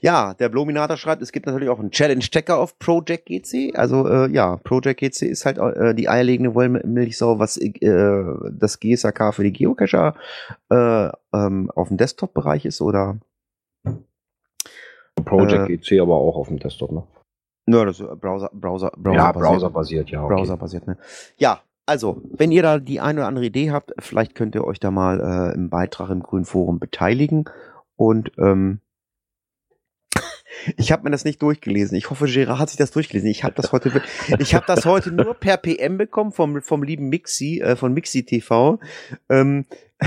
Ja, 0.02 0.34
der 0.34 0.50
Blominator 0.50 0.98
schreibt, 0.98 1.22
es 1.22 1.32
gibt 1.32 1.46
natürlich 1.46 1.70
auch 1.70 1.80
einen 1.80 1.92
Challenge-Checker 1.92 2.58
auf 2.58 2.78
Project 2.80 3.26
GC. 3.26 3.76
Also 3.76 4.08
äh, 4.08 4.30
ja, 4.32 4.58
Project 4.58 5.00
GC 5.00 5.24
ist 5.24 5.46
halt 5.46 5.58
äh, 5.58 5.96
die 5.96 6.10
eierlegende 6.10 6.54
Wollmilchsau, 6.54 7.40
was 7.40 7.58
äh, 7.58 8.24
das 8.52 8.80
GSAK 8.80 9.34
für 9.34 9.44
die 9.44 9.54
Geocacher 9.54 10.16
äh, 10.70 11.10
ähm, 11.34 11.72
auf 11.72 11.88
dem 11.88 11.98
Desktop-Bereich 11.98 12.66
ist 12.66 12.82
oder 12.82 13.18
Project 15.26 15.70
Äh, 15.70 15.78
GC 15.78 16.02
aber 16.02 16.16
auch 16.16 16.36
auf 16.36 16.48
dem 16.48 16.60
Desktop, 16.60 16.92
ne? 16.92 17.04
Nö, 17.66 17.86
das 17.86 18.00
ist 18.00 18.08
Browser, 18.20 18.50
Browser, 18.54 18.92
Browser 18.98 19.18
ja, 19.18 19.32
basiert. 19.32 19.52
browserbasiert, 19.52 20.10
ja. 20.10 20.24
Okay. 20.24 20.36
Browser-basiert, 20.36 20.88
ne? 20.88 20.98
Ja, 21.38 21.62
also, 21.86 22.22
wenn 22.32 22.52
ihr 22.52 22.62
da 22.62 22.80
die 22.80 23.00
eine 23.00 23.22
oder 23.22 23.28
andere 23.28 23.46
Idee 23.46 23.72
habt, 23.72 23.94
vielleicht 24.00 24.36
könnt 24.36 24.56
ihr 24.56 24.66
euch 24.66 24.80
da 24.80 24.92
mal 24.92 25.20
äh, 25.20 25.56
im 25.56 25.70
Beitrag 25.70 26.10
im 26.10 26.22
Grünen 26.22 26.46
Forum 26.46 26.80
beteiligen. 26.80 27.46
Und 27.96 28.32
ähm, 28.38 28.80
ich 30.78 30.92
habe 30.92 31.04
mir 31.04 31.12
das 31.12 31.26
nicht 31.26 31.42
durchgelesen. 31.42 31.98
Ich 31.98 32.10
hoffe, 32.10 32.26
Gerard 32.26 32.60
hat 32.60 32.70
sich 32.70 32.78
das 32.78 32.92
durchgelesen. 32.92 33.30
Ich 33.30 33.44
habe 33.44 33.56
das 33.56 33.72
heute, 33.72 34.02
ich 34.40 34.56
habe 34.56 34.66
das 34.68 34.86
heute 34.86 35.12
nur 35.12 35.34
per 35.34 35.58
PM 35.58 35.98
bekommen 35.98 36.32
vom 36.32 36.62
vom 36.62 36.84
lieben 36.84 37.10
Mixi 37.10 37.62
äh, 37.62 37.76
von 37.76 37.94
Mixi 37.94 38.26
TV. 38.26 38.80
Ähm, 39.30 39.66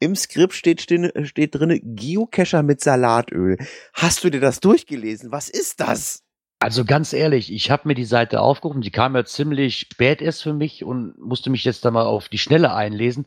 Im 0.00 0.14
Skript 0.14 0.54
steht, 0.54 0.80
steht, 0.80 1.54
drinne 1.54 1.80
Geocacher 1.80 2.62
mit 2.62 2.80
Salatöl. 2.80 3.56
Hast 3.92 4.22
du 4.22 4.30
dir 4.30 4.40
das 4.40 4.60
durchgelesen? 4.60 5.32
Was 5.32 5.48
ist 5.48 5.80
das? 5.80 6.22
Also 6.60 6.84
ganz 6.84 7.12
ehrlich, 7.12 7.52
ich 7.52 7.70
habe 7.70 7.86
mir 7.86 7.94
die 7.94 8.04
Seite 8.04 8.40
aufgerufen, 8.40 8.80
die 8.80 8.90
kam 8.90 9.14
ja 9.14 9.24
ziemlich 9.24 9.78
spät 9.78 10.20
erst 10.20 10.42
für 10.42 10.52
mich 10.52 10.84
und 10.84 11.16
musste 11.18 11.50
mich 11.50 11.64
jetzt 11.64 11.84
da 11.84 11.90
mal 11.90 12.06
auf 12.06 12.28
die 12.28 12.38
Schnelle 12.38 12.74
einlesen. 12.74 13.26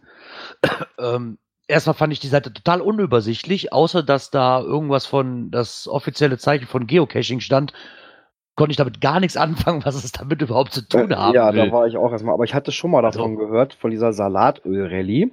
ähm, 0.99 1.37
erstmal 1.71 1.95
fand 1.95 2.13
ich 2.13 2.19
die 2.19 2.27
Seite 2.27 2.53
total 2.53 2.81
unübersichtlich, 2.81 3.73
außer 3.73 4.03
dass 4.03 4.29
da 4.29 4.61
irgendwas 4.61 5.05
von 5.05 5.49
das 5.51 5.87
offizielle 5.87 6.37
Zeichen 6.37 6.67
von 6.67 6.85
Geocaching 6.87 7.39
stand, 7.39 7.73
konnte 8.55 8.71
ich 8.71 8.77
damit 8.77 9.01
gar 9.01 9.19
nichts 9.19 9.37
anfangen, 9.45 9.83
was 9.85 9.95
es 9.95 10.11
damit 10.11 10.41
überhaupt 10.41 10.73
zu 10.73 10.87
tun 10.87 11.15
haben 11.15 11.33
Äh, 11.33 11.35
ja, 11.37 11.53
will. 11.53 11.65
da 11.67 11.71
war 11.71 11.87
ich 11.87 11.97
auch 11.97 12.11
erstmal. 12.11 12.33
Aber 12.35 12.43
ich 12.43 12.53
hatte 12.53 12.71
schon 12.71 12.91
mal 12.91 13.01
davon 13.01 13.31
Also- 13.31 13.37
gehört, 13.47 13.73
von 13.73 13.89
dieser 13.91 14.13
Salatöl-Rallye. 14.13 15.31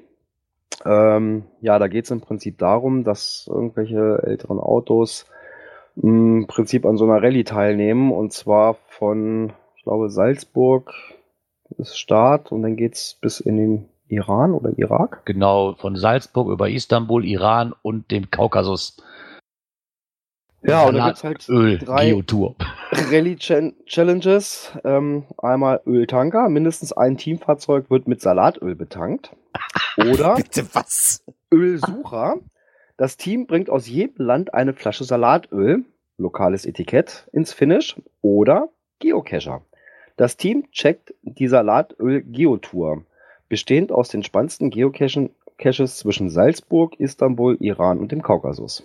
Ähm, 0.85 1.45
ja, 1.61 1.79
da 1.79 1.89
geht 1.89 2.05
es 2.05 2.11
im 2.11 2.21
Prinzip 2.21 2.59
darum, 2.59 3.03
dass 3.05 3.49
irgendwelche 3.51 4.23
älteren 4.23 4.61
Autos 4.61 5.27
im 5.97 6.47
Prinzip 6.47 6.87
an 6.87 6.97
so 6.97 7.05
einer 7.05 7.21
Rallye 7.23 7.43
teilnehmen. 7.45 8.13
Und 8.13 8.33
zwar 8.33 8.75
von, 8.89 9.53
ich 9.77 9.83
glaube, 9.83 10.09
Salzburg 10.11 10.93
ist 11.79 11.99
Start 11.99 12.53
und 12.53 12.63
dann 12.63 12.77
geht's 12.77 13.15
bis 13.21 13.41
in 13.41 13.57
den 13.57 13.89
Iran 14.09 14.53
oder 14.53 14.73
Irak? 14.79 15.23
Genau, 15.25 15.75
von 15.75 15.97
Salzburg 15.97 16.49
über 16.51 16.69
Istanbul, 16.71 17.25
Iran 17.25 17.75
und 17.83 18.11
dem 18.11 18.31
Kaukasus. 18.31 18.97
Ja, 20.63 20.85
und 20.87 20.97
da 20.97 21.07
gibt's 21.07 21.23
halt 21.23 21.49
Öl, 21.49 21.79
drei 21.79 22.07
Geotour. 22.11 22.57
Rallye 22.91 23.37
Chan- 23.37 23.75
Challenges. 23.87 24.73
Ähm, 24.85 25.25
einmal 25.39 25.81
Öltanker. 25.87 26.49
Mindestens 26.49 26.93
ein 26.93 27.17
Teamfahrzeug 27.17 27.91
wird 27.91 28.09
mit 28.09 28.21
Salatöl 28.21 28.75
betankt. 28.75 29.37
Oder 29.97 30.35
Bitte 30.35 30.67
was? 30.75 31.23
Ölsucher. 31.53 32.37
Das 32.97 33.17
Team 33.17 33.47
bringt 33.47 33.71
aus 33.71 33.87
jedem 33.89 34.27
Land 34.27 34.53
eine 34.53 34.73
Flasche 34.75 35.05
Salatöl, 35.05 35.85
lokales 36.17 36.67
Etikett, 36.67 37.29
ins 37.33 37.53
Finish. 37.53 37.95
Oder 38.21 38.69
Geocacher. 38.99 39.63
Das 40.17 40.37
Team 40.37 40.69
checkt 40.73 41.15
die 41.23 41.47
Salatöl-Geotour, 41.47 43.05
bestehend 43.49 43.93
aus 43.93 44.09
den 44.09 44.23
spannendsten 44.23 44.71
Geocachen 44.71 45.31
Caches 45.59 45.99
zwischen 45.99 46.31
Salzburg, 46.31 46.99
Istanbul, 47.01 47.57
Iran 47.61 47.99
und 47.99 48.13
dem 48.13 48.23
Kaukasus. 48.23 48.85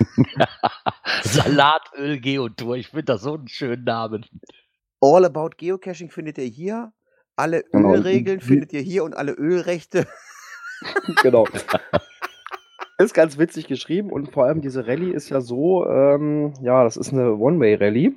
Salatöl 1.22 2.18
Geotour, 2.20 2.76
ich 2.76 2.88
finde 2.88 3.04
das 3.04 3.22
so 3.22 3.34
einen 3.34 3.48
schönen 3.48 3.84
Namen. 3.84 4.26
All 5.00 5.24
About 5.24 5.50
Geocaching 5.56 6.10
findet 6.10 6.38
ihr 6.38 6.44
hier. 6.44 6.92
Alle 7.36 7.64
Genau. 7.72 7.94
Ölregeln 7.94 8.40
findet 8.40 8.72
ihr 8.72 8.80
hier 8.80 9.04
und 9.04 9.14
alle 9.14 9.32
Ölrechte. 9.32 10.06
genau. 11.22 11.46
Ist 12.98 13.14
ganz 13.14 13.38
witzig 13.38 13.66
geschrieben 13.66 14.10
und 14.10 14.30
vor 14.30 14.44
allem 14.44 14.60
diese 14.60 14.86
Rallye 14.86 15.12
ist 15.12 15.30
ja 15.30 15.40
so, 15.40 15.86
ähm, 15.86 16.52
ja, 16.60 16.84
das 16.84 16.98
ist 16.98 17.14
eine 17.14 17.34
One-Way-Rallye. 17.34 18.12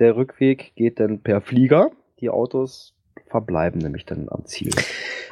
Der 0.00 0.16
Rückweg 0.16 0.72
geht 0.74 0.98
dann 0.98 1.20
per 1.20 1.40
Flieger. 1.40 1.92
Die 2.18 2.28
Autos 2.28 2.95
verbleiben 3.28 3.80
nämlich 3.80 4.06
dann 4.06 4.28
am 4.30 4.44
Ziel. 4.46 4.70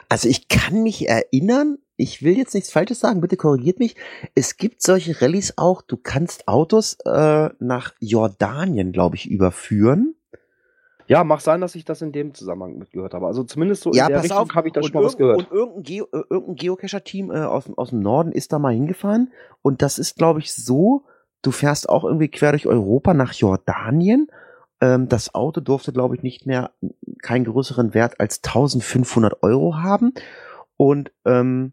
Also 0.09 0.29
ich 0.29 0.49
kann 0.49 0.83
mich 0.83 1.09
erinnern, 1.09 1.79
ich 1.97 2.23
will 2.23 2.37
jetzt 2.37 2.55
nichts 2.55 2.73
Falsches 2.73 3.01
sagen, 3.01 3.20
bitte 3.20 3.37
korrigiert 3.37 3.79
mich. 3.79 3.97
Es 4.35 4.57
gibt 4.57 4.83
solche 4.83 5.20
Rallyes 5.20 5.55
auch, 5.57 5.83
du 5.83 5.97
kannst 5.97 6.49
Autos 6.49 6.99
äh, 7.05 7.51
nach 7.59 7.94
Jordanien, 8.01 8.92
glaube 8.92 9.16
ich, 9.16 9.31
überführen. 9.31 10.14
Ja, 11.07 11.23
mag 11.23 11.40
sein, 11.40 11.61
dass 11.61 11.75
ich 11.75 11.85
das 11.85 12.01
in 12.01 12.12
dem 12.12 12.33
Zusammenhang 12.35 12.79
mitgehört 12.79 13.12
habe. 13.14 13.27
Also 13.27 13.44
zumindest 13.44 13.83
so 13.83 13.92
ja, 13.92 14.07
in 14.07 14.12
der 14.14 14.23
Richtung 14.23 14.55
habe 14.55 14.68
ich 14.68 14.73
da 14.73 14.83
schon 14.83 14.92
mal 14.92 15.05
was 15.05 15.16
gehört. 15.16 15.38
Und 15.38 15.51
irgendein, 15.51 15.83
Geo, 15.83 16.05
äh, 16.12 16.23
irgendein 16.31 16.57
Geocacher-Team 16.57 17.31
äh, 17.31 17.40
aus, 17.40 17.70
aus 17.77 17.90
dem 17.90 18.01
Norden 18.01 18.33
ist 18.33 18.53
da 18.53 18.59
mal 18.59 18.73
hingefahren. 18.73 19.31
Und 19.62 19.83
das 19.83 19.99
ist, 19.99 20.16
glaube 20.16 20.40
ich, 20.40 20.55
so, 20.55 21.05
du 21.42 21.51
fährst 21.51 21.88
auch 21.88 22.05
irgendwie 22.05 22.29
quer 22.29 22.53
durch 22.53 22.66
Europa 22.66 23.12
nach 23.12 23.35
Jordanien. 23.35 24.29
Ähm, 24.85 25.09
das 25.09 25.35
Auto 25.35 25.62
durfte, 25.62 25.92
glaube 25.94 26.14
ich, 26.14 26.23
nicht 26.23 26.44
mehr 26.44 26.73
keinen 27.23 27.47
größeren 27.47 27.94
Wert 27.94 28.20
als 28.20 28.42
1500 28.44 29.42
Euro 29.42 29.77
haben. 29.77 30.12
Und 30.77 31.11
ähm, 31.25 31.73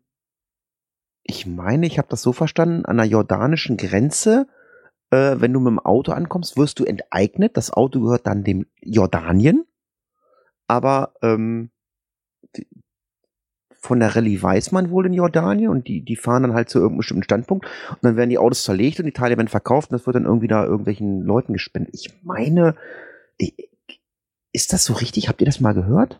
ich 1.23 1.45
meine, 1.45 1.87
ich 1.87 1.97
habe 1.97 2.07
das 2.09 2.21
so 2.21 2.31
verstanden, 2.31 2.85
an 2.85 2.97
der 2.97 3.07
jordanischen 3.07 3.75
Grenze, 3.75 4.47
äh, 5.09 5.35
wenn 5.39 5.51
du 5.51 5.59
mit 5.59 5.71
dem 5.71 5.79
Auto 5.79 6.13
ankommst, 6.13 6.55
wirst 6.55 6.79
du 6.79 6.85
enteignet. 6.85 7.57
Das 7.57 7.71
Auto 7.73 7.99
gehört 7.99 8.27
dann 8.27 8.45
dem 8.45 8.65
Jordanien. 8.81 9.65
Aber 10.67 11.13
ähm, 11.21 11.69
von 13.83 13.99
der 13.99 14.15
Rallye 14.15 14.41
weiß 14.41 14.71
man 14.71 14.91
wohl 14.91 15.07
in 15.07 15.13
Jordanien 15.13 15.69
und 15.69 15.87
die, 15.87 16.01
die 16.05 16.15
fahren 16.15 16.43
dann 16.43 16.53
halt 16.53 16.69
zu 16.69 16.77
irgendeinem 16.77 16.97
bestimmten 16.99 17.23
Standpunkt 17.23 17.65
und 17.89 17.97
dann 18.03 18.15
werden 18.15 18.29
die 18.29 18.37
Autos 18.37 18.63
zerlegt 18.63 18.99
und 18.99 19.05
die 19.07 19.11
Teile 19.11 19.37
werden 19.37 19.47
verkauft 19.47 19.89
und 19.91 19.97
das 19.99 20.05
wird 20.05 20.15
dann 20.15 20.25
irgendwie 20.25 20.47
da 20.47 20.63
irgendwelchen 20.63 21.21
Leuten 21.23 21.53
gespendet. 21.53 21.93
Ich 21.95 22.13
meine, 22.23 22.75
ist 24.53 24.71
das 24.73 24.85
so 24.85 24.93
richtig? 24.93 25.27
Habt 25.29 25.41
ihr 25.41 25.45
das 25.45 25.59
mal 25.59 25.73
gehört? 25.73 26.19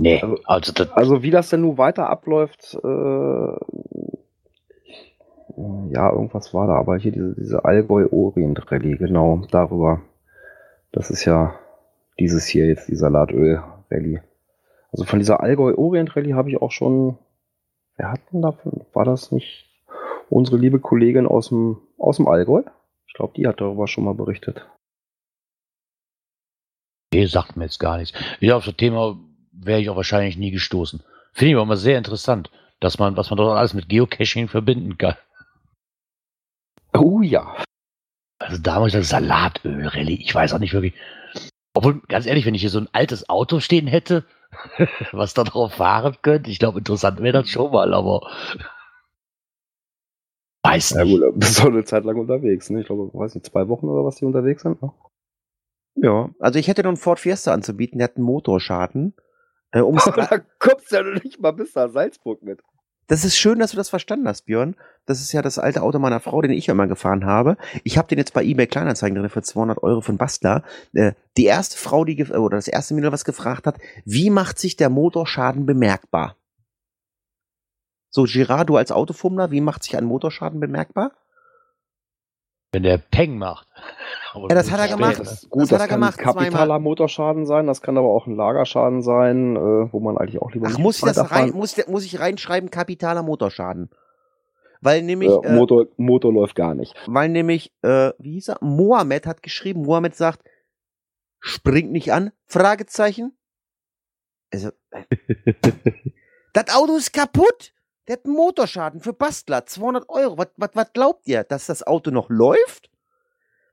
Nee, 0.00 0.20
Also- 0.22 0.38
also 0.46 0.72
das, 0.72 0.90
Also 0.92 1.22
wie 1.22 1.30
das 1.30 1.50
denn 1.50 1.60
nun 1.60 1.76
weiter 1.76 2.08
abläuft, 2.08 2.74
äh, 2.82 3.52
ja, 5.90 6.12
irgendwas 6.12 6.54
war 6.54 6.66
da, 6.68 6.74
aber 6.74 6.96
hier 6.98 7.12
diese, 7.12 7.34
diese 7.34 7.64
Allgäu-Orient-Rallye, 7.64 8.96
genau, 8.96 9.42
darüber. 9.50 10.00
Das 10.92 11.10
ist 11.10 11.24
ja 11.24 11.54
dieses 12.18 12.46
hier 12.46 12.66
jetzt, 12.66 12.88
die 12.88 12.94
Salatöl-Rallye. 12.94 14.20
Also 14.90 15.04
von 15.04 15.18
dieser 15.18 15.40
Allgäu-Orient-Rallye 15.40 16.34
habe 16.34 16.50
ich 16.50 16.62
auch 16.62 16.72
schon, 16.72 17.18
wer 17.96 18.10
hat 18.10 18.20
denn 18.32 18.42
davon, 18.42 18.84
war 18.92 19.04
das 19.04 19.32
nicht 19.32 19.66
unsere 20.30 20.56
liebe 20.56 20.80
Kollegin 20.80 21.26
aus 21.26 21.48
dem, 21.48 21.78
aus 21.98 22.16
dem 22.16 22.28
Allgäu? 22.28 22.62
Ich 23.06 23.14
glaube, 23.14 23.34
die 23.36 23.46
hat 23.46 23.60
darüber 23.60 23.86
schon 23.86 24.04
mal 24.04 24.14
berichtet. 24.14 24.66
nee, 27.12 27.26
sagt 27.26 27.56
mir 27.56 27.64
jetzt 27.64 27.80
gar 27.80 27.98
nichts. 27.98 28.16
Ja, 28.40 28.56
auf 28.56 28.64
das 28.64 28.76
Thema 28.76 29.18
wäre 29.52 29.80
ich 29.80 29.90
auch 29.90 29.96
wahrscheinlich 29.96 30.36
nie 30.36 30.50
gestoßen. 30.50 31.02
Finde 31.32 31.50
ich 31.50 31.56
aber 31.56 31.66
mal 31.66 31.76
sehr 31.76 31.98
interessant, 31.98 32.50
dass 32.80 32.98
man, 32.98 33.16
was 33.16 33.30
man 33.30 33.36
dort 33.36 33.56
alles 33.56 33.74
mit 33.74 33.88
Geocaching 33.88 34.48
verbinden 34.48 34.98
kann. 34.98 35.16
Oh 36.94 37.22
ja. 37.22 37.62
Also 38.38 38.58
damals 38.62 38.92
das 38.92 39.08
Salatöl-Rallye, 39.08 40.20
ich 40.20 40.34
weiß 40.34 40.54
auch 40.54 40.58
nicht 40.58 40.72
wirklich. 40.72 40.94
Obwohl, 41.74 42.00
ganz 42.08 42.26
ehrlich, 42.26 42.46
wenn 42.46 42.54
ich 42.54 42.60
hier 42.62 42.70
so 42.70 42.80
ein 42.80 42.88
altes 42.92 43.28
Auto 43.28 43.60
stehen 43.60 43.86
hätte, 43.86 44.24
was 45.12 45.34
da 45.34 45.44
drauf 45.44 45.74
fahren 45.74 46.16
könnte, 46.22 46.50
ich 46.50 46.58
glaube, 46.58 46.78
interessant 46.78 47.20
wäre 47.20 47.40
das 47.42 47.48
schon 47.50 47.70
mal, 47.72 47.94
aber 47.94 48.26
weiß 50.64 50.90
Ja 50.90 51.04
nicht. 51.04 51.20
gut, 51.20 51.38
bist 51.38 51.58
doch 51.60 51.66
eine 51.66 51.84
Zeit 51.84 52.04
lang 52.04 52.16
unterwegs, 52.18 52.70
ne? 52.70 52.80
Ich 52.80 52.86
glaube, 52.86 53.10
weiß 53.16 53.34
nicht, 53.34 53.46
zwei 53.46 53.68
Wochen 53.68 53.86
oder 53.88 54.04
was 54.04 54.16
die 54.16 54.24
unterwegs 54.24 54.62
sind. 54.62 54.80
Ne? 54.82 54.92
Ja. 55.96 56.30
Also 56.38 56.58
ich 56.58 56.68
hätte 56.68 56.82
noch 56.82 56.90
einen 56.90 56.96
Ford 56.96 57.20
Fiesta 57.20 57.52
anzubieten, 57.52 57.98
der 57.98 58.08
hat 58.08 58.16
einen 58.16 58.24
Motorschaden. 58.26 59.14
Äh, 59.72 59.80
um's, 59.80 60.04
da 60.16 60.38
kommst 60.58 60.90
du 60.90 60.96
ja 60.96 61.02
noch 61.02 61.22
nicht 61.22 61.40
mal 61.40 61.52
bis 61.52 61.74
nach 61.74 61.90
Salzburg 61.90 62.42
mit. 62.42 62.60
Das 63.08 63.24
ist 63.24 63.38
schön, 63.38 63.58
dass 63.58 63.70
du 63.70 63.78
das 63.78 63.88
verstanden 63.88 64.28
hast, 64.28 64.42
Björn. 64.42 64.76
Das 65.06 65.22
ist 65.22 65.32
ja 65.32 65.40
das 65.40 65.58
alte 65.58 65.82
Auto 65.82 65.98
meiner 65.98 66.20
Frau, 66.20 66.42
den 66.42 66.50
ich 66.50 66.68
immer 66.68 66.86
gefahren 66.86 67.24
habe. 67.24 67.56
Ich 67.82 67.96
habe 67.96 68.06
den 68.06 68.18
jetzt 68.18 68.34
bei 68.34 68.44
eBay 68.44 68.66
Kleinanzeigen 68.66 69.16
drin 69.16 69.30
für 69.30 69.42
200 69.42 69.82
Euro 69.82 70.02
von 70.02 70.18
Bastler. 70.18 70.62
Äh, 70.92 71.12
die 71.38 71.46
erste 71.46 71.78
Frau, 71.78 72.04
die 72.04 72.22
oder 72.26 72.58
das 72.58 72.68
erste 72.68 72.92
Mädel, 72.92 73.10
was 73.10 73.24
gefragt 73.24 73.66
hat, 73.66 73.78
wie 74.04 74.28
macht 74.28 74.58
sich 74.58 74.76
der 74.76 74.90
Motorschaden 74.90 75.64
bemerkbar? 75.64 76.36
So, 78.10 78.24
Girard, 78.24 78.68
du 78.68 78.76
als 78.76 78.92
Autofummler, 78.92 79.50
wie 79.50 79.62
macht 79.62 79.84
sich 79.84 79.96
ein 79.96 80.04
Motorschaden 80.04 80.60
bemerkbar? 80.60 81.12
Wenn 82.72 82.82
der 82.82 82.98
Peng 82.98 83.38
macht. 83.38 83.66
Aber 84.34 84.48
Ja, 84.48 84.54
das 84.54 84.70
hat 84.70 84.80
er 84.80 84.88
gemacht. 84.88 85.20
Das, 85.20 85.48
gut, 85.48 85.62
Das 85.62 85.68
das, 85.70 85.80
hat 85.80 85.86
er 85.86 85.88
kann 85.88 86.00
gemacht, 86.00 86.18
ein 86.18 86.24
kapitaler 86.24 86.50
zweimal. 86.50 86.80
Motorschaden 86.80 87.46
sein, 87.46 87.66
das 87.66 87.80
kann 87.80 87.96
aber 87.96 88.08
auch 88.08 88.26
ein 88.26 88.36
Lagerschaden 88.36 89.02
sein, 89.02 89.56
äh, 89.56 89.92
wo 89.92 90.00
man 90.00 90.18
eigentlich 90.18 90.40
auch 90.42 90.52
lieber 90.52 90.68
Ach, 90.70 90.78
muss 90.78 90.98
ich 90.98 91.04
das 91.04 91.30
rein, 91.30 91.52
muss, 91.52 91.76
muss 91.88 92.04
ich 92.04 92.20
reinschreiben, 92.20 92.70
kapitaler 92.70 93.22
Motorschaden? 93.22 93.90
Weil 94.80 95.02
nämlich, 95.02 95.30
äh, 95.30 95.46
äh, 95.46 95.54
Motor, 95.54 95.86
Motor 95.96 96.32
läuft 96.32 96.54
gar 96.54 96.74
nicht. 96.74 96.94
weil 97.06 97.30
nämlich, 97.30 97.72
äh, 97.82 98.12
wie 98.18 98.32
hieß 98.32 98.48
er? 98.48 98.58
Mohammed 98.60 99.26
hat 99.26 99.42
geschrieben, 99.42 99.82
Mohammed 99.82 100.14
sagt, 100.14 100.42
springt 101.40 101.90
nicht 101.90 102.12
an, 102.12 102.32
Fragezeichen. 102.46 103.36
Also, 104.52 104.70
äh, 104.90 105.04
das 106.52 106.74
Auto 106.74 106.96
ist 106.96 107.12
kaputt. 107.12 107.72
Der 108.08 108.16
hat 108.16 108.24
einen 108.24 108.34
Motorschaden 108.34 109.00
für 109.00 109.12
Bastler, 109.12 109.66
200 109.66 110.08
Euro. 110.08 110.38
Was, 110.38 110.48
was, 110.56 110.70
was 110.72 110.92
glaubt 110.94 111.26
ihr, 111.26 111.44
dass 111.44 111.66
das 111.66 111.86
Auto 111.86 112.10
noch 112.10 112.30
läuft? 112.30 112.90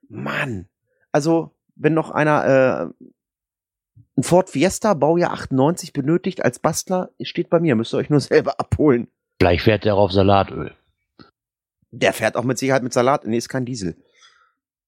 Mann. 0.10 0.68
Also, 1.14 1.52
wenn 1.76 1.94
noch 1.94 2.12
einer, 2.12 2.92
äh, 2.94 3.04
ein 4.18 4.24
Ford 4.24 4.50
Fiesta, 4.50 4.94
Baujahr 4.94 5.32
98 5.32 5.94
benötigt 5.94 6.44
als 6.44 6.60
Bastler, 6.60 7.12
steht 7.22 7.50
bei 7.50 7.62
mir, 7.62 7.76
müsst 7.76 7.94
ihr 7.94 7.98
euch 7.98 8.10
nur 8.10 8.20
selber 8.22 8.60
abholen. 8.60 9.08
Vielleicht 9.40 9.64
fährt 9.64 9.86
der 9.86 9.96
auf 9.96 10.12
Salatöl. 10.12 10.76
Der 11.92 12.12
fährt 12.12 12.36
auch 12.36 12.44
mit 12.44 12.58
Sicherheit 12.58 12.84
mit 12.84 12.92
Salat. 12.92 13.26
Nee, 13.26 13.38
ist 13.38 13.48
kein 13.48 13.66
Diesel. 13.66 13.96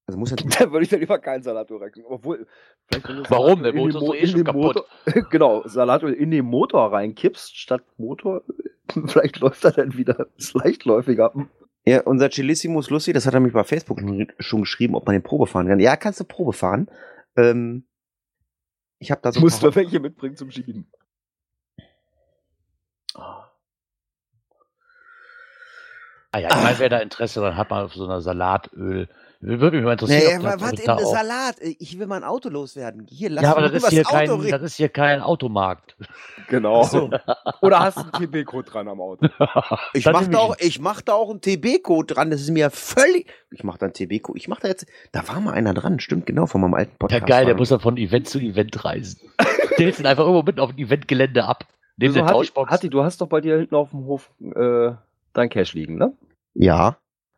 Also 0.07 0.19
muss 0.19 0.33
Da 0.59 0.71
würde 0.71 0.83
ich 0.83 0.89
dann 0.89 0.99
lieber 0.99 1.19
keinen 1.19 1.43
Salatöl 1.43 1.77
reinkriegen. 1.77 2.09
Obwohl, 2.09 2.47
vielleicht 2.87 3.07
wenn 3.07 3.15
du 3.17 3.29
Warum? 3.29 3.63
Der 3.63 3.73
in 3.73 3.77
Motor 3.77 4.15
ist 4.15 4.23
eh 4.23 4.27
schon 4.27 4.43
kaputt. 4.43 4.75
Motor, 4.75 4.85
genau, 5.29 5.67
Salatöl 5.67 6.13
in 6.13 6.31
den 6.31 6.45
Motor 6.45 6.91
reinkippst, 6.91 7.57
statt 7.57 7.83
Motor, 7.97 8.43
vielleicht 9.07 9.39
läuft 9.39 9.63
er 9.65 9.71
dann 9.71 9.97
wieder, 9.97 10.27
ist 10.37 10.53
leichtläufiger. 10.53 11.33
Ja, 11.85 12.01
unser 12.01 12.29
Chilissimus 12.29 12.89
Lucy, 12.89 13.13
das 13.13 13.25
hat 13.25 13.33
er 13.33 13.39
mich 13.39 13.53
bei 13.53 13.63
Facebook 13.63 13.99
schon, 13.99 14.27
schon 14.39 14.61
geschrieben, 14.61 14.95
ob 14.95 15.05
man 15.05 15.13
den 15.13 15.23
Probe 15.23 15.47
fahren 15.47 15.67
kann. 15.67 15.79
Ja, 15.79 15.95
kannst 15.95 16.19
du 16.19 16.25
Probe 16.25 16.53
fahren. 16.53 16.89
Ähm, 17.37 17.87
ich 18.99 19.11
habe 19.11 19.21
da 19.21 19.31
so. 19.31 19.39
Musst 19.39 19.63
du 19.63 19.73
welche 19.73 19.99
mitbringen 19.99 20.35
zum 20.35 20.51
Schieben. 20.51 20.91
Ah 26.31 26.39
ja, 26.39 26.49
ich 26.49 26.63
meine, 26.63 26.79
wer 26.79 26.89
da 26.89 26.99
Interesse 26.99 27.39
dran 27.39 27.55
hat, 27.55 27.69
mal 27.69 27.85
auf 27.85 27.93
so 27.93 28.03
einer 28.03 28.21
Salatöl. 28.21 29.07
Würde 29.39 29.77
mich 29.77 29.85
mal 29.85 29.89
Nee, 29.91 29.93
interessieren. 29.93 30.41
ja, 30.41 30.53
ob 30.55 30.61
was 30.61 30.71
das 30.71 30.79
in 30.79 30.85
da 30.87 30.95
der 30.95 31.05
auch- 31.05 31.13
Salat? 31.13 31.55
Ich 31.61 31.99
will 31.99 32.07
mein 32.07 32.23
Auto 32.23 32.49
loswerden. 32.49 33.05
Hier, 33.09 33.29
lass 33.29 33.43
Ja, 33.43 33.51
aber 33.51 33.61
das 33.69 33.83
ist, 33.83 33.89
hier 33.89 34.01
Auto 34.01 34.09
kein, 34.15 34.29
reden. 34.31 34.51
das 34.51 34.61
ist 34.63 34.75
hier 34.77 34.89
kein 34.89 35.21
Automarkt. 35.21 35.95
Genau. 36.49 36.83
so. 36.83 37.09
Oder 37.61 37.79
hast 37.81 37.97
du 37.97 38.01
einen 38.03 38.31
TB-Code 38.31 38.69
dran 38.69 38.87
am 38.87 39.01
Auto? 39.01 39.27
Ich 39.93 40.05
Dann 40.05 40.13
mach, 40.13 40.21
nehm 40.21 40.31
da 40.31 40.37
ich 40.37 40.43
auch, 40.43 40.55
ich 40.59 40.79
mach 40.79 41.01
da 41.01 41.13
auch 41.13 41.29
einen 41.29 41.41
TB-Code 41.41 42.13
dran. 42.13 42.31
Das 42.31 42.39
ist 42.41 42.49
mir 42.51 42.69
völlig. 42.69 43.27
Ich 43.51 43.63
mach 43.65 43.77
da 43.77 43.87
einen 43.87 43.93
TB-Code. 43.93 44.37
Ich 44.37 44.47
mach 44.47 44.59
da 44.61 44.69
jetzt. 44.69 44.85
Da 45.11 45.27
war 45.27 45.39
mal 45.41 45.53
einer 45.53 45.73
dran. 45.73 45.99
Stimmt 45.99 46.25
genau 46.25 46.45
von 46.45 46.61
meinem 46.61 46.73
alten 46.73 46.91
Ja, 46.93 46.97
Podcast. 46.99 47.25
geil, 47.27 47.45
der 47.45 47.55
muss 47.55 47.69
dann 47.69 47.81
von 47.81 47.97
Event 47.97 48.29
zu 48.29 48.39
Event 48.39 48.85
reisen. 48.85 49.19
Der 49.77 49.89
ist 49.89 49.99
dann 49.99 50.05
einfach 50.05 50.23
irgendwo 50.23 50.43
mitten 50.43 50.59
auf 50.61 50.73
dem 50.73 50.79
Eventgelände 50.85 51.43
ab. 51.43 51.65
Neben 51.97 52.13
so, 52.13 52.19
der 52.19 52.25
Hatti, 52.25 52.33
Tauschbox. 52.33 52.71
Hatti, 52.71 52.89
du 52.89 53.03
hast 53.03 53.19
doch 53.21 53.27
bei 53.27 53.41
dir 53.41 53.57
hinten 53.57 53.75
auf 53.75 53.89
dem 53.91 54.05
Hof 54.05 54.31
äh, 54.55 54.91
dein 55.33 55.49
Cash 55.49 55.73
liegen, 55.73 55.97
ne? 55.97 56.13
Ja, 56.53 56.97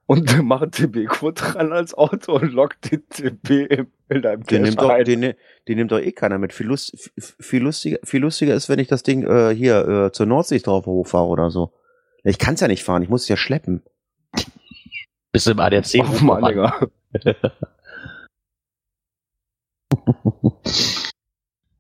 Und 0.10 0.26
mach 0.44 0.64
ein 0.64 0.72
TB-Code 0.72 1.40
dran 1.40 1.72
als 1.72 1.94
Auto 1.94 2.34
und 2.34 2.52
lockt 2.52 2.92
den 2.92 3.08
TB 3.10 3.50
in, 3.50 3.88
in 4.10 4.22
deinem 4.24 4.44
den 4.44 4.64
nimmt, 4.64 4.82
doch, 4.82 5.04
den, 5.04 5.22
den 5.22 5.78
nimmt 5.78 5.92
doch 5.92 6.00
eh 6.00 6.12
keiner 6.12 6.40
mit. 6.40 6.52
Viel, 6.52 6.66
Lust, 6.66 7.12
viel, 7.40 7.62
lustiger, 7.62 8.00
viel 8.04 8.22
lustiger 8.22 8.56
ist, 8.56 8.70
wenn 8.70 8.80
ich 8.80 8.88
das 8.88 9.04
Ding 9.04 9.22
äh, 9.22 9.54
hier 9.54 9.88
äh, 9.88 10.12
zur 10.12 10.26
Nordsee 10.26 10.58
drauf 10.58 10.88
hochfahre 10.88 11.28
oder 11.28 11.52
so. 11.52 11.74
Ich 12.24 12.40
kann 12.40 12.56
es 12.56 12.62
ja 12.62 12.68
nicht 12.68 12.84
fahren, 12.84 13.04
ich 13.04 13.10
muss 13.10 13.22
es 13.22 13.28
ja 13.30 13.38
schleppen. 13.38 13.84
Bist 15.32 15.46
du 15.46 15.52
im 15.52 15.60
ADAC? 15.60 16.00
Auf 16.00 16.18
dem 16.18 16.32
Anhänger. 16.32 16.90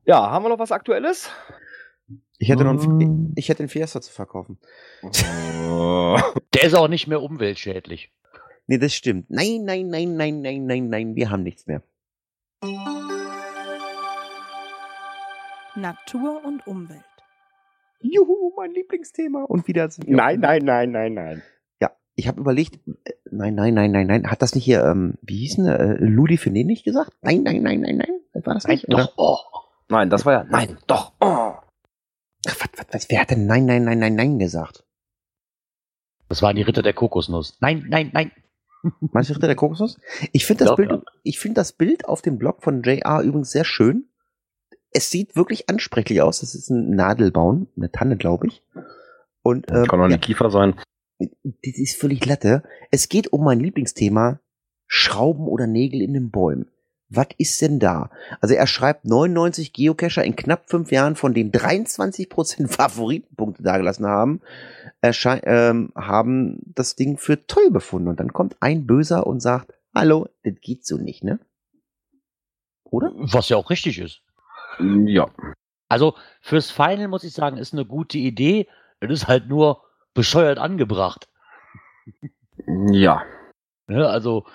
Ja, 0.05 0.29
haben 0.29 0.45
wir 0.45 0.49
noch 0.49 0.59
was 0.59 0.71
Aktuelles? 0.71 1.31
Ich 2.41 2.49
hätte 2.49 2.63
noch 2.63 2.73
Mm. 2.73 2.89
einen, 3.01 3.33
ich 3.35 3.49
hätte 3.49 3.59
einen 3.63 3.69
Fiesta 3.69 3.99
zu 4.01 4.11
verkaufen. 4.11 4.57
Der 5.03 6.63
ist 6.63 6.73
auch 6.73 6.87
nicht 6.87 7.07
mehr 7.07 7.21
umweltschädlich. 7.21 8.11
Nee, 8.67 8.77
das 8.77 8.93
stimmt. 8.93 9.29
Nein, 9.29 9.63
nein, 9.65 9.89
nein, 9.89 10.15
nein, 10.15 10.41
nein, 10.41 10.65
nein, 10.65 10.89
nein, 10.89 11.15
wir 11.15 11.29
haben 11.31 11.43
nichts 11.43 11.67
mehr. 11.67 11.81
Natur 15.75 16.43
und 16.45 16.65
Umwelt. 16.67 17.03
Juhu, 18.01 18.53
mein 18.55 18.71
Lieblingsthema. 18.71 19.43
Und 19.43 19.67
wieder 19.67 19.89
sind 19.89 20.07
wir 20.07 20.15
nein, 20.15 20.39
nein, 20.39 20.63
nein, 20.63 20.91
nein, 20.91 21.13
nein. 21.13 21.43
Ja, 21.81 21.91
ich 22.15 22.27
habe 22.27 22.39
überlegt, 22.39 22.79
äh, 23.03 23.13
nein, 23.29 23.55
nein, 23.55 23.73
nein, 23.73 23.91
nein, 23.91 24.07
nein. 24.07 24.31
Hat 24.31 24.41
das 24.41 24.55
nicht 24.55 24.63
hier, 24.63 24.83
ähm, 24.85 25.15
wie 25.21 25.37
hieß 25.39 25.57
denn, 25.57 25.65
äh, 25.65 25.93
Ludi 25.99 26.37
Finet 26.37 26.65
nicht 26.67 26.85
gesagt? 26.85 27.11
Nein, 27.21 27.43
nein, 27.43 27.61
nein, 27.61 27.81
nein, 27.81 27.97
nein. 27.97 28.43
War 28.45 28.53
das 28.53 28.63
Nein, 28.65 28.75
nicht? 28.75 28.91
doch. 28.91 29.13
Oh. 29.17 29.37
Nein, 29.89 30.09
das 30.09 30.25
war 30.25 30.33
ja. 30.33 30.43
Nein, 30.45 30.77
doch. 30.87 31.11
Oh. 31.19 31.53
Ach, 32.47 32.55
was, 32.59 32.69
was, 32.77 32.85
was, 32.91 33.09
wer 33.09 33.21
hat 33.21 33.31
denn 33.31 33.45
nein, 33.45 33.65
nein, 33.65 33.83
nein, 33.83 33.99
nein, 33.99 34.15
nein 34.15 34.39
gesagt? 34.39 34.85
Das 36.29 36.41
waren 36.41 36.55
die 36.55 36.61
Ritter 36.61 36.83
der 36.83 36.93
Kokosnuss. 36.93 37.57
Nein, 37.59 37.85
nein, 37.89 38.11
nein. 38.13 38.31
Meinst 39.11 39.29
du 39.29 39.33
Ritter 39.33 39.47
der 39.47 39.55
Kokosnuss? 39.55 39.99
Ich 40.31 40.45
finde 40.45 40.63
das 40.63 40.71
Ja, 40.71 40.75
Bild, 40.75 40.91
ja. 40.91 41.01
ich 41.23 41.39
finde 41.39 41.55
das 41.55 41.73
Bild 41.73 42.05
auf 42.05 42.21
dem 42.21 42.37
Blog 42.37 42.63
von 42.63 42.81
JR 42.83 43.21
übrigens 43.21 43.51
sehr 43.51 43.65
schön. 43.65 44.05
Es 44.91 45.09
sieht 45.09 45.35
wirklich 45.35 45.69
ansprechlich 45.69 46.21
aus. 46.21 46.39
Das 46.39 46.55
ist 46.55 46.69
ein 46.69 46.91
Nadelbaum, 46.95 47.67
eine 47.75 47.91
Tanne, 47.91 48.15
glaube 48.17 48.47
ich. 48.47 48.63
Und 49.41 49.69
ähm, 49.69 49.85
Kann 49.85 49.99
auch 49.99 50.03
ja, 50.03 50.15
eine 50.15 50.19
Kiefer 50.19 50.49
sein. 50.49 50.75
das 51.19 51.27
ist 51.61 51.99
völlig 51.99 52.25
Latte. 52.25 52.63
Es 52.91 53.09
geht 53.09 53.33
um 53.33 53.43
mein 53.43 53.59
Lieblingsthema, 53.59 54.39
Schrauben 54.87 55.47
oder 55.47 55.67
Nägel 55.67 56.01
in 56.01 56.13
den 56.13 56.31
Bäumen. 56.31 56.69
Was 57.11 57.27
ist 57.37 57.59
denn 57.61 57.79
da? 57.79 58.11
Also 58.39 58.53
er 58.53 58.67
schreibt 58.67 59.05
99 59.05 59.73
Geocacher 59.73 60.23
in 60.23 60.35
knapp 60.35 60.69
fünf 60.69 60.91
Jahren, 60.91 61.15
von 61.15 61.33
denen 61.33 61.51
23% 61.51 62.67
Favoritenpunkte 62.71 63.63
dagelassen 63.63 64.05
haben, 64.05 64.41
ähm, 65.01 65.91
haben 65.95 66.59
das 66.65 66.95
Ding 66.95 67.17
für 67.17 67.47
toll 67.47 67.71
befunden. 67.71 68.09
Und 68.09 68.19
dann 68.19 68.31
kommt 68.31 68.57
ein 68.59 68.85
Böser 68.85 69.25
und 69.25 69.39
sagt, 69.39 69.73
hallo, 69.95 70.27
das 70.43 70.53
geht 70.61 70.85
so 70.85 70.97
nicht, 70.97 71.23
ne? 71.23 71.39
Oder? 72.83 73.11
Was 73.15 73.49
ja 73.49 73.57
auch 73.57 73.69
richtig 73.69 73.99
ist. 73.99 74.21
Ja. 74.79 75.29
Also 75.89 76.15
fürs 76.41 76.69
Final 76.69 77.07
muss 77.07 77.23
ich 77.23 77.33
sagen, 77.33 77.57
ist 77.57 77.73
eine 77.73 77.85
gute 77.85 78.19
Idee. 78.19 78.67
Es 78.99 79.09
ist 79.09 79.27
halt 79.27 79.47
nur 79.47 79.83
bescheuert 80.13 80.59
angebracht. 80.59 81.27
Ja. 82.91 83.23
Ne? 83.87 84.07
Also 84.07 84.45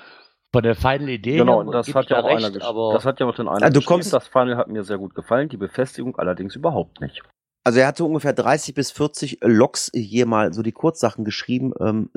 von 0.54 0.62
der 0.62 0.74
Final 0.74 1.08
Idee 1.10 1.36
Genau, 1.36 1.58
her 1.60 1.66
und 1.66 1.72
das 1.72 1.94
hat 1.94 2.08
ja 2.08 2.22
da 2.22 2.22
auch 2.26 2.30
einer 2.30 2.46
recht, 2.48 2.56
gesch- 2.56 2.64
aber 2.64 2.92
Das 2.94 3.04
hat 3.04 3.20
ja 3.20 3.26
auch 3.26 3.34
den 3.34 3.48
einer 3.48 3.56
Ah, 3.66 3.68
du 3.70 3.80
geschrieben. 3.80 3.86
kommst- 3.86 4.12
Das 4.12 4.28
Final 4.28 4.56
hat 4.56 4.68
mir 4.68 4.82
sehr 4.84 4.98
gut 4.98 5.14
gefallen, 5.14 5.48
die 5.50 5.56
Befestigung 5.56 6.16
allerdings 6.16 6.56
überhaupt 6.56 7.00
nicht. 7.00 7.22
Also 7.64 7.80
er 7.80 7.86
hatte 7.86 8.04
ungefähr 8.04 8.32
30 8.32 8.74
bis 8.74 8.90
40 8.90 9.38
Logs 9.42 9.90
hier 9.94 10.26
mal 10.26 10.52
so 10.52 10.62
die 10.62 10.72
Kurzsachen 10.72 11.24
geschrieben. 11.24 11.72
Ähm, 11.80 12.10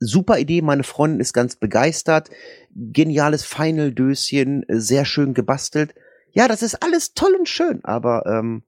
super 0.00 0.38
Idee, 0.38 0.62
meine 0.62 0.82
Freundin 0.84 1.20
ist 1.20 1.32
ganz 1.32 1.56
begeistert. 1.56 2.30
Geniales 2.74 3.44
Final-Döschen, 3.44 4.64
sehr 4.68 5.04
schön 5.04 5.32
gebastelt. 5.34 5.94
Ja, 6.32 6.48
das 6.48 6.62
ist 6.62 6.82
alles 6.82 7.14
toll 7.14 7.34
und 7.38 7.48
schön, 7.48 7.84
aber 7.84 8.26
ähm, 8.26 8.62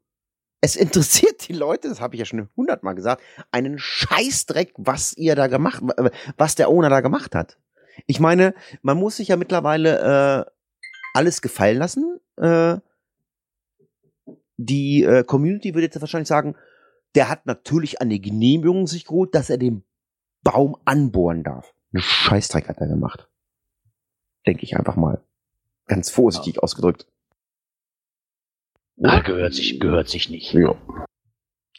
es 0.60 0.74
interessiert 1.32 1.48
die 1.48 1.52
Leute, 1.54 1.88
das 1.88 2.00
habe 2.00 2.14
ich 2.14 2.18
ja 2.20 2.24
schon 2.24 2.48
hundertmal 2.56 2.94
gesagt, 2.94 3.22
einen 3.52 3.78
Scheißdreck, 3.78 4.72
was 4.76 5.16
ihr 5.16 5.34
da 5.36 5.46
gemacht, 5.48 5.82
was 6.36 6.54
der 6.54 6.68
Owner 6.70 6.88
da 6.90 7.00
gemacht 7.00 7.34
hat. 7.34 7.58
Ich 8.06 8.20
meine, 8.20 8.54
man 8.82 8.98
muss 8.98 9.16
sich 9.16 9.28
ja 9.28 9.36
mittlerweile 9.36 10.46
äh, 10.46 10.50
alles 11.14 11.42
gefallen 11.42 11.78
lassen. 11.78 12.20
Äh, 12.36 12.78
die 14.56 15.04
äh, 15.04 15.24
Community 15.24 15.74
würde 15.74 15.86
jetzt 15.86 16.00
wahrscheinlich 16.00 16.28
sagen, 16.28 16.56
der 17.14 17.28
hat 17.28 17.46
natürlich 17.46 18.00
eine 18.00 18.18
Genehmigung 18.18 18.86
sich 18.86 19.04
geholt, 19.04 19.34
dass 19.34 19.50
er 19.50 19.58
den 19.58 19.84
Baum 20.42 20.76
anbohren 20.84 21.42
darf. 21.44 21.74
Eine 21.92 22.02
Scheißdreck 22.02 22.68
hat 22.68 22.78
er 22.78 22.88
gemacht. 22.88 23.28
Denke 24.46 24.64
ich 24.64 24.76
einfach 24.76 24.96
mal. 24.96 25.22
Ganz 25.86 26.10
vorsichtig 26.10 26.62
ausgedrückt. 26.62 27.06
ah, 29.02 29.20
gehört 29.20 29.54
sich, 29.54 29.80
gehört 29.80 30.08
sich 30.08 30.28
nicht. 30.28 30.52
Ja. 30.52 30.76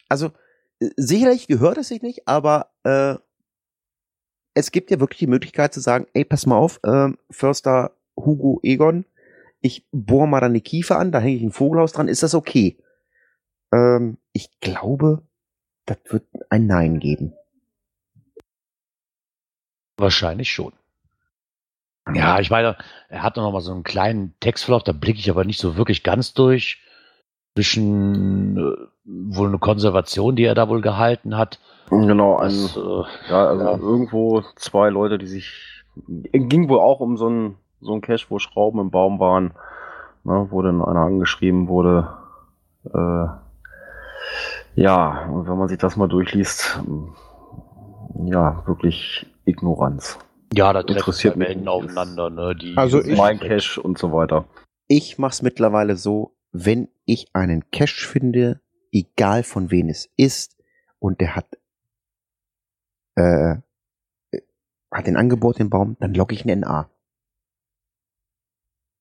Also, 0.08 0.32
äh, 0.80 0.90
sicherlich 0.96 1.46
gehört 1.46 1.78
es 1.78 1.88
sich 1.88 2.02
nicht, 2.02 2.26
aber 2.26 2.72
äh, 2.82 3.16
es 4.54 4.72
gibt 4.72 4.90
ja 4.90 5.00
wirklich 5.00 5.20
die 5.20 5.26
Möglichkeit 5.26 5.72
zu 5.72 5.80
sagen, 5.80 6.06
ey, 6.12 6.24
pass 6.24 6.46
mal 6.46 6.56
auf, 6.56 6.80
ähm, 6.84 7.18
Förster 7.30 7.92
Hugo 8.16 8.60
Egon, 8.62 9.04
ich 9.60 9.86
bohr 9.92 10.26
mal 10.26 10.40
da 10.40 10.46
eine 10.46 10.60
Kiefer 10.60 10.98
an, 10.98 11.12
da 11.12 11.20
hänge 11.20 11.36
ich 11.36 11.42
ein 11.42 11.52
Vogelhaus 11.52 11.92
dran, 11.92 12.08
ist 12.08 12.22
das 12.22 12.34
okay? 12.34 12.78
Ähm, 13.72 14.18
ich 14.32 14.60
glaube, 14.60 15.22
das 15.86 15.98
wird 16.08 16.24
ein 16.50 16.66
Nein 16.66 16.98
geben. 16.98 17.34
Wahrscheinlich 19.96 20.50
schon. 20.50 20.72
Ja, 22.14 22.40
ich 22.40 22.50
meine, 22.50 22.76
er 23.08 23.22
hat 23.22 23.36
noch 23.36 23.52
mal 23.52 23.60
so 23.60 23.72
einen 23.72 23.84
kleinen 23.84 24.34
Textverlauf, 24.40 24.82
da 24.82 24.92
blicke 24.92 25.18
ich 25.18 25.30
aber 25.30 25.44
nicht 25.44 25.60
so 25.60 25.76
wirklich 25.76 26.02
ganz 26.02 26.32
durch. 26.32 26.82
Zwischen 27.54 28.56
äh, 28.56 28.76
wohl 29.04 29.48
eine 29.48 29.58
Konservation, 29.58 30.36
die 30.36 30.44
er 30.44 30.54
da 30.54 30.68
wohl 30.68 30.80
gehalten 30.80 31.36
hat. 31.36 31.58
Genau, 31.90 32.36
ein, 32.36 32.50
Das, 32.50 32.76
äh, 32.76 33.30
ja, 33.30 33.46
also 33.48 33.64
ja. 33.64 33.76
irgendwo 33.76 34.42
zwei 34.56 34.88
Leute, 34.90 35.18
die 35.18 35.26
sich. 35.26 35.82
Ging 36.32 36.68
wohl 36.68 36.78
auch 36.78 37.00
um 37.00 37.16
so 37.16 37.28
ein, 37.28 37.56
so 37.80 37.92
ein 37.94 38.00
Cache, 38.00 38.26
wo 38.28 38.38
Schrauben 38.38 38.78
im 38.80 38.90
Baum 38.90 39.18
waren, 39.18 39.52
ne, 40.22 40.46
wo 40.50 40.62
dann 40.62 40.82
einer 40.82 41.00
angeschrieben 41.00 41.66
wurde. 41.68 42.08
Äh, 42.84 43.26
ja, 44.80 45.26
und 45.26 45.48
wenn 45.48 45.58
man 45.58 45.68
sich 45.68 45.78
das 45.78 45.96
mal 45.96 46.08
durchliest, 46.08 46.80
ja, 48.26 48.62
wirklich 48.66 49.26
Ignoranz. 49.44 50.18
ja, 50.54 50.72
da 50.72 50.80
Interessiert 50.80 51.36
nicht. 51.36 51.66
aufeinander, 51.66 52.30
ne? 52.30 52.54
Die 52.54 52.76
Also 52.76 53.02
ich- 53.02 53.18
mein 53.18 53.40
Cache 53.40 53.80
und 53.82 53.98
so 53.98 54.12
weiter. 54.12 54.44
Ich 54.86 55.18
mach's 55.18 55.42
mittlerweile 55.42 55.96
so, 55.96 56.32
wenn 56.52 56.88
ich 57.04 57.28
einen 57.32 57.70
Cache 57.70 58.06
finde, 58.06 58.60
egal 58.92 59.42
von 59.42 59.70
wem 59.70 59.88
es 59.88 60.10
ist, 60.16 60.56
und 60.98 61.20
der 61.20 61.36
hat, 61.36 61.58
äh, 63.16 63.56
hat 64.90 65.06
den 65.06 65.16
Angebot, 65.16 65.58
den 65.58 65.70
Baum, 65.70 65.96
dann 66.00 66.14
logge 66.14 66.34
ich 66.34 66.44
einen 66.44 66.60
NA. 66.60 66.90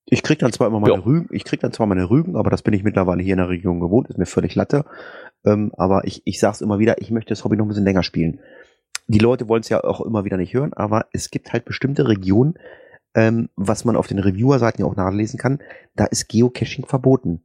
Ich 0.06 0.24
krieg 0.24 0.40
dann 0.40 0.52
zwar 0.52 0.68
immer 0.68 0.80
meine 0.80 0.96
Ja. 0.96 1.00
Rügen, 1.02 1.28
ich 1.32 1.44
krieg 1.44 1.60
dann 1.60 1.72
zwar 1.72 1.86
meine 1.86 2.10
Rügen, 2.10 2.36
aber 2.36 2.50
das 2.50 2.64
bin 2.64 2.74
ich 2.74 2.84
mittlerweile 2.84 3.22
hier 3.22 3.34
in 3.34 3.38
der 3.40 3.50
Region 3.50 3.80
gewohnt, 3.80 4.10
ist 4.10 4.18
mir 4.18 4.26
völlig 4.26 4.56
Latte. 4.56 4.86
Ähm, 5.46 5.72
aber 5.78 6.06
ich, 6.06 6.24
ich 6.26 6.40
sag's 6.40 6.62
immer 6.62 6.80
wieder, 6.80 7.00
ich 7.02 7.12
möchte 7.12 7.30
das 7.30 7.44
Hobby 7.44 7.58
noch 7.58 7.66
ein 7.66 7.70
bisschen 7.70 7.84
länger 7.86 8.04
spielen. 8.04 8.40
Die 9.08 9.20
Leute 9.20 9.48
wollen 9.48 9.62
es 9.62 9.70
ja 9.70 9.84
auch 9.84 10.02
immer 10.02 10.26
wieder 10.26 10.38
nicht 10.38 10.54
hören, 10.54 10.74
aber 10.74 11.08
es 11.12 11.30
gibt 11.30 11.54
halt 11.54 11.66
bestimmte 11.66 12.08
Regionen, 12.08 12.56
ähm, 13.16 13.50
was 13.56 13.86
man 13.86 13.96
auf 13.96 14.08
den 14.08 14.20
Reviewer-Seiten 14.20 14.82
ja 14.82 14.88
auch 14.88 14.96
nachlesen 14.96 15.40
kann, 15.40 15.60
da 15.96 16.06
ist 16.06 16.28
Geocaching 16.30 16.86
verboten. 16.86 17.44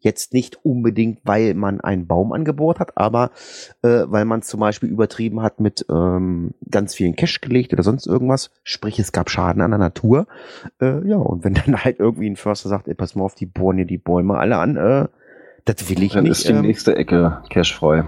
Jetzt 0.00 0.32
nicht 0.32 0.64
unbedingt, 0.64 1.20
weil 1.22 1.54
man 1.54 1.80
einen 1.80 2.08
Baum 2.08 2.32
angebohrt 2.32 2.80
hat, 2.80 2.96
aber 2.96 3.30
äh, 3.82 4.02
weil 4.06 4.24
man 4.24 4.40
es 4.40 4.48
zum 4.48 4.58
Beispiel 4.58 4.88
übertrieben 4.88 5.42
hat 5.42 5.60
mit 5.60 5.86
ähm, 5.88 6.54
ganz 6.68 6.94
vielen 6.94 7.14
Cache 7.14 7.38
gelegt 7.40 7.72
oder 7.72 7.84
sonst 7.84 8.06
irgendwas. 8.06 8.50
Sprich, 8.64 8.98
es 8.98 9.12
gab 9.12 9.30
Schaden 9.30 9.62
an 9.62 9.70
der 9.70 9.78
Natur. 9.78 10.26
Äh, 10.80 11.06
ja, 11.06 11.18
und 11.18 11.44
wenn 11.44 11.54
dann 11.66 11.84
halt 11.84 12.00
irgendwie 12.00 12.28
ein 12.28 12.36
Förster 12.36 12.68
sagt, 12.68 12.88
ey, 12.88 12.94
pass 12.94 13.14
mal 13.14 13.22
auf, 13.24 13.36
die 13.36 13.46
bohren 13.46 13.76
hier 13.76 13.86
die 13.86 13.98
Bäume 13.98 14.38
alle 14.38 14.56
an, 14.56 14.76
äh, 14.76 15.06
das 15.64 15.88
will 15.88 16.02
ich 16.02 16.14
Dann 16.14 16.24
nicht. 16.24 16.32
ist 16.32 16.48
die 16.48 16.52
ähm, 16.52 16.62
nächste 16.62 16.96
Ecke 16.96 17.42
cachefrei. 17.50 18.04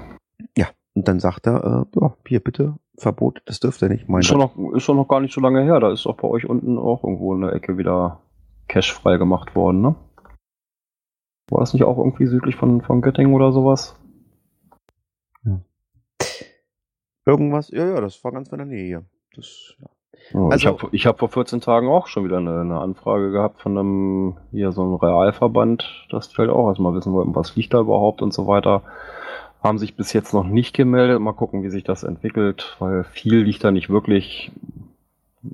und 0.94 1.08
dann 1.08 1.20
sagt 1.20 1.46
er, 1.46 1.86
äh, 1.94 2.00
ja, 2.00 2.16
hier 2.26 2.40
bitte, 2.40 2.74
Verbot, 2.96 3.42
das 3.46 3.60
dürft 3.60 3.82
ihr 3.82 3.88
nicht. 3.88 4.08
Mein 4.08 4.20
Ist 4.20 4.26
schon, 4.28 4.38
noch, 4.38 4.56
ist 4.74 4.82
schon 4.84 4.96
noch 4.96 5.08
gar 5.08 5.20
nicht 5.20 5.34
so 5.34 5.40
lange 5.40 5.62
her. 5.62 5.80
Da 5.80 5.90
ist 5.92 6.06
auch 6.06 6.16
bei 6.16 6.28
euch 6.28 6.48
unten 6.48 6.78
auch 6.78 7.02
irgendwo 7.02 7.34
eine 7.34 7.50
Ecke 7.52 7.76
wieder 7.76 8.20
cachefrei 8.68 9.16
gemacht 9.16 9.54
worden, 9.56 9.80
ne? 9.80 9.94
War 11.50 11.60
das 11.60 11.74
nicht 11.74 11.84
auch 11.84 11.98
irgendwie 11.98 12.26
südlich 12.26 12.56
von, 12.56 12.80
von 12.80 13.02
Göttingen 13.02 13.34
oder 13.34 13.52
sowas? 13.52 13.96
Irgendwas, 17.26 17.70
ja, 17.70 17.86
ja, 17.86 18.00
das 18.00 18.22
war 18.22 18.32
ganz 18.32 18.50
in 18.50 18.58
der 18.58 18.66
Nähe 18.66 18.84
hier. 18.86 19.04
Das, 19.34 19.74
ja. 19.80 19.88
Oh, 20.34 20.48
ich 20.48 20.52
Also- 20.52 20.68
habe 20.68 20.88
ich 20.92 21.06
hab 21.06 21.18
vor 21.18 21.28
14 21.28 21.60
Tagen 21.60 21.88
auch 21.88 22.06
schon 22.06 22.24
wieder 22.24 22.38
eine, 22.38 22.60
eine 22.60 22.78
Anfrage 22.80 23.30
gehabt 23.30 23.60
von 23.60 23.76
einem, 23.76 24.36
hier 24.52 24.72
so 24.72 24.82
einem 24.82 24.94
Realverband, 24.94 26.06
das 26.10 26.28
fällt 26.28 26.50
auch 26.50 26.68
erstmal 26.68 26.94
wissen 26.94 27.12
wollten, 27.12 27.34
was 27.34 27.56
liegt 27.56 27.74
da 27.74 27.80
überhaupt 27.80 28.22
und 28.22 28.32
so 28.32 28.46
weiter. 28.46 28.82
Haben 29.64 29.78
sich 29.78 29.96
bis 29.96 30.12
jetzt 30.12 30.34
noch 30.34 30.44
nicht 30.44 30.74
gemeldet. 30.74 31.20
Mal 31.20 31.32
gucken, 31.32 31.62
wie 31.62 31.70
sich 31.70 31.84
das 31.84 32.04
entwickelt, 32.04 32.76
weil 32.78 33.02
viel 33.04 33.38
liegt 33.38 33.64
da 33.64 33.70
nicht 33.70 33.88
wirklich. 33.88 34.52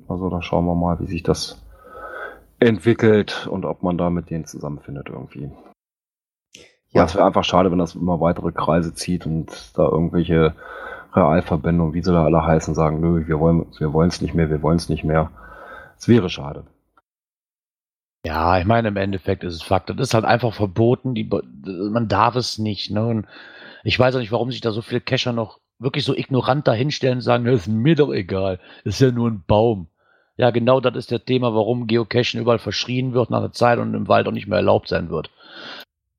Also 0.07 0.29
da 0.29 0.41
schauen 0.41 0.65
wir 0.65 0.75
mal, 0.75 0.99
wie 0.99 1.07
sich 1.07 1.23
das 1.23 1.63
entwickelt 2.59 3.47
und 3.47 3.65
ob 3.65 3.83
man 3.83 3.97
da 3.97 4.09
mit 4.09 4.29
denen 4.29 4.45
zusammenfindet 4.45 5.07
irgendwie. 5.09 5.49
Ja, 6.89 7.05
es 7.05 7.15
wäre 7.15 7.25
einfach 7.25 7.45
schade, 7.45 7.71
wenn 7.71 7.79
das 7.79 7.95
immer 7.95 8.19
weitere 8.19 8.51
Kreise 8.51 8.93
zieht 8.93 9.25
und 9.25 9.77
da 9.77 9.83
irgendwelche 9.83 10.55
Realverbände 11.13 11.83
und 11.83 11.93
wie 11.93 12.03
sie 12.03 12.11
da 12.11 12.25
alle 12.25 12.45
heißen, 12.45 12.75
sagen, 12.75 12.99
nö, 12.99 13.27
wir 13.27 13.39
wollen 13.39 13.65
wir 13.77 13.93
wollen 13.93 14.09
es 14.09 14.21
nicht 14.21 14.33
mehr, 14.33 14.49
wir 14.49 14.61
wollen 14.61 14.77
es 14.77 14.89
nicht 14.89 15.05
mehr. 15.05 15.31
Es 15.97 16.07
wäre 16.07 16.29
schade. 16.29 16.65
Ja, 18.25 18.59
ich 18.59 18.65
meine, 18.65 18.89
im 18.89 18.97
Endeffekt 18.97 19.43
ist 19.43 19.55
es 19.55 19.63
Fakt. 19.63 19.89
Das 19.89 19.97
ist 19.97 20.13
halt 20.13 20.25
einfach 20.25 20.53
verboten. 20.53 21.15
Die, 21.15 21.29
man 21.63 22.07
darf 22.07 22.35
es 22.35 22.59
nicht. 22.59 22.91
Ne? 22.91 23.05
Und 23.05 23.27
ich 23.83 23.97
weiß 23.97 24.15
auch 24.15 24.19
nicht, 24.19 24.31
warum 24.31 24.51
sich 24.51 24.61
da 24.61 24.71
so 24.71 24.81
viele 24.81 25.01
Cacher 25.01 25.33
noch 25.33 25.59
wirklich 25.79 26.05
so 26.05 26.15
ignorant 26.15 26.67
dahinstellen 26.67 27.17
und 27.17 27.21
sagen, 27.21 27.45
ist 27.47 27.67
mir 27.67 27.95
doch 27.95 28.11
egal. 28.11 28.59
Ist 28.83 29.01
ja 29.01 29.11
nur 29.11 29.29
ein 29.29 29.43
Baum. 29.45 29.87
Ja, 30.37 30.51
genau 30.51 30.79
das 30.79 30.95
ist 30.95 31.11
das 31.11 31.25
Thema, 31.25 31.53
warum 31.53 31.87
Geocachen 31.87 32.39
überall 32.39 32.59
verschrien 32.59 33.13
wird 33.13 33.29
nach 33.29 33.39
einer 33.39 33.51
Zeit 33.51 33.79
und 33.79 33.93
im 33.93 34.07
Wald 34.07 34.27
auch 34.27 34.31
nicht 34.31 34.47
mehr 34.47 34.57
erlaubt 34.57 34.87
sein 34.87 35.09
wird. 35.09 35.29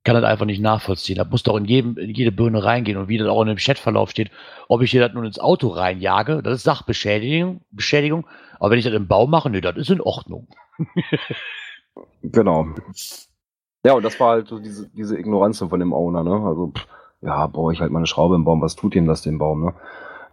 Kann 0.05 0.15
das 0.15 0.25
einfach 0.25 0.47
nicht 0.47 0.61
nachvollziehen. 0.61 1.17
Da 1.17 1.25
muss 1.25 1.45
doch 1.45 1.57
in, 1.57 1.65
jedem, 1.65 1.97
in 1.97 2.11
jede 2.11 2.33
Birne 2.33 2.65
reingehen 2.65 2.99
und 2.99 3.09
wie 3.09 3.19
das 3.19 3.29
auch 3.29 3.43
in 3.43 3.49
dem 3.49 3.57
Chatverlauf 3.57 4.11
steht, 4.11 4.31
ob 4.69 4.83
ich 4.83 4.91
hier 4.91 5.01
das 5.01 5.15
nun 5.15 5.25
ins 5.25 5.39
Auto 5.39 5.69
reinjage, 5.69 6.43
das 6.43 6.57
ist 6.57 6.63
Sachbeschädigung, 6.65 7.63
Beschädigung. 7.71 8.27
Aber 8.59 8.71
wenn 8.71 8.79
ich 8.79 8.85
das 8.85 8.95
im 8.95 9.07
Baum 9.07 9.31
mache, 9.31 9.49
nee, 9.49 9.61
das 9.61 9.77
ist 9.77 9.91
in 9.91 10.01
Ordnung. 10.01 10.49
Genau. 12.23 12.69
Ja, 13.85 13.95
und 13.95 14.03
das 14.03 14.19
war 14.19 14.31
halt 14.31 14.49
so 14.49 14.59
diese, 14.59 14.89
diese 14.91 15.19
Ignoranz 15.19 15.59
von 15.59 15.81
dem 15.81 15.93
Owner, 15.93 16.23
ne? 16.23 16.33
Also, 16.47 16.73
pff, 16.75 16.87
ja, 17.23 17.47
boah, 17.47 17.73
ich 17.73 17.81
halt 17.81 17.91
meine 17.93 18.07
Schraube 18.07 18.35
im 18.35 18.45
Baum, 18.45 18.61
was 18.61 18.77
tut 18.77 18.95
ihm 18.95 19.07
das 19.07 19.23
dem 19.23 19.39
Baum, 19.39 19.65
ne? 19.65 19.75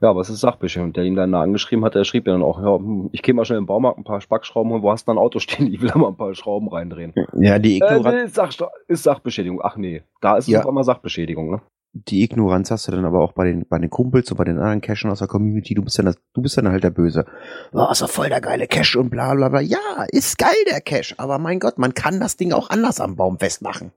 Ja, 0.02 0.16
was 0.16 0.30
ist 0.30 0.40
Sachbeschädigung? 0.40 0.90
Und 0.90 0.98
der 0.98 1.04
ihn 1.04 1.16
dann 1.16 1.34
da 1.34 1.42
angeschrieben 1.42 1.84
hat, 1.84 1.94
der 1.94 2.06
schrieb 2.06 2.26
ja 2.26 2.34
dann 2.34 2.42
auch, 2.42 2.62
ja, 2.62 2.78
hm, 2.78 3.10
ich 3.12 3.22
gehe 3.22 3.34
mal 3.34 3.44
schnell 3.44 3.58
im 3.58 3.66
Baumarkt 3.66 3.98
ein 3.98 4.06
paar 4.06 4.22
Spackschrauben 4.22 4.72
holen, 4.72 4.82
wo 4.82 4.92
hast 4.92 5.06
du 5.08 5.12
ein 5.12 5.18
Auto 5.18 5.40
stehen? 5.40 5.68
Ich 5.68 5.82
will 5.82 5.90
da 5.90 5.98
mal 5.98 6.08
ein 6.10 6.16
paar 6.16 6.34
Schrauben 6.36 6.70
reindrehen. 6.70 7.14
Ja, 7.38 7.60
die, 7.60 7.80
Äh, 7.82 7.86
Ignoran 7.98 8.16
nee, 8.16 8.22
ist, 8.24 8.36
Sach 8.36 8.52
ist 8.88 9.04
Sachbeschädigung. 9.04 9.62
Ach 9.62 9.76
nee, 9.76 10.04
da 10.22 10.38
ist 10.38 10.48
Ja. 10.48 10.60
es 10.60 10.64
auf 10.66 10.70
einmal 10.70 10.84
Sachbeschädigung, 10.86 11.52
ne? 11.52 11.62
die 11.94 12.24
Ignoranz 12.24 12.70
hast 12.70 12.88
du 12.88 12.92
dann 12.92 13.04
aber 13.04 13.20
auch 13.20 13.32
bei 13.34 13.46
den, 13.46 13.66
bei 13.68 13.80
den 13.80 13.90
Kumpels 13.90 14.30
und 14.30 14.38
bei 14.38 14.44
den 14.44 14.58
anderen 14.60 14.80
Cachern 14.80 15.10
aus 15.10 15.20
der 15.20 15.28
Community. 15.28 15.74
Du 15.74 15.82
bist 15.84 15.98
dann, 15.98 16.06
das, 16.06 16.18
du 16.34 16.42
bist 16.44 16.56
dann 16.56 16.70
halt 16.70 16.84
der 16.84 16.92
Böse. 16.92 17.26
Oh, 17.74 17.88
ist 17.92 18.04
doch 18.04 18.10
voll 18.10 18.30
der 18.30 18.42
geile 18.42 18.68
Cache 18.68 19.00
und 19.00 19.10
bla 19.10 19.34
bla 19.34 19.50
bla. 19.50 19.60
Ja, 19.60 19.78
ist 20.12 20.38
geil 20.38 20.54
der 20.70 20.82
Cache, 20.82 21.16
aber 21.18 21.40
mein 21.40 21.60
Gott, 21.60 21.80
man 21.80 21.96
kann 21.96 22.20
das 22.20 22.38
Ding 22.38 22.54
auch 22.54 22.70
anders 22.70 23.02
am 23.02 23.16
Baum 23.16 23.40
festmachen. 23.40 23.92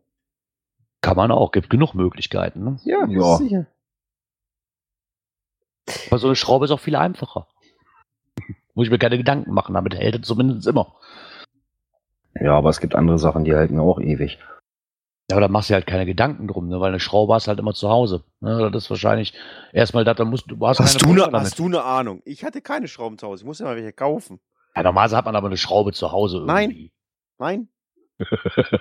Kann 1.03 1.17
man 1.17 1.31
auch, 1.31 1.53
gibt 1.53 1.69
genug 1.69 1.95
Möglichkeiten. 1.95 2.65
Ne? 2.65 2.81
Ja, 2.85 3.05
Ja. 3.07 3.37
sicher. 3.37 3.67
Aber 6.07 6.19
so 6.19 6.29
eine 6.29 6.37
Schraube 6.37 6.65
ist 6.65 6.71
auch 6.71 6.81
viel 6.81 6.97
einfacher. 6.97 7.47
Muss 8.75 8.87
ich 8.87 8.91
mir 8.91 8.99
keine 8.99 9.19
Gedanken 9.19 9.53
machen, 9.53 9.75
damit 9.75 9.95
hält 9.95 10.15
es 10.23 10.27
zumindest 10.27 10.67
immer. 10.67 10.95
Ja, 12.41 12.57
aber 12.57 12.71
es 12.71 12.81
gibt 12.81 12.95
andere 12.95 13.19
Sachen, 13.19 13.45
die 13.45 13.55
halten 13.55 13.79
auch 13.79 14.01
ewig. 14.01 14.39
Ja, 15.31 15.37
aber 15.37 15.43
da 15.43 15.49
machst 15.49 15.71
du 15.71 15.75
halt 15.75 15.87
keine 15.87 16.07
Gedanken 16.07 16.49
drum, 16.49 16.69
ne? 16.69 16.81
weil 16.81 16.89
eine 16.89 17.01
Schraube 17.01 17.35
hast 17.35 17.47
du 17.47 17.49
halt 17.51 17.59
immer 17.59 17.75
zu 17.75 17.89
Hause. 17.91 18.25
Ne? 18.41 18.71
Das 18.73 18.85
ist 18.85 18.91
wahrscheinlich 18.91 19.35
erstmal 19.73 20.05
das, 20.05 20.17
da 20.17 20.25
musst 20.25 20.51
du, 20.51 20.57
hast, 20.67 20.81
Hast, 20.81 21.01
du 21.03 21.15
damit. 21.15 21.35
hast 21.41 21.59
du 21.59 21.67
eine 21.67 21.83
Ahnung? 21.85 22.23
Ich 22.25 22.45
hatte 22.45 22.63
keine 22.63 22.89
Schrauben 22.89 23.19
zu 23.19 23.27
Hause. 23.27 23.43
Ich 23.43 23.47
musste 23.47 23.65
mal 23.65 23.77
welche 23.77 23.93
kaufen. 23.93 24.41
Ja, 24.75 24.83
normalerweise 24.83 25.17
hat 25.17 25.25
man 25.27 25.37
aber 25.37 25.49
eine 25.49 25.57
Schraube 25.57 25.93
zu 25.93 26.13
Hause 26.13 26.43
Nein. 26.47 26.71
irgendwie. 26.71 26.93
Nein. 27.39 27.69
Hab 28.21 28.81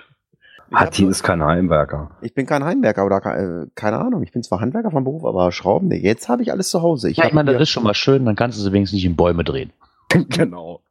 Hatti 0.72 1.04
ist 1.04 1.22
kein 1.22 1.42
Heimwerker. 1.42 2.16
ich 2.22 2.34
bin 2.34 2.46
kein 2.46 2.64
Heimwerker 2.64 3.04
oder 3.04 3.18
äh, 3.24 3.66
keine 3.74 3.98
Ahnung. 3.98 4.22
Ich 4.22 4.32
bin 4.32 4.42
zwar 4.42 4.60
Handwerker 4.60 4.90
vom 4.90 5.04
Beruf, 5.04 5.24
aber 5.24 5.52
Schrauben, 5.52 5.88
nee, 5.88 5.98
jetzt 5.98 6.28
habe 6.28 6.42
ich 6.42 6.52
alles 6.52 6.70
zu 6.70 6.82
Hause. 6.82 7.10
Ich, 7.10 7.18
Ja, 7.18 7.26
ich 7.26 7.32
meine, 7.32 7.52
das 7.52 7.62
ist 7.62 7.70
schon 7.70 7.84
mal 7.84 7.94
schön, 7.94 8.24
dann 8.24 8.36
kannst 8.36 8.58
du 8.58 8.62
sie 8.62 8.72
wenigstens 8.72 8.96
nicht 8.96 9.04
in 9.04 9.16
Bäume 9.16 9.44
drehen. 9.44 9.72
genau. 10.08 10.82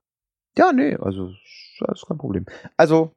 Ja, 0.57 0.71
nee, 0.73 0.95
also 0.95 1.31
das 1.79 1.99
ist 2.01 2.07
kein 2.07 2.17
Problem. 2.17 2.45
Also 2.77 3.11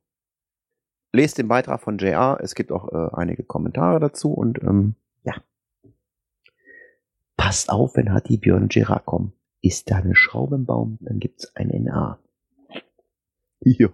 lest 1.13 1.39
den 1.39 1.49
Beitrag 1.49 1.81
von 1.81 1.99
JR. 1.99 2.39
Es 2.41 2.55
gibt 2.55 2.73
auch 2.73 2.93
äh, 2.93 3.09
einige 3.15 3.43
Kommentare 3.45 4.01
dazu 4.01 4.33
und 4.33 4.63
ähm, 4.63 4.95
ja. 5.25 5.35
Passt 7.37 7.71
auf, 7.71 7.97
wenn 7.97 8.13
Hatti, 8.13 8.37
Björn 8.37 8.63
und 8.65 8.73
Gerard 8.73 9.07
kommen. 9.07 9.33
Ist 9.61 9.91
da 9.91 9.97
eine 9.97 10.15
Schraube 10.15 10.57
im 10.57 10.67
Baum, 10.67 10.99
dann 11.01 11.19
gibt's 11.21 11.55
ein 11.57 11.69
NA. 11.69 12.19
Ja. 13.67 13.89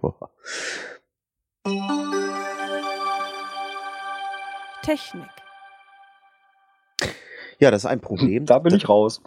Technik. 4.81 5.29
Ja, 7.59 7.71
das 7.71 7.83
ist 7.83 7.89
ein 7.89 8.01
Problem. 8.01 8.45
Da 8.45 8.59
bin 8.59 8.73
ich 8.73 8.89
raus. 8.89 9.21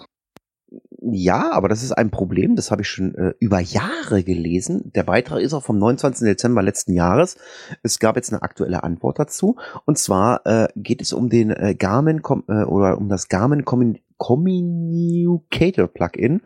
Ja, 1.00 1.52
aber 1.52 1.68
das 1.68 1.82
ist 1.82 1.92
ein 1.92 2.10
Problem, 2.10 2.56
das 2.56 2.70
habe 2.70 2.82
ich 2.82 2.88
schon 2.88 3.14
äh, 3.14 3.34
über 3.38 3.60
Jahre 3.60 4.24
gelesen. 4.24 4.90
Der 4.94 5.04
Beitrag 5.04 5.40
ist 5.40 5.52
auch 5.52 5.62
vom 5.62 5.78
29. 5.78 6.26
Dezember 6.26 6.62
letzten 6.62 6.94
Jahres. 6.94 7.36
Es 7.82 7.98
gab 7.98 8.16
jetzt 8.16 8.32
eine 8.32 8.42
aktuelle 8.42 8.82
Antwort 8.82 9.18
dazu. 9.18 9.56
Und 9.84 9.98
zwar 9.98 10.44
äh, 10.46 10.68
geht 10.74 11.02
es 11.02 11.12
um 11.12 11.28
den 11.28 11.50
äh, 11.50 11.74
Garmin 11.74 12.22
Com 12.22 12.44
äh, 12.48 12.64
oder 12.64 12.98
um 12.98 13.08
das 13.08 13.28
Garmin 13.28 13.64
Commun 13.64 13.98
Communicator 14.16 15.88
Plugin, 15.88 16.40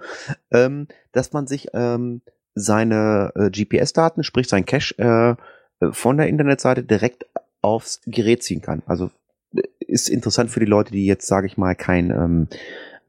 ähm, 0.50 0.88
dass 1.12 1.32
man 1.32 1.46
sich 1.46 1.68
ähm, 1.74 2.22
seine 2.54 3.32
äh, 3.36 3.50
GPS-Daten, 3.50 4.24
sprich 4.24 4.48
sein 4.48 4.64
Cache, 4.64 4.94
äh, 4.98 5.84
äh, 5.84 5.92
von 5.92 6.16
der 6.16 6.28
Internetseite 6.28 6.82
direkt 6.82 7.26
aufs 7.60 8.00
Gerät 8.06 8.42
ziehen 8.42 8.62
kann. 8.62 8.82
Also 8.86 9.10
äh, 9.54 9.62
ist 9.80 10.08
interessant 10.08 10.50
für 10.50 10.60
die 10.60 10.66
Leute, 10.66 10.92
die 10.92 11.06
jetzt, 11.06 11.26
sage 11.26 11.46
ich 11.46 11.56
mal, 11.56 11.74
kein 11.74 12.10
ähm, 12.10 12.48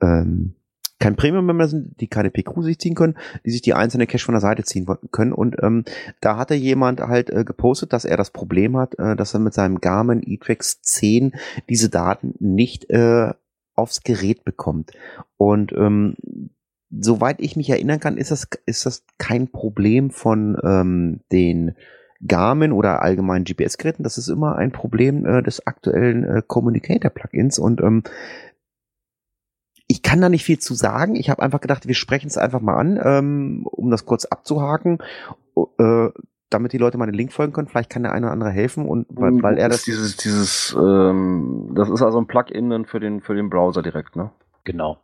ähm, 0.02 0.56
kein 1.00 1.16
Premium-Member 1.16 1.68
sind, 1.68 2.00
die 2.02 2.08
keine 2.08 2.30
PQ 2.30 2.62
sich 2.62 2.78
ziehen 2.78 2.94
können, 2.94 3.18
die 3.46 3.52
sich 3.52 3.62
die 3.62 3.74
einzelne 3.74 4.06
Cache 4.06 4.26
von 4.26 4.34
der 4.34 4.42
Seite 4.42 4.64
ziehen 4.64 4.86
können. 5.12 5.32
Und 5.32 5.56
ähm, 5.62 5.86
da 6.20 6.38
hatte 6.38 6.56
jemand 6.56 7.00
halt 7.00 7.30
äh, 7.30 7.46
gepostet, 7.46 7.94
dass 7.94 8.04
er 8.04 8.18
das 8.18 8.32
Problem 8.32 8.78
hat, 8.78 9.00
äh, 9.00 9.16
dass 9.16 9.34
er 9.34 9.40
mit 9.40 9.54
seinem 9.54 9.80
Garmin 9.80 10.22
eTrex 10.22 10.82
10 10.82 11.34
diese 11.70 11.90
Daten 11.90 12.36
nicht 12.40 12.90
äh, 12.90 13.34
aufs 13.76 14.04
Gerät 14.04 14.44
bekommt. 14.44 14.92
Und 15.38 15.72
ähm, 15.72 16.16
soweit 16.92 17.40
ich 17.40 17.56
mich 17.56 17.70
erinnern 17.70 18.02
kann, 18.02 18.18
ist 18.18 18.32
das, 18.32 18.48
ist 18.66 18.86
das 18.86 19.06
kein 19.18 19.48
Problem 19.48 20.12
von 20.12 20.58
ähm, 20.64 21.22
den 21.32 21.76
Garmin 22.26 22.72
oder 22.72 23.02
allgemeinen 23.02 23.46
GPS-Geräten. 23.46 24.04
Das 24.04 24.18
ist 24.18 24.28
immer 24.28 24.56
ein 24.56 24.72
Problem 24.72 25.26
äh, 25.26 25.42
des 25.42 25.66
aktuellen 25.66 26.24
äh, 26.24 26.42
Communicator-Plugins. 26.46 27.60
Und 27.60 27.82
ähm, 27.82 28.04
ich 29.88 30.04
kann 30.04 30.22
da 30.22 30.30
nicht 30.30 30.44
viel 30.44 30.60
zu 30.60 30.74
sagen. 30.74 31.16
Ich 31.16 31.30
habe 31.30 31.42
einfach 31.42 31.62
gedacht, 31.62 31.88
wir 31.88 31.96
sprechen 31.96 32.28
es 32.28 32.38
einfach 32.38 32.62
mal 32.62 32.78
an, 32.78 33.00
ähm, 33.04 33.66
um 33.66 33.90
das 33.90 34.06
kurz 34.06 34.26
abzuhaken, 34.26 35.00
äh, 35.80 36.10
damit 36.50 36.74
die 36.74 36.78
Leute 36.78 36.98
mal 36.98 37.06
den 37.06 37.16
Link 37.16 37.32
folgen 37.32 37.54
können. 37.54 37.68
Vielleicht 37.68 37.90
kann 37.90 38.04
der 38.04 38.12
eine 38.12 38.28
oder 38.28 38.34
andere 38.34 38.52
helfen 38.52 38.86
und 38.86 39.08
weil, 39.10 39.42
weil 39.42 39.58
er 39.58 39.70
das 39.70 39.78
das. 39.78 39.86
dieses, 39.86 40.18
dieses, 40.18 40.78
ähm, 40.80 41.72
das 41.74 41.90
ist 41.90 42.02
also 42.02 42.20
ein 42.20 42.28
Plugin 42.28 42.86
für 42.86 43.00
den, 43.00 43.22
für 43.22 43.36
den 43.36 43.50
Browser 43.50 43.82
direkt, 43.82 44.16
ne? 44.16 44.32
Genau. 44.64 44.98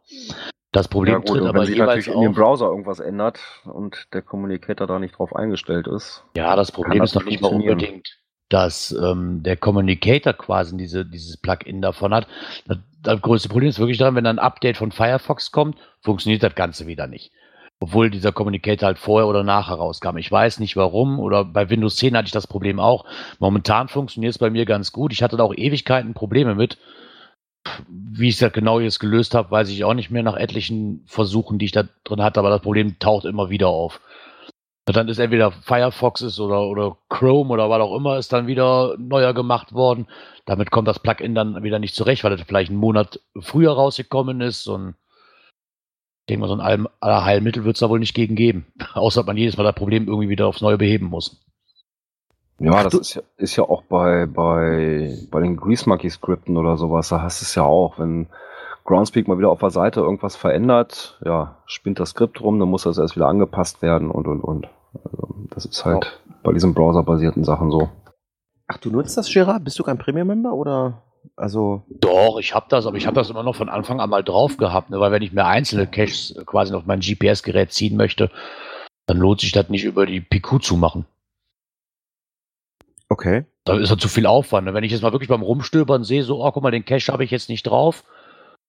Das 0.76 0.90
Problem 0.90 1.14
Ja, 1.14 1.20
gut, 1.20 1.28
tritt 1.30 1.42
aber 1.44 1.60
wenn 1.60 1.68
sich 1.68 1.76
jeweils 1.76 2.06
natürlich 2.06 2.08
in 2.08 2.22
dem 2.22 2.32
auf. 2.32 2.36
Browser 2.36 2.66
irgendwas 2.66 3.00
ändert 3.00 3.40
und 3.64 4.08
der 4.12 4.22
Communicator 4.22 4.86
da 4.86 5.00
nicht 5.00 5.18
drauf 5.18 5.34
eingestellt 5.34 5.88
ist. 5.88 6.26
Ja, 6.36 6.58
das 6.58 6.74
Problem 6.74 7.02
ist 7.02 7.16
noch 7.16 7.24
nicht 7.24 7.42
mal 7.42 7.54
unbedingt, 7.54 8.18
dass 8.50 8.92
ähm, 8.92 9.42
der 9.42 9.56
Communicator 9.56 10.34
quasi 10.34 10.76
diese, 10.76 11.06
dieses 11.06 11.38
Plugin 11.38 11.82
davon 11.82 12.14
hat. 12.14 12.28
Das, 12.68 12.80
das 13.02 13.22
größte 13.22 13.48
Problem 13.48 13.70
ist 13.70 13.80
wirklich 13.80 14.00
daran, 14.00 14.16
wenn 14.16 14.26
ein 14.26 14.38
Update 14.38 14.76
von 14.76 14.92
Firefox 14.92 15.54
kommt, 15.54 15.78
funktioniert 16.02 16.44
das 16.44 16.56
Ganze 16.56 16.88
wieder 16.88 17.08
nicht. 17.08 17.32
Obwohl 17.80 18.10
dieser 18.10 18.34
Communicator 18.34 18.88
halt 18.88 19.00
vorher 19.00 19.30
oder 19.30 19.44
nachher 19.44 19.76
rauskam. 19.76 20.18
Ich 20.18 20.30
weiß 20.30 20.60
nicht 20.60 20.76
warum. 20.76 21.22
Oder 21.22 21.46
bei 21.46 21.70
Windows 21.70 21.96
10 21.96 22.18
hatte 22.18 22.26
ich 22.26 22.34
das 22.34 22.48
Problem 22.48 22.82
auch. 22.82 23.06
Momentan 23.40 23.88
funktioniert 23.88 24.32
es 24.32 24.40
bei 24.40 24.50
mir 24.50 24.66
ganz 24.66 24.92
gut. 24.92 25.14
Ich 25.14 25.24
hatte 25.24 25.38
da 25.38 25.44
auch 25.46 25.54
Ewigkeiten 25.56 26.14
Probleme 26.14 26.54
mit. 26.54 26.78
Wie 27.88 28.30
ich 28.30 28.38
das 28.38 28.54
genau 28.54 28.80
jetzt 28.80 29.00
gelöst 29.00 29.34
habe, 29.34 29.52
weiß 29.52 29.70
ich 29.70 29.84
auch 29.84 29.94
nicht 29.94 30.12
mehr 30.12 30.24
nach 30.24 30.36
etlichen 30.38 31.04
Versuchen, 31.08 31.58
die 31.58 31.66
ich 31.66 31.72
da 31.72 31.84
drin 32.04 32.22
hatte, 32.22 32.40
aber 32.40 32.50
das 32.50 32.62
Problem 32.62 33.00
taucht 33.00 33.26
immer 33.26 33.50
wieder 33.50 33.68
auf. 33.70 34.02
Na, 34.88 34.94
Dann 34.94 35.08
ist 35.10 35.20
entweder 35.20 35.52
Firefox 35.52 36.22
ist 36.22 36.40
oder, 36.40 36.68
oder 36.68 36.98
Chrome 37.10 37.52
oder 37.52 37.70
was 37.70 37.82
auch 37.82 37.96
immer 37.96 38.18
ist 38.18 38.32
dann 38.34 38.48
wieder 38.48 38.96
neuer 39.00 39.34
gemacht 39.34 39.74
worden. 39.74 40.08
Damit 40.46 40.72
kommt 40.72 40.88
das 40.88 41.00
Plugin 41.00 41.34
dann 41.36 41.64
wieder 41.64 41.80
nicht 41.80 41.96
zurecht, 41.96 42.24
weil 42.24 42.36
das 42.38 42.46
vielleicht 42.48 42.70
einen 42.70 42.80
Monat 42.80 43.20
früher 43.40 43.74
rausgekommen 43.74 44.42
ist. 44.42 44.68
Und 44.68 44.90
ich 44.90 46.26
denke 46.30 46.42
mal, 46.42 46.48
so 46.48 46.56
ein 46.56 46.62
All- 46.62 46.90
Allerheilmittel 47.00 47.64
wird 47.66 47.76
es 47.78 47.80
da 47.80 47.90
wohl 47.90 48.00
nicht 48.00 48.14
gegen 48.14 48.36
geben. 48.36 48.68
Außer 48.94 49.22
dass 49.22 49.28
man 49.28 49.38
jedes 49.38 49.58
Mal 49.58 49.64
das 49.64 49.76
Problem 49.76 50.08
irgendwie 50.08 50.30
wieder 50.30 50.48
aufs 50.48 50.62
Neue 50.62 50.78
beheben 50.78 51.08
muss. 51.08 51.45
Ja, 52.60 52.74
Ach, 52.76 52.84
das 52.84 52.94
ist 52.94 53.14
ja, 53.16 53.22
ist 53.38 53.56
ja 53.58 53.64
auch 53.66 53.84
bei, 53.84 54.26
bei, 54.28 55.18
bei 55.30 55.42
den 55.42 55.58
Grease 55.58 55.90
Monkey 55.90 56.10
Skripten 56.10 56.56
oder 56.56 56.78
sowas, 56.78 57.10
da 57.10 57.22
hast 57.22 57.42
du 57.42 57.44
es 57.44 57.56
ja 57.56 57.64
auch, 57.64 58.00
wenn 58.00 58.28
Groundspeak 58.86 59.28
mal 59.28 59.38
wieder 59.38 59.50
auf 59.50 59.60
der 59.60 59.72
Seite 59.72 60.00
irgendwas 60.00 60.36
verändert, 60.36 61.20
ja, 61.26 61.58
spinnt 61.66 62.00
das 62.00 62.12
Skript 62.12 62.40
rum, 62.40 62.60
dann 62.60 62.70
muss 62.70 62.84
das 62.84 62.98
erst 62.98 63.16
wieder 63.16 63.28
angepasst 63.28 63.82
werden 63.82 64.10
und 64.10 64.28
und 64.28 64.42
und. 64.42 64.70
Also, 65.04 65.36
das 65.50 65.66
ist 65.66 65.84
halt 65.84 66.22
bei 66.44 66.54
diesen 66.54 66.74
browserbasierten 66.74 67.44
Sachen 67.44 67.72
so. 67.72 67.90
Ach, 68.68 68.78
du 68.78 68.90
nutzt 68.90 69.18
das, 69.18 69.32
Gerard? 69.32 69.64
Bist 69.64 69.78
du 69.78 69.84
kein 69.84 69.98
Premium-Member 69.98 70.54
oder? 70.54 71.02
Also, 71.36 71.84
Doch, 71.90 72.38
ich 72.40 72.54
habe 72.56 72.68
das, 72.70 72.86
aber 72.86 72.98
ich 72.98 73.08
habe 73.08 73.16
das 73.16 73.30
immer 73.30 73.44
noch 73.44 73.56
von 73.56 73.70
Anfang 73.70 74.00
an 74.00 74.10
mal 74.10 74.24
drauf 74.24 74.58
gehabt, 74.58 74.90
ne? 74.90 75.00
weil 75.00 75.12
wenn 75.12 75.22
ich 75.22 75.34
mir 75.34 75.46
einzelne 75.46 75.88
Caches 75.88 76.36
quasi 76.46 76.74
auf 76.74 76.86
mein 76.86 77.00
GPS-Gerät 77.00 77.74
ziehen 77.74 77.98
möchte, 77.98 78.32
dann 79.08 79.18
lohnt 79.18 79.42
sich 79.42 79.52
das 79.52 79.70
nicht 79.70 79.84
über 79.84 80.06
die 80.06 80.22
PQ 80.22 80.62
zu 80.62 80.78
machen. 80.78 81.06
Okay. 83.10 83.46
Da 83.64 83.78
ist 83.78 83.90
ja 83.90 83.98
zu 83.98 84.08
viel 84.10 84.26
Aufwand. 84.26 84.66
ne? 84.68 84.74
Wenn 84.74 84.84
ich 84.84 84.92
jetzt 84.92 85.02
mal 85.02 85.12
wirklich 85.12 85.30
beim 85.30 85.42
Rumstöbern 85.42 86.04
sehe, 86.04 86.24
so, 86.24 86.44
oh, 86.44 86.52
guck 86.52 86.64
mal, 86.64 86.72
den 86.72 86.86
Cache 86.86 87.12
habe 87.12 87.24
ich 87.24 87.32
jetzt 87.32 87.50
nicht 87.50 87.64
drauf, 87.64 88.04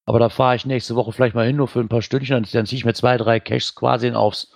aber 0.07 0.19
da 0.19 0.29
fahre 0.29 0.57
ich 0.57 0.67
nächste 0.67 0.95
Woche 0.95 1.13
vielleicht 1.13 1.35
mal 1.35 1.47
hin, 1.47 1.57
nur 1.57 1.69
für 1.69 1.81
ein 1.81 1.89
paar 1.89 2.03
Stündchen, 2.03 2.35
dann, 2.43 2.51
dann 2.53 2.67
ziehe 2.67 2.79
ich 2.79 2.85
mir 2.85 2.95
zwei, 2.95 3.17
drei 3.17 3.41
Caches 3.41 3.75
quasi 3.75 4.11
aufs 4.13 4.53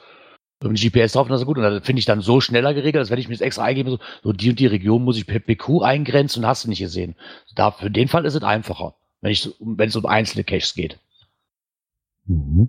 um 0.63 0.75
GPS 0.75 1.13
drauf 1.13 1.25
und 1.27 1.33
das 1.33 1.41
ist 1.41 1.47
gut. 1.47 1.57
Und 1.57 1.65
das 1.65 1.85
finde 1.87 2.01
ich 2.01 2.05
dann 2.05 2.21
so 2.21 2.41
schneller 2.43 2.75
geregelt, 2.75 3.01
als 3.01 3.11
wenn 3.11 3.19
ich 3.19 3.29
mir 3.29 3.35
das 3.35 3.41
extra 3.41 3.65
eingebe, 3.65 3.91
so, 3.93 3.99
so 4.23 4.33
die 4.35 4.51
und 4.51 4.59
die 4.61 4.67
Region 4.67 5.03
muss 5.03 5.17
ich 5.17 5.27
per 5.27 5.39
PQ 5.41 5.81
eingrenzen 5.83 6.43
und 6.45 6.49
hast 6.49 6.65
du 6.65 6.69
nicht 6.69 6.81
gesehen. 6.81 7.17
Da, 7.55 7.71
für 7.71 7.91
den 7.91 8.09
Fall 8.09 8.27
ist 8.27 8.35
es 8.35 8.43
einfacher, 8.43 8.95
wenn, 9.23 9.33
ich, 9.33 9.41
so- 9.41 9.55
wenn 9.61 9.89
es 9.89 9.97
um 9.97 10.05
einzelne 10.05 10.45
Caches 10.45 10.75
geht. 10.75 10.99
Mhm. 12.27 12.69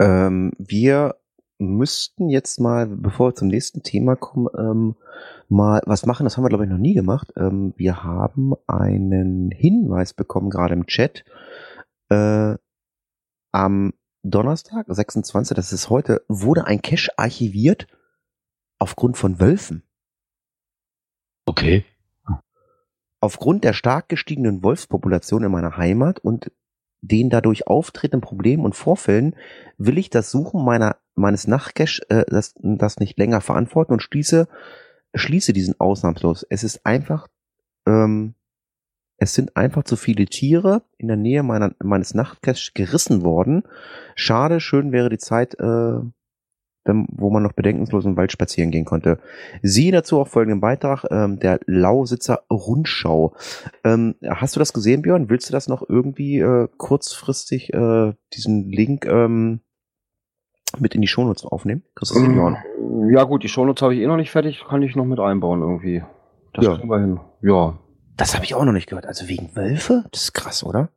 Ähm, 0.00 0.52
wir 0.58 1.14
müssten 1.60 2.28
jetzt 2.28 2.58
mal, 2.58 2.86
bevor 2.86 3.28
wir 3.28 3.34
zum 3.34 3.48
nächsten 3.48 3.82
Thema 3.82 4.16
kommen, 4.16 4.48
ähm, 4.56 4.96
mal 5.48 5.82
was 5.86 6.06
machen. 6.06 6.24
Das 6.24 6.36
haben 6.36 6.44
wir, 6.44 6.48
glaube 6.48 6.64
ich, 6.64 6.70
noch 6.70 6.78
nie 6.78 6.94
gemacht. 6.94 7.32
Ähm, 7.36 7.74
wir 7.76 8.02
haben 8.02 8.54
einen 8.66 9.50
Hinweis 9.50 10.14
bekommen, 10.14 10.50
gerade 10.50 10.74
im 10.74 10.86
Chat. 10.86 11.24
Äh, 12.08 12.56
am 13.52 13.92
Donnerstag, 14.22 14.86
26, 14.88 15.54
das 15.54 15.72
ist 15.72 15.90
heute, 15.90 16.24
wurde 16.28 16.66
ein 16.66 16.82
Cache 16.82 17.10
archiviert 17.16 17.86
aufgrund 18.78 19.16
von 19.16 19.40
Wölfen. 19.40 19.82
Okay. 21.46 21.84
Aufgrund 23.20 23.64
der 23.64 23.72
stark 23.72 24.08
gestiegenen 24.08 24.62
Wolfspopulation 24.62 25.44
in 25.44 25.52
meiner 25.52 25.76
Heimat 25.76 26.20
und 26.20 26.50
den 27.02 27.30
dadurch 27.30 27.66
auftretenden 27.66 28.20
Problemen 28.20 28.64
und 28.64 28.74
Vorfällen 28.74 29.34
will 29.78 29.98
ich 29.98 30.10
das 30.10 30.30
Suchen 30.30 30.64
meiner, 30.64 30.96
meines 31.14 31.46
Nachtcache 31.46 32.02
äh, 32.08 32.24
das, 32.28 32.54
das 32.58 32.98
nicht 32.98 33.18
länger 33.18 33.40
verantworten 33.40 33.92
und 33.92 34.02
schließe, 34.02 34.48
schließe 35.14 35.52
diesen 35.52 35.78
ausnahmslos. 35.80 36.46
Es 36.48 36.62
ist 36.62 36.84
einfach, 36.84 37.28
ähm, 37.86 38.34
es 39.16 39.34
sind 39.34 39.56
einfach 39.56 39.84
zu 39.84 39.96
viele 39.96 40.26
Tiere 40.26 40.82
in 40.98 41.08
der 41.08 41.16
Nähe 41.16 41.42
meiner, 41.42 41.74
meines 41.82 42.14
Nachtcaches 42.14 42.72
gerissen 42.74 43.22
worden. 43.22 43.64
Schade, 44.14 44.60
schön 44.60 44.92
wäre 44.92 45.08
die 45.08 45.18
Zeit, 45.18 45.58
äh, 45.58 46.00
wenn, 46.90 47.06
wo 47.12 47.30
man 47.30 47.42
noch 47.42 47.52
bedenkenslos 47.52 48.04
im 48.04 48.16
Wald 48.16 48.32
spazieren 48.32 48.70
gehen 48.70 48.84
konnte. 48.84 49.18
Siehe 49.62 49.92
dazu 49.92 50.20
auch 50.20 50.28
folgenden 50.28 50.60
Beitrag, 50.60 51.04
ähm, 51.10 51.38
der 51.38 51.60
Lausitzer 51.66 52.42
Rundschau. 52.50 53.34
Ähm, 53.84 54.16
hast 54.28 54.56
du 54.56 54.58
das 54.58 54.72
gesehen, 54.72 55.02
Björn? 55.02 55.30
Willst 55.30 55.48
du 55.48 55.52
das 55.52 55.68
noch 55.68 55.88
irgendwie 55.88 56.38
äh, 56.40 56.68
kurzfristig 56.76 57.72
äh, 57.72 58.12
diesen 58.34 58.68
Link 58.68 59.06
ähm, 59.06 59.60
mit 60.78 60.94
in 60.94 61.00
die 61.00 61.08
Shownotes 61.08 61.44
aufnehmen? 61.44 61.82
Das 61.98 62.10
hin, 62.12 62.32
Björn? 62.32 62.56
Ja 63.12 63.24
gut, 63.24 63.42
die 63.42 63.48
Shownotes 63.48 63.82
habe 63.82 63.94
ich 63.94 64.00
eh 64.00 64.06
noch 64.06 64.16
nicht 64.16 64.30
fertig, 64.30 64.64
kann 64.68 64.82
ich 64.82 64.94
noch 64.96 65.04
mit 65.04 65.18
einbauen 65.20 65.60
irgendwie. 65.62 66.02
Das 66.52 66.64
Ja. 66.64 66.74
kriegen 66.76 66.88
wir 66.90 66.98
hin. 67.00 67.20
Ja. 67.42 67.78
Das 68.16 68.34
habe 68.34 68.44
ich 68.44 68.54
auch 68.54 68.64
noch 68.64 68.72
nicht 68.72 68.88
gehört. 68.88 69.06
Also 69.06 69.28
wegen 69.28 69.54
Wölfe? 69.56 70.04
Das 70.12 70.24
ist 70.24 70.32
krass, 70.34 70.62
oder? 70.64 70.90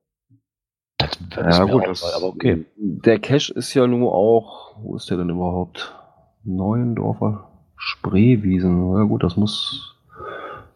Das, 0.98 1.10
das 1.30 1.44
Ja 1.44 1.50
ist 1.50 1.60
mir 1.68 1.72
gut, 1.74 1.82
auch- 1.84 1.88
das, 1.88 2.14
aber 2.16 2.28
okay. 2.28 2.66
Der 2.78 3.20
Cache 3.20 3.54
ist 3.54 3.74
ja 3.74 3.88
nur 3.88 4.14
auch, 4.14 4.76
wo 4.82 4.96
ist 4.96 5.10
der 5.10 5.18
denn 5.18 5.30
überhaupt? 5.30 5.94
Neuendorfer 6.44 7.50
Spreewiesen. 7.78 8.94
Ja 8.96 9.04
gut, 9.04 9.24
das 9.24 9.36
muss 9.38 9.96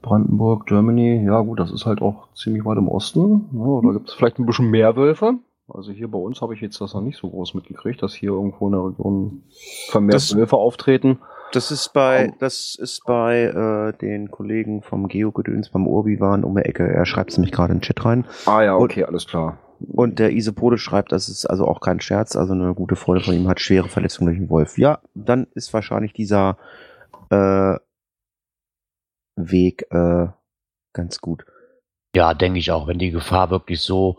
Brandenburg, 0.01 0.65
Germany. 0.65 1.23
Ja 1.25 1.41
gut, 1.41 1.59
das 1.59 1.71
ist 1.71 1.85
halt 1.85 2.01
auch 2.01 2.29
ziemlich 2.33 2.65
weit 2.65 2.77
im 2.77 2.87
Osten. 2.87 3.49
Ja, 3.53 3.81
da 3.83 3.93
gibt 3.93 4.09
es 4.09 4.15
vielleicht 4.15 4.39
ein 4.39 4.45
bisschen 4.45 4.69
mehr 4.69 4.95
Wölfe. 4.95 5.33
Also 5.69 5.91
hier 5.91 6.09
bei 6.09 6.17
uns 6.17 6.41
habe 6.41 6.53
ich 6.53 6.61
jetzt 6.61 6.79
das 6.79 6.93
noch 6.93 7.01
nicht 7.01 7.17
so 7.17 7.29
groß 7.29 7.53
mitgekriegt, 7.53 8.01
dass 8.01 8.13
hier 8.13 8.29
irgendwo 8.31 8.67
in 8.67 8.71
der 8.73 8.85
Region 8.85 9.43
vermehrt 9.89 10.15
Das- 10.15 10.35
Wölfe 10.35 10.55
auftreten. 10.57 11.19
Das 11.53 11.71
ist 11.71 11.93
bei, 11.93 12.33
das 12.39 12.75
ist 12.77 13.05
bei 13.05 13.43
äh, 13.43 13.97
den 13.97 14.31
Kollegen 14.31 14.81
vom 14.81 15.07
Geogedöns 15.07 15.69
beim 15.69 15.87
Urbi 15.87 16.19
waren 16.19 16.43
um 16.43 16.55
die 16.57 16.61
Ecke. 16.63 16.83
Er 16.85 17.05
schreibt 17.05 17.31
es 17.31 17.37
nämlich 17.37 17.53
gerade 17.53 17.71
in 17.71 17.79
den 17.79 17.83
Chat 17.83 18.03
rein. 18.03 18.25
Ah 18.45 18.63
ja, 18.63 18.75
Und- 18.75 18.83
okay, 18.91 19.05
alles 19.05 19.27
klar. 19.27 19.57
Und 19.79 20.19
der 20.19 20.31
Isopode 20.31 20.77
schreibt, 20.77 21.11
das 21.11 21.29
ist 21.29 21.45
also 21.45 21.67
auch 21.67 21.81
kein 21.81 21.99
Scherz, 21.99 22.35
also 22.35 22.53
eine 22.53 22.73
gute 22.73 22.95
Freundin 22.95 23.25
von 23.25 23.33
ihm 23.35 23.47
hat 23.47 23.59
schwere 23.59 23.89
Verletzungen 23.89 24.27
durch 24.27 24.37
einen 24.37 24.49
Wolf. 24.49 24.77
Ja, 24.77 24.99
dann 25.13 25.47
ist 25.53 25.73
wahrscheinlich 25.73 26.13
dieser 26.13 26.57
äh, 27.29 27.75
Weg 29.35 29.85
äh, 29.91 30.27
ganz 30.93 31.21
gut. 31.21 31.45
Ja, 32.15 32.33
denke 32.33 32.59
ich 32.59 32.71
auch. 32.71 32.87
Wenn 32.87 32.99
die 32.99 33.11
Gefahr 33.11 33.51
wirklich 33.51 33.81
so 33.81 34.17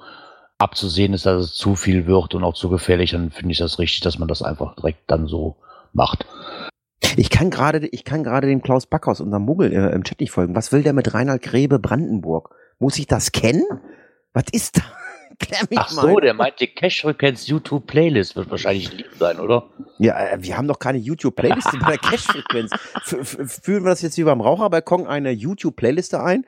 abzusehen 0.58 1.14
ist, 1.14 1.26
dass 1.26 1.42
es 1.42 1.54
zu 1.54 1.74
viel 1.74 2.06
wird 2.06 2.34
und 2.34 2.44
auch 2.44 2.54
zu 2.54 2.68
gefährlich, 2.68 3.10
dann 3.10 3.30
finde 3.30 3.52
ich 3.52 3.58
das 3.58 3.78
richtig, 3.78 4.00
dass 4.02 4.18
man 4.18 4.28
das 4.28 4.42
einfach 4.42 4.74
direkt 4.76 5.10
dann 5.10 5.26
so 5.26 5.56
macht. 5.92 6.26
Ich 7.16 7.30
kann 7.30 7.50
gerade, 7.50 7.86
ich 7.86 8.04
kann 8.04 8.22
gerade 8.22 8.46
dem 8.46 8.62
Klaus 8.62 8.86
Backhaus, 8.86 9.20
unserem 9.20 9.44
Muggel, 9.44 9.72
äh, 9.72 9.92
im 9.94 10.04
Chat 10.04 10.20
nicht 10.20 10.30
folgen. 10.30 10.54
Was 10.54 10.72
will 10.72 10.82
der 10.82 10.92
mit 10.92 11.14
Reinhard 11.14 11.42
Grebe 11.42 11.78
Brandenburg? 11.78 12.54
Muss 12.78 12.98
ich 12.98 13.06
das 13.06 13.32
kennen? 13.32 13.64
Was 14.32 14.44
ist 14.52 14.78
da? 14.78 14.82
Klär 15.40 15.60
mich 15.70 15.78
Ach 15.78 15.92
mal. 15.94 16.02
so, 16.02 16.16
der 16.18 16.34
meint 16.34 16.58
die 16.60 16.66
Cash 16.66 17.02
Frequenz 17.02 17.46
YouTube 17.46 17.86
Playlist 17.86 18.34
wird 18.34 18.50
wahrscheinlich 18.50 18.92
lieb 18.92 19.06
sein, 19.18 19.38
oder? 19.38 19.68
Ja, 19.98 20.18
äh, 20.18 20.38
wir 20.42 20.56
haben 20.56 20.66
doch 20.66 20.78
keine 20.80 20.98
YouTube-Playliste 20.98 21.78
bei 21.78 21.90
der 21.96 21.98
Cash-Frequenz. 22.10 22.72
F- 23.06 23.38
f- 23.38 23.60
Führen 23.62 23.84
wir 23.84 23.90
das 23.90 24.02
jetzt 24.02 24.18
wie 24.18 24.24
beim 24.24 24.40
Raucherbalkon 24.40 25.06
eine 25.06 25.30
YouTube-Playliste 25.30 26.20
ein? 26.22 26.44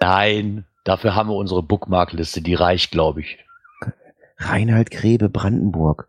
Nein, 0.00 0.64
dafür 0.84 1.14
haben 1.14 1.28
wir 1.28 1.36
unsere 1.36 1.62
Bookmark-Liste, 1.62 2.40
die 2.42 2.54
reicht, 2.54 2.90
glaube 2.90 3.20
ich. 3.20 3.38
Reinhard 4.38 4.90
Grebe 4.90 5.28
Brandenburg. 5.28 6.08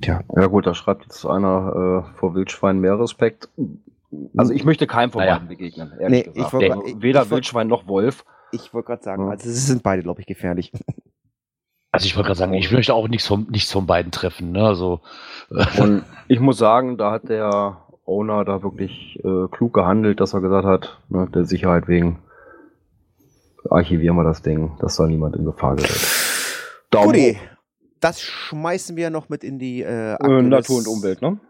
Tja, 0.00 0.20
Ja 0.36 0.46
gut, 0.46 0.66
da 0.66 0.74
schreibt 0.74 1.04
jetzt 1.04 1.24
einer 1.26 2.04
äh, 2.14 2.18
vor 2.18 2.34
Wildschwein 2.34 2.78
mehr 2.78 2.98
Respekt. 2.98 3.48
Also 4.36 4.52
ich 4.52 4.64
möchte 4.64 4.86
keinem 4.86 5.10
von 5.12 5.20
Naja. 5.20 5.34
beiden 5.34 5.48
begegnen, 5.48 5.92
ehrlich 5.98 6.26
Nee, 6.26 6.30
ich 6.34 6.44
gesagt. 6.50 6.54
Also 6.70 6.84
ich- 6.86 7.02
Weder 7.02 7.22
ich 7.22 7.30
wollt- 7.30 7.30
Wildschwein 7.38 7.68
noch 7.68 7.86
Wolf. 7.88 8.24
Ich 8.52 8.72
wollte 8.74 8.86
gerade 8.88 9.02
sagen, 9.02 9.24
Ja. 9.24 9.30
also 9.30 9.48
sie 9.48 9.54
sind 9.54 9.82
beide, 9.82 10.02
glaube 10.02 10.20
ich, 10.20 10.26
gefährlich. 10.26 10.72
Also 11.92 12.06
ich 12.06 12.14
wollte 12.14 12.28
gerade 12.28 12.38
sagen, 12.38 12.52
ich 12.54 12.70
möchte 12.70 12.94
auch 12.94 13.08
nichts 13.08 13.26
von, 13.26 13.48
nichts 13.50 13.72
von 13.72 13.84
beiden 13.84 14.12
treffen. 14.12 14.52
Ne? 14.52 14.64
Also, 14.64 15.00
Und 15.80 16.04
ich 16.28 16.38
muss 16.38 16.56
sagen, 16.56 16.96
da 16.96 17.10
hat 17.10 17.28
der 17.28 17.78
Owner 18.04 18.44
da 18.44 18.62
wirklich 18.62 19.18
äh, 19.24 19.48
klug 19.50 19.74
gehandelt, 19.74 20.20
dass 20.20 20.32
er 20.32 20.40
gesagt 20.40 20.66
hat, 20.66 21.00
ne, 21.08 21.28
der 21.34 21.44
Sicherheit 21.46 21.88
wegen 21.88 22.20
archivieren 23.68 24.14
wir 24.14 24.22
das 24.22 24.42
Ding, 24.42 24.76
dass 24.78 24.96
da 24.96 25.06
niemand 25.08 25.34
in 25.34 25.44
Gefahr 25.44 25.74
gerät. 25.74 26.06
Daumen 26.90 27.06
Guti, 27.08 27.38
das 27.98 28.22
schmeißen 28.22 28.96
wir 28.96 29.10
noch 29.10 29.28
mit 29.28 29.42
in 29.42 29.58
die 29.58 29.82
äh, 29.82 30.14
Äh, 30.14 30.42
Natur 30.42 30.78
und 30.78 30.86
Umwelt, 30.86 31.20
ne? 31.22 31.40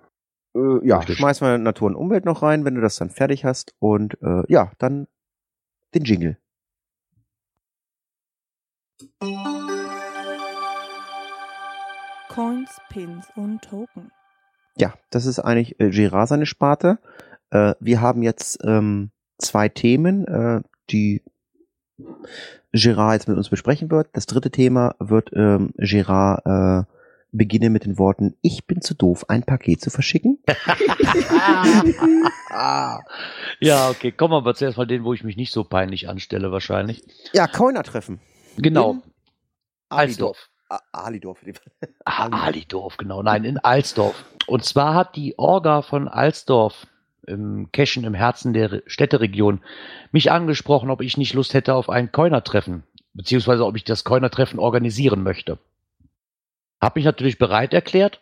Äh, 0.57 0.87
ja, 0.89 0.99
Richtig. 1.01 1.19
schmeißen 1.19 1.47
wir 1.47 1.59
Natur 1.59 1.89
und 1.89 1.97
Umwelt 1.97 2.25
noch 2.25 2.43
rein, 2.43 2.65
wenn 2.65 2.75
du 2.75 2.81
das 2.81 2.97
dann 2.97 3.11
fertig 3.11 3.45
hast. 3.45 3.75
Und 3.79 4.17
äh, 4.23 4.43
ja, 4.49 4.73
dann 4.79 5.07
den 5.95 6.05
Jingle. 6.05 6.39
Coins, 12.29 12.71
Pins 12.91 13.27
und 13.35 13.63
Token. 13.63 14.11
Ja, 14.77 14.95
das 15.11 15.27
ist 15.27 15.39
eigentlich 15.39 15.81
äh, 15.81 15.91
Girard 15.91 16.29
seine 16.29 16.47
Sparte. 16.47 16.99
Äh, 17.51 17.75
wir 17.81 18.01
haben 18.01 18.23
jetzt 18.23 18.61
ähm, 18.65 19.11
zwei 19.39 19.69
Themen, 19.69 20.27
äh, 20.27 20.63
die 20.91 21.23
Girard 22.73 23.15
jetzt 23.15 23.29
mit 23.29 23.37
uns 23.37 23.49
besprechen 23.49 23.91
wird. 23.91 24.09
Das 24.13 24.27
dritte 24.27 24.51
Thema 24.51 24.95
wird 24.99 25.31
ähm, 25.35 25.73
Girard 25.77 26.45
äh, 26.47 26.85
beginnen 27.33 27.73
mit 27.73 27.85
den 27.85 27.99
Worten, 27.99 28.35
ich 28.43 28.67
bin 28.67 28.81
zu 28.81 28.95
doof, 28.95 29.29
ein 29.29 29.45
Paket 29.45 29.81
zu 29.81 29.91
verschicken. 29.91 30.39
ja, 33.61 33.91
okay, 33.91 34.11
kommen 34.13 34.33
wir 34.33 34.39
aber 34.39 34.55
zuerst 34.55 34.79
mal 34.79 34.87
den, 34.87 35.05
wo 35.05 35.15
ich 35.15 35.23
mich 35.23 35.37
nicht 35.37 35.53
so 35.53 35.63
peinlich 35.65 36.09
anstelle, 36.09 36.51
wahrscheinlich. 36.51 37.03
Ja, 37.33 37.47
Coiner-Treffen. 37.47 38.21
Genau. 38.57 38.93
In 38.93 39.03
Alsdorf. 39.89 40.49
A- 40.69 40.81
Alidorf. 40.93 41.45
Ah, 42.05 42.29
Alidorf, 42.29 42.97
genau. 42.97 43.23
Nein, 43.23 43.45
in 43.45 43.59
Alsdorf. 43.59 44.25
Und 44.47 44.65
zwar 44.65 44.95
hat 44.95 45.17
die 45.17 45.37
Orga 45.39 45.83
von 45.83 46.07
Alsdorf 46.07 46.87
im 47.27 47.71
Cashen 47.73 48.05
im 48.05 48.15
Herzen 48.15 48.53
der 48.53 48.73
Re- 48.73 48.83
Städteregion 48.87 49.63
mich 50.13 50.31
angesprochen, 50.31 50.91
ob 50.91 51.01
ich 51.01 51.17
nicht 51.17 51.35
Lust 51.35 51.55
hätte 51.55 51.75
auf 51.75 51.89
ein 51.91 52.13
Coiner-Treffen, 52.13 52.85
beziehungsweise 53.15 53.65
ob 53.67 53.77
ich 53.77 53.85
das 53.85 54.05
Coiner-Treffen 54.05 54.59
organisieren 54.61 55.23
möchte. 55.23 55.59
Hab 56.81 56.97
mich 56.97 57.05
natürlich 57.05 57.39
bereit 57.39 57.75
erklärt 57.75 58.21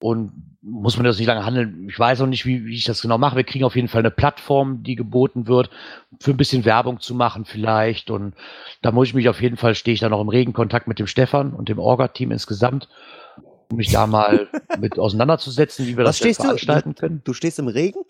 und 0.00 0.51
muss 0.62 0.96
man 0.96 1.04
das 1.04 1.18
nicht 1.18 1.26
lange 1.26 1.44
handeln. 1.44 1.88
Ich 1.88 1.98
weiß 1.98 2.20
auch 2.20 2.26
nicht, 2.26 2.46
wie, 2.46 2.64
wie 2.64 2.74
ich 2.74 2.84
das 2.84 3.02
genau 3.02 3.18
mache. 3.18 3.36
Wir 3.36 3.42
kriegen 3.44 3.64
auf 3.64 3.74
jeden 3.74 3.88
Fall 3.88 4.00
eine 4.00 4.12
Plattform, 4.12 4.82
die 4.84 4.94
geboten 4.94 5.48
wird, 5.48 5.70
für 6.20 6.30
ein 6.30 6.36
bisschen 6.36 6.64
Werbung 6.64 7.00
zu 7.00 7.14
machen 7.16 7.44
vielleicht. 7.44 8.10
Und 8.10 8.34
da 8.80 8.92
muss 8.92 9.08
ich 9.08 9.14
mich 9.14 9.28
auf 9.28 9.42
jeden 9.42 9.56
Fall, 9.56 9.74
stehe 9.74 9.92
ich 9.94 10.00
da 10.00 10.08
noch 10.08 10.20
im 10.20 10.28
regen 10.28 10.52
Kontakt 10.52 10.86
mit 10.86 10.98
dem 11.00 11.08
Stefan 11.08 11.52
und 11.52 11.68
dem 11.68 11.80
Orga-Team 11.80 12.30
insgesamt, 12.30 12.88
um 13.70 13.76
mich 13.76 13.90
da 13.90 14.06
mal 14.06 14.48
mit 14.78 14.98
auseinanderzusetzen, 15.00 15.86
wie 15.86 15.96
wir 15.96 16.04
Was 16.04 16.10
das 16.10 16.18
stehst 16.18 16.38
du? 16.38 16.44
veranstalten 16.44 16.94
können. 16.94 17.22
Du 17.24 17.32
stehst 17.32 17.58
im 17.58 17.66
Regen? 17.68 18.00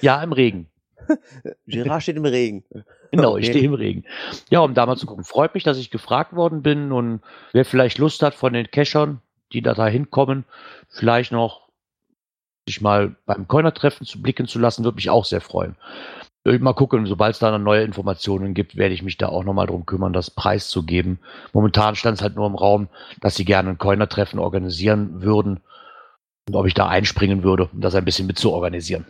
Ja, 0.00 0.20
im 0.22 0.32
Regen. 0.32 0.68
Gerard 1.66 2.02
steht 2.02 2.16
im 2.16 2.24
Regen. 2.24 2.64
Genau, 3.12 3.36
ich 3.36 3.44
Okay. 3.46 3.52
stehe 3.52 3.64
im 3.64 3.74
Regen. 3.74 4.04
Ja, 4.50 4.60
um 4.60 4.74
da 4.74 4.84
mal 4.86 4.96
zu 4.96 5.06
gucken. 5.06 5.24
Freut 5.24 5.54
mich, 5.54 5.62
dass 5.64 5.78
ich 5.78 5.90
gefragt 5.90 6.34
worden 6.34 6.62
bin 6.62 6.90
und 6.92 7.20
wer 7.52 7.64
vielleicht 7.64 7.98
Lust 7.98 8.22
hat 8.22 8.34
von 8.34 8.52
den 8.52 8.70
Cachern, 8.70 9.22
die 9.52 9.62
da 9.62 9.86
hinkommen, 9.86 10.44
vielleicht 10.88 11.32
noch 11.32 11.68
sich 12.66 12.80
mal 12.80 13.16
beim 13.24 13.48
Coiner-Treffen 13.48 14.06
zu 14.06 14.20
blicken 14.20 14.46
zu 14.46 14.58
lassen, 14.58 14.84
würde 14.84 14.96
mich 14.96 15.10
auch 15.10 15.24
sehr 15.24 15.40
freuen. 15.40 15.76
Mal 16.44 16.74
gucken, 16.74 17.04
sobald 17.04 17.34
es 17.34 17.40
da 17.40 17.56
neue 17.58 17.82
Informationen 17.82 18.54
gibt, 18.54 18.76
werde 18.76 18.94
ich 18.94 19.02
mich 19.02 19.18
da 19.18 19.28
auch 19.28 19.44
nochmal 19.44 19.66
drum 19.66 19.84
kümmern, 19.84 20.14
das 20.14 20.30
preiszugeben. 20.30 21.18
Momentan 21.52 21.94
stand 21.94 22.16
es 22.16 22.22
halt 22.22 22.36
nur 22.36 22.46
im 22.46 22.54
Raum, 22.54 22.88
dass 23.20 23.34
sie 23.34 23.44
gerne 23.44 23.70
ein 23.70 23.78
Coiner-Treffen 23.78 24.38
organisieren 24.38 25.22
würden 25.22 25.60
und 26.48 26.56
ob 26.56 26.66
ich 26.66 26.74
da 26.74 26.88
einspringen 26.88 27.42
würde, 27.42 27.68
um 27.72 27.80
das 27.80 27.94
ein 27.94 28.04
bisschen 28.04 28.26
mit 28.26 28.38
zu 28.38 28.52
organisieren. 28.52 29.04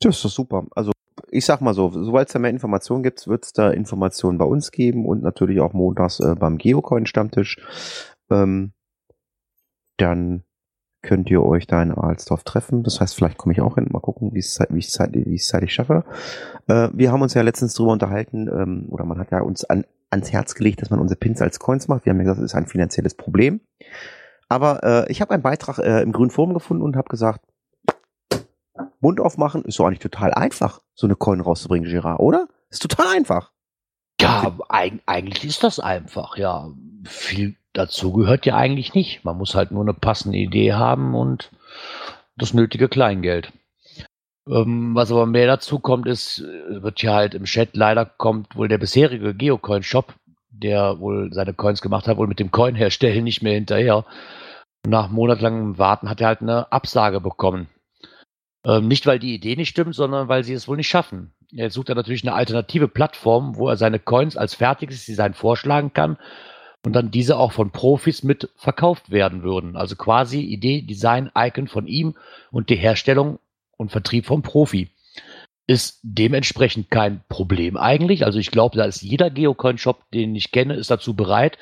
Das 0.00 0.24
ist 0.24 0.34
super. 0.34 0.64
Also 0.76 0.92
ich 1.30 1.44
sag 1.44 1.60
mal 1.60 1.74
so, 1.74 1.90
sobald 1.90 2.28
es 2.28 2.32
da 2.32 2.38
mehr 2.38 2.50
Informationen 2.50 3.02
gibt, 3.02 3.26
wird 3.26 3.44
es 3.44 3.52
da 3.52 3.70
Informationen 3.70 4.38
bei 4.38 4.44
uns 4.44 4.70
geben 4.70 5.06
und 5.06 5.22
natürlich 5.22 5.60
auch 5.60 5.72
montags 5.72 6.20
äh, 6.20 6.36
beim 6.38 6.58
Geocoin-Stammtisch. 6.58 7.58
Ähm, 8.30 8.73
dann 9.96 10.44
könnt 11.02 11.30
ihr 11.30 11.42
euch 11.42 11.66
da 11.66 11.82
in 11.82 11.92
Alsdorf 11.92 12.44
treffen. 12.44 12.82
Das 12.82 13.00
heißt, 13.00 13.14
vielleicht 13.14 13.36
komme 13.36 13.52
ich 13.52 13.60
auch 13.60 13.74
hin. 13.74 13.88
Mal 13.90 14.00
gucken, 14.00 14.32
wie 14.32 14.38
es 14.38 14.58
wie 14.70 14.78
es 14.78 14.98
wie 14.98 15.34
es 15.34 15.46
zeitlich 15.46 15.74
schaffe. 15.74 16.04
Äh, 16.66 16.88
wir 16.92 17.12
haben 17.12 17.22
uns 17.22 17.34
ja 17.34 17.42
letztens 17.42 17.74
drüber 17.74 17.92
unterhalten, 17.92 18.48
ähm, 18.48 18.86
oder 18.88 19.04
man 19.04 19.18
hat 19.18 19.30
ja 19.30 19.40
uns 19.40 19.64
an, 19.64 19.84
ans 20.10 20.32
Herz 20.32 20.54
gelegt, 20.54 20.80
dass 20.82 20.90
man 20.90 21.00
unsere 21.00 21.18
Pins 21.18 21.42
als 21.42 21.58
Coins 21.58 21.88
macht. 21.88 22.06
Wir 22.06 22.10
haben 22.10 22.18
ja 22.18 22.24
gesagt, 22.24 22.38
das 22.38 22.52
ist 22.52 22.54
ein 22.54 22.66
finanzielles 22.66 23.14
Problem. 23.14 23.60
Aber 24.48 24.82
äh, 24.82 25.12
ich 25.12 25.20
habe 25.20 25.32
einen 25.34 25.42
Beitrag 25.42 25.78
äh, 25.78 26.02
im 26.02 26.12
Grünen 26.12 26.30
Forum 26.30 26.54
gefunden 26.54 26.82
und 26.82 26.96
habe 26.96 27.08
gesagt, 27.08 27.40
Mund 29.00 29.20
aufmachen 29.20 29.64
ist 29.64 29.78
doch 29.78 29.86
eigentlich 29.86 29.98
total 29.98 30.32
einfach, 30.32 30.80
so 30.94 31.06
eine 31.06 31.16
Coin 31.16 31.40
rauszubringen, 31.40 31.90
Gerard, 31.90 32.20
oder? 32.20 32.48
Ist 32.70 32.82
total 32.82 33.08
einfach. 33.14 33.52
Ja, 34.20 34.56
eig 34.68 35.00
eigentlich 35.06 35.44
ist 35.44 35.62
das 35.62 35.80
einfach, 35.80 36.36
ja. 36.38 36.70
Viel 37.04 37.56
dazu 37.74 38.12
gehört 38.12 38.46
ja 38.46 38.56
eigentlich 38.56 38.94
nicht. 38.94 39.24
Man 39.24 39.36
muss 39.36 39.54
halt 39.54 39.70
nur 39.70 39.82
eine 39.82 39.92
passende 39.92 40.38
Idee 40.38 40.72
haben 40.72 41.14
und 41.14 41.50
das 42.36 42.54
nötige 42.54 42.88
Kleingeld. 42.88 43.52
Ähm, 44.48 44.94
was 44.94 45.10
aber 45.10 45.26
mehr 45.26 45.46
dazu 45.46 45.78
kommt, 45.78 46.06
ist, 46.06 46.40
äh, 46.40 46.82
wird 46.82 47.02
ja 47.02 47.14
halt 47.14 47.34
im 47.34 47.44
Chat 47.44 47.76
leider 47.76 48.06
kommt 48.06 48.56
wohl 48.56 48.68
der 48.68 48.78
bisherige 48.78 49.34
Geocoin-Shop, 49.34 50.14
der 50.50 50.98
wohl 51.00 51.32
seine 51.32 51.54
Coins 51.54 51.82
gemacht 51.82 52.06
hat, 52.06 52.16
wohl 52.16 52.26
mit 52.26 52.40
dem 52.40 52.50
Coin-Herstellen 52.50 53.24
nicht 53.24 53.42
mehr 53.42 53.54
hinterher. 53.54 54.04
Nach 54.86 55.08
monatelangem 55.08 55.78
Warten 55.78 56.10
hat 56.10 56.20
er 56.20 56.28
halt 56.28 56.42
eine 56.42 56.70
Absage 56.72 57.20
bekommen. 57.20 57.68
Ähm, 58.64 58.86
nicht, 58.86 59.06
weil 59.06 59.18
die 59.18 59.34
Idee 59.34 59.56
nicht 59.56 59.70
stimmt, 59.70 59.94
sondern 59.94 60.28
weil 60.28 60.44
sie 60.44 60.52
es 60.52 60.68
wohl 60.68 60.76
nicht 60.76 60.88
schaffen. 60.88 61.32
Jetzt 61.50 61.74
sucht 61.74 61.88
er 61.88 61.94
natürlich 61.94 62.22
eine 62.22 62.34
alternative 62.34 62.88
Plattform, 62.88 63.56
wo 63.56 63.68
er 63.68 63.76
seine 63.76 63.98
Coins 63.98 64.36
als 64.36 64.54
fertiges 64.54 65.06
Design 65.06 65.34
vorschlagen 65.34 65.92
kann 65.92 66.18
und 66.84 66.92
dann 66.92 67.10
diese 67.10 67.38
auch 67.38 67.52
von 67.52 67.70
Profis 67.70 68.22
mit 68.22 68.50
verkauft 68.56 69.10
werden 69.10 69.42
würden. 69.42 69.76
Also 69.76 69.96
quasi 69.96 70.40
Idee, 70.40 70.82
Design, 70.82 71.30
Icon 71.36 71.66
von 71.66 71.86
ihm 71.86 72.14
und 72.50 72.68
die 72.68 72.76
Herstellung 72.76 73.38
und 73.76 73.90
Vertrieb 73.90 74.26
vom 74.26 74.42
Profi. 74.42 74.90
Ist 75.66 75.98
dementsprechend 76.02 76.90
kein 76.90 77.22
Problem 77.30 77.78
eigentlich. 77.78 78.26
Also 78.26 78.38
ich 78.38 78.50
glaube, 78.50 78.76
da 78.76 78.84
ist 78.84 79.00
jeder 79.00 79.30
Geocoin-Shop, 79.30 80.02
den 80.12 80.36
ich 80.36 80.52
kenne, 80.52 80.74
ist 80.74 80.90
dazu 80.90 81.14
bereit. 81.14 81.56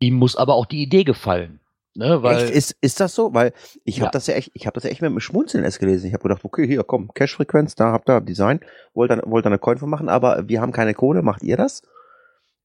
Ihm 0.00 0.14
muss 0.14 0.34
aber 0.34 0.54
auch 0.54 0.64
die 0.64 0.82
Idee 0.82 1.04
gefallen. 1.04 1.60
Ne, 1.96 2.22
weil 2.22 2.44
echt? 2.44 2.50
Ist, 2.54 2.76
ist 2.80 2.98
das 2.98 3.14
so? 3.14 3.34
Weil 3.34 3.52
ich 3.84 4.00
habe 4.00 4.06
Ja. 4.06 4.10
das 4.10 4.26
ja 4.26 4.34
echt, 4.34 4.50
ich 4.54 4.66
habe 4.66 4.74
das 4.74 4.82
ja 4.84 4.90
echt 4.90 5.00
mit 5.00 5.10
dem 5.12 5.20
Schmunzeln 5.20 5.62
erst 5.62 5.78
gelesen. 5.78 6.08
Ich 6.08 6.12
habe 6.14 6.24
gedacht, 6.24 6.44
okay, 6.44 6.66
hier, 6.66 6.82
komm, 6.82 7.12
Cash-Frequenz, 7.14 7.76
da 7.76 7.92
habt 7.92 8.08
ihr 8.08 8.20
Design, 8.20 8.60
wollt 8.94 9.12
ihr, 9.12 9.22
wollt 9.26 9.44
ihr 9.44 9.50
eine 9.50 9.58
Coin 9.58 9.78
von 9.78 9.90
machen, 9.90 10.08
aber 10.08 10.48
wir 10.48 10.60
haben 10.60 10.72
keine 10.72 10.94
Kohle, 10.94 11.22
macht 11.22 11.42
ihr 11.44 11.56
das? 11.56 11.82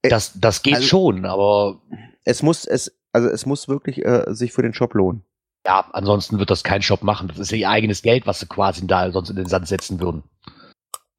Das, 0.04 0.39
das 0.39 0.62
geht 0.64 0.76
also- 0.76 0.88
schon, 0.88 1.26
aber 1.26 1.82
Es 2.26 2.43
muss, 2.43 2.66
es, 2.66 2.95
also 3.12 3.28
es 3.30 3.45
muss 3.45 3.68
wirklich 3.68 4.06
äh, 4.06 4.26
sich 4.34 4.52
für 4.54 4.62
den 4.62 4.74
Shop 4.74 4.93
lohnen. 4.93 5.24
Ja, 5.66 5.89
ansonsten 5.93 6.39
wird 6.39 6.50
das 6.50 6.64
kein 6.64 6.82
Shop 6.82 7.04
machen. 7.04 7.28
Das 7.28 7.38
ist 7.39 7.52
ja 7.52 7.58
ihr 7.58 7.70
eigenes 7.70 8.02
Geld, 8.02 8.26
was 8.28 8.39
sie 8.39 8.45
quasi 8.47 8.86
da 8.88 9.12
sonst 9.12 9.30
in 9.30 9.36
den 9.36 9.45
Sand 9.47 9.68
setzen 9.68 10.00
würden. 10.00 10.24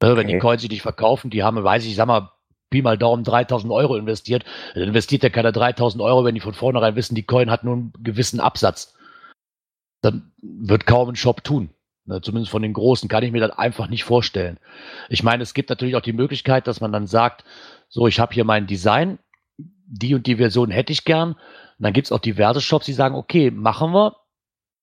Ne, 0.01 0.17
Wenn 0.17 0.27
die 0.27 0.33
Okay. 0.35 0.39
Coins 0.39 0.61
sich 0.61 0.71
nicht 0.71 0.81
verkaufen, 0.81 1.29
die 1.29 1.43
haben, 1.43 1.63
weiß 1.63 1.85
ich, 1.85 1.95
sag 1.95 2.07
mal, 2.07 2.31
Pi 2.71 2.81
mal 2.81 2.97
Daumen 2.97 3.23
3000 3.23 3.71
Euro 3.71 3.97
investiert, 3.97 4.45
dann 4.73 4.83
investiert 4.83 5.23
ja 5.23 5.29
keiner 5.29 5.51
3000 5.51 6.01
Euro, 6.01 6.23
wenn 6.25 6.33
die 6.35 6.41
von 6.41 6.53
vornherein 6.53 6.95
wissen, 6.95 7.15
die 7.15 7.23
Coin 7.23 7.51
hat 7.51 7.63
nur 7.63 7.73
einen 7.75 7.93
gewissen 7.99 8.39
Absatz. 8.39 8.95
Dann 10.01 10.31
wird 10.41 10.87
kaum 10.87 11.09
ein 11.09 11.15
Shop 11.15 11.43
tun. 11.43 11.69
Ne, 12.05 12.21
Zumindest 12.21 12.51
von 12.51 12.61
den 12.61 12.73
Großen 12.73 13.07
kann 13.09 13.23
ich 13.23 13.31
mir 13.31 13.41
das 13.41 13.57
einfach 13.57 13.87
nicht 13.87 14.03
vorstellen. 14.03 14.59
Ich 15.09 15.23
meine, 15.23 15.43
es 15.43 15.53
gibt 15.53 15.69
natürlich 15.69 15.95
auch 15.95 16.01
die 16.01 16.13
Möglichkeit, 16.13 16.67
dass 16.67 16.81
man 16.81 16.91
dann 16.91 17.07
sagt, 17.07 17.43
so, 17.89 18.07
ich 18.07 18.19
habe 18.19 18.33
hier 18.33 18.43
mein 18.43 18.67
Design, 18.67 19.19
die 19.57 20.15
und 20.15 20.25
die 20.25 20.37
Version 20.37 20.71
hätte 20.71 20.93
ich 20.93 21.05
gern. 21.05 21.33
Und 21.33 21.39
dann 21.79 21.93
gibt 21.93 22.07
es 22.07 22.11
auch 22.11 22.19
diverse 22.19 22.61
Shops, 22.61 22.85
die 22.85 22.93
sagen, 22.93 23.15
okay, 23.15 23.51
machen 23.51 23.91
wir, 23.91 24.15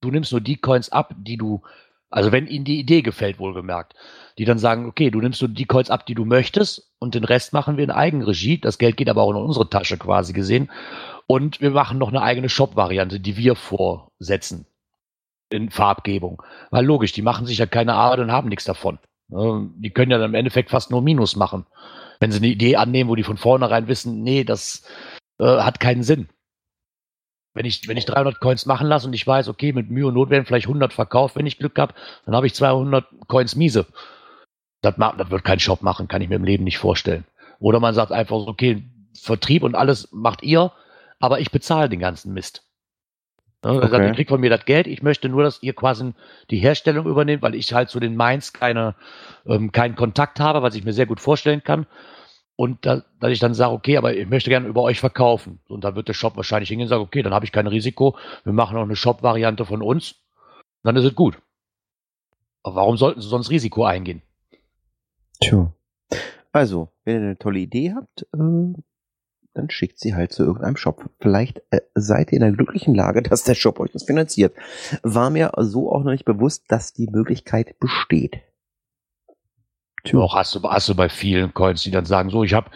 du 0.01 0.11
nimmst 0.11 0.31
nur 0.31 0.41
die 0.41 0.57
Coins 0.57 0.91
ab, 0.91 1.15
die 1.19 1.37
du, 1.37 1.63
also 2.11 2.31
wenn 2.31 2.47
ihnen 2.47 2.65
die 2.65 2.79
Idee 2.79 3.03
gefällt, 3.03 3.41
wohlgemerkt, 3.41 3.95
die 4.39 4.45
dann 4.45 4.59
sagen, 4.59 4.87
okay, 4.87 5.11
du 5.11 5.21
nimmst 5.21 5.43
nur 5.43 5.49
die 5.49 5.65
Coins 5.65 5.91
ab, 5.91 6.07
die 6.07 6.15
du 6.15 6.25
möchtest 6.25 6.93
und 7.01 7.15
den 7.15 7.25
Rest 7.25 7.53
machen 7.53 7.77
wir 7.77 7.85
in 7.85 7.91
Eigenregie. 7.91 8.61
Das 8.61 8.79
Geld 8.79 8.97
geht 8.97 9.09
aber 9.09 9.23
auch 9.23 9.31
in 9.31 9.37
unsere 9.37 9.69
Tasche 9.69 9.99
quasi 9.99 10.33
gesehen. 10.33 10.71
Und 11.27 11.61
wir 11.61 11.71
machen 11.71 11.99
noch 11.99 12.09
eine 12.09 12.23
eigene 12.23 12.49
Shop-Variante, 12.49 13.19
die 13.19 13.37
wir 13.37 13.57
vorsetzen 13.57 14.67
in 15.51 15.71
Farbgebung. 15.71 16.43
Weil 16.71 16.85
logisch, 16.85 17.13
die 17.13 17.23
machen 17.23 17.47
sich 17.47 17.59
ja 17.59 17.67
keine 17.67 17.95
Arbeit 17.95 18.21
und 18.21 18.33
haben 18.33 18.49
nichts 18.49 18.65
davon. 18.65 18.99
Ne, 19.29 19.71
Die 19.77 19.91
können 19.91 20.11
ja 20.11 20.19
dann 20.19 20.31
im 20.31 20.35
Endeffekt 20.35 20.71
fast 20.71 20.91
nur 20.91 21.03
Minus 21.03 21.37
machen. 21.37 21.67
Wenn 22.21 22.33
sie 22.33 22.39
eine 22.39 22.49
Idee 22.49 22.77
annehmen, 22.77 23.11
wo 23.11 23.15
die 23.15 23.23
von 23.23 23.37
vornherein 23.37 23.89
wissen, 23.89 24.23
nee, 24.23 24.45
das 24.45 24.85
äh, 25.39 25.45
hat 25.45 25.81
keinen 25.81 26.03
Sinn. 26.03 26.29
Wenn 27.55 27.65
ich, 27.65 27.89
wenn 27.89 27.97
ich 27.97 28.05
300 28.07 28.41
Coins 28.41 28.67
machen 28.67 28.87
lasse 28.87 29.07
und 29.07 29.15
ich 29.15 29.27
weiß, 29.27 29.49
okay, 29.49 29.73
mit 29.73 29.91
Mühe 29.91 30.07
und 30.07 30.15
Not 30.15 30.31
werden 30.31 30.45
vielleicht 30.45 30.67
100 30.67 30.93
verkauft, 30.93 31.37
wenn 31.37 31.47
ich 31.47 31.59
Glück 31.59 31.79
habe, 31.79 31.95
dann 32.25 32.35
habe 32.37 32.47
ich 32.47 32.55
200 32.55 33.07
Coins 33.27 33.57
miese. 33.57 33.87
Das, 34.83 34.95
das 34.97 35.31
wird 35.31 35.45
kein 35.45 35.59
Shop 35.59 35.83
machen, 35.83 36.09
kann 36.09 36.23
ich 36.23 36.29
mir 36.29 36.37
im 36.37 36.45
Leben 36.45 36.65
nicht 36.65 36.79
vorstellen. 36.79 37.25
Oder 37.59 37.81
man 37.81 37.95
sagt 37.95 38.13
einfach 38.13 38.39
so, 38.39 38.49
okay, 38.49 38.85
Vertrieb 39.21 39.65
und 39.65 39.75
alles 39.75 40.09
macht 40.13 40.43
ihr, 40.43 40.73
aber 41.19 41.41
ich 41.41 41.51
bezahle 41.51 41.89
den 41.89 41.99
ganzen 41.99 42.33
Mist. 42.33 42.68
Ne, 43.69 43.75
okay. 43.75 43.89
sagt, 43.89 43.95
Okay. 43.95 44.07
ihr 44.07 44.15
kriegt 44.15 44.31
von 44.31 44.41
mir 44.41 44.49
das 44.49 44.65
Geld, 44.65 44.87
ich 44.87 45.03
möchte 45.03 45.29
nur, 45.29 45.43
dass 45.43 45.63
ihr 45.63 45.75
quasi 45.75 46.15
die 46.51 46.59
Herstellung 46.59 47.07
übernehmt, 47.07 47.43
weil 47.43 47.55
ich 47.55 47.73
halt 47.75 47.91
zu 47.91 48.01
den 48.01 48.17
Mainz 48.17 48.55
keine, 48.55 48.95
ähm, 49.45 49.73
keinen 49.73 49.95
Kontakt 49.95 50.41
habe, 50.41 50.63
was 50.63 50.75
ich 50.75 50.85
mir 50.85 50.95
sehr 50.95 51.05
gut 51.05 51.21
vorstellen 51.21 51.63
kann. 51.63 51.87
Und 52.57 52.87
da, 52.87 53.03
dass 53.21 53.31
ich 53.31 53.41
dann 53.41 53.53
sage, 53.53 53.75
okay, 53.75 53.99
aber 53.99 54.17
ich 54.17 54.27
möchte 54.29 54.49
gerne 54.49 54.67
über 54.67 54.83
euch 54.83 55.01
verkaufen. 55.01 55.61
Und 55.69 55.85
dann 55.85 55.97
wird 55.97 56.09
der 56.09 56.15
Shop 56.15 56.37
wahrscheinlich 56.37 56.71
hingehen 56.71 56.87
und 56.87 56.89
sagen, 56.89 57.03
okay, 57.03 57.23
dann 57.23 57.35
habe 57.35 57.45
ich 57.45 57.53
kein 57.53 57.67
Risiko, 57.67 58.17
wir 58.45 58.55
machen 58.55 58.75
noch 58.75 58.83
eine 58.83 58.97
Shop-Variante 58.97 59.67
von 59.67 59.83
uns, 59.83 60.17
dann 60.83 60.97
ist 60.97 61.05
es 61.05 61.15
gut. 61.15 61.39
Aber 62.63 62.77
warum 62.77 62.97
sollten 62.97 63.21
sie 63.21 63.29
sonst 63.29 63.51
Risiko 63.51 63.85
eingehen? 63.85 64.23
Tja. 65.41 65.73
Also, 66.53 66.89
wenn 67.05 67.17
ihr 67.17 67.21
eine 67.21 67.39
tolle 67.39 67.59
Idee 67.59 67.93
habt, 67.95 68.23
äh, 68.33 68.81
dann 69.59 69.71
schickt 69.71 69.99
sie 69.99 70.15
halt 70.15 70.33
zu 70.33 70.45
irgendeinem 70.45 70.77
Shop. 70.77 71.11
Vielleicht 71.21 71.61
äh, 71.71 71.81
seid 71.95 72.33
ihr 72.33 72.37
in 72.37 72.43
der 72.43 72.53
glücklichen 72.53 72.95
Lage, 72.95 73.23
dass 73.29 73.45
der 73.45 73.55
Shop 73.55 73.81
euch 73.81 73.91
das 73.93 74.05
finanziert. 74.05 74.55
War 75.03 75.31
mir 75.31 75.53
so 75.59 75.93
auch 75.93 76.05
noch 76.05 76.13
nicht 76.13 76.25
bewusst, 76.25 76.65
dass 76.69 76.93
die 76.93 77.09
Möglichkeit 77.09 77.79
besteht. 77.81 78.41
Tja. 80.05 80.21
Auch 80.21 80.35
hast 80.35 80.55
du, 80.55 80.63
hast 80.63 80.89
du 80.89 80.95
bei 80.95 81.09
vielen 81.09 81.53
Coins, 81.53 81.83
die 81.83 81.91
dann 81.91 82.05
sagen, 82.05 82.31
so, 82.31 82.45
ich 82.45 82.55
habe 82.55 82.71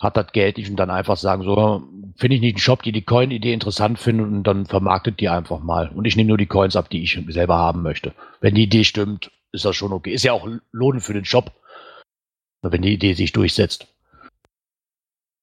hab 0.00 0.14
das 0.14 0.32
Geld 0.32 0.56
nicht 0.56 0.70
und 0.70 0.76
dann 0.76 0.90
einfach 0.90 1.16
sagen, 1.16 1.42
so, 1.42 1.82
finde 2.16 2.36
ich 2.36 2.40
nicht 2.40 2.54
einen 2.54 2.60
Shop, 2.60 2.82
die 2.82 2.92
die 2.92 3.04
Coin-Idee 3.04 3.52
interessant 3.52 3.98
finden 3.98 4.38
und 4.38 4.44
dann 4.44 4.66
vermarktet 4.66 5.18
die 5.20 5.28
einfach 5.28 5.60
mal. 5.60 5.88
Und 5.88 6.04
ich 6.04 6.16
nehme 6.16 6.28
nur 6.28 6.38
die 6.38 6.46
Coins 6.46 6.76
ab, 6.76 6.88
die 6.88 7.02
ich 7.02 7.20
selber 7.28 7.56
haben 7.56 7.82
möchte. 7.82 8.14
Wenn 8.40 8.54
die 8.54 8.62
Idee 8.62 8.84
stimmt, 8.84 9.32
ist 9.50 9.64
das 9.64 9.74
schon 9.74 9.92
okay. 9.92 10.12
Ist 10.12 10.24
ja 10.24 10.32
auch 10.32 10.46
lohnend 10.70 11.02
für 11.02 11.14
den 11.14 11.24
Shop, 11.24 11.52
wenn 12.62 12.82
die 12.82 12.92
Idee 12.92 13.14
sich 13.14 13.32
durchsetzt. 13.32 13.88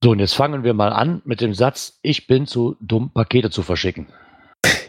So, 0.06 0.12
und 0.12 0.20
jetzt 0.20 0.36
fangen 0.36 0.64
wir 0.64 0.76
mal 0.76 0.94
an 0.94 1.24
mit 1.26 1.42
dem 1.42 1.56
Satz, 1.56 1.98
ich 2.04 2.28
bin 2.28 2.46
zu 2.46 2.76
dumm, 2.80 3.10
Pakete 3.12 3.50
zu 3.50 3.64
verschicken. 3.64 4.06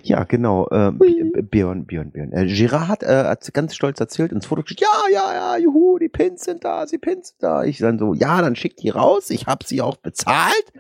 Ja, 0.03 0.25
genau. 0.25 0.69
Äh, 0.69 0.93
Björn, 0.93 1.87
Björn, 1.87 2.11
Björn. 2.11 2.33
Äh, 2.33 2.45
Girard 2.45 2.89
hat, 2.89 3.03
äh, 3.03 3.25
hat 3.25 3.55
ganz 3.55 3.75
stolz 3.75 3.99
erzählt 3.99 4.31
ins 4.31 4.45
Foto 4.45 4.61
geschickt, 4.61 4.83
ja, 4.83 5.11
ja, 5.11 5.33
ja, 5.33 5.57
juhu, 5.57 5.99
die 5.99 6.11
Pins 6.11 6.45
sind 6.45 6.67
da, 6.67 6.85
die 6.85 6.99
Pins 6.99 7.29
sind 7.29 7.43
da. 7.43 7.65
Ich 7.65 7.79
dann 7.79 7.99
so, 7.99 8.13
ja, 8.13 8.43
dann 8.43 8.57
schickt 8.57 8.83
die 8.83 8.91
raus, 8.91 9.31
ich 9.31 9.47
habe 9.47 9.65
sie 9.65 9.81
auch 9.81 9.97
bezahlt. 9.97 10.71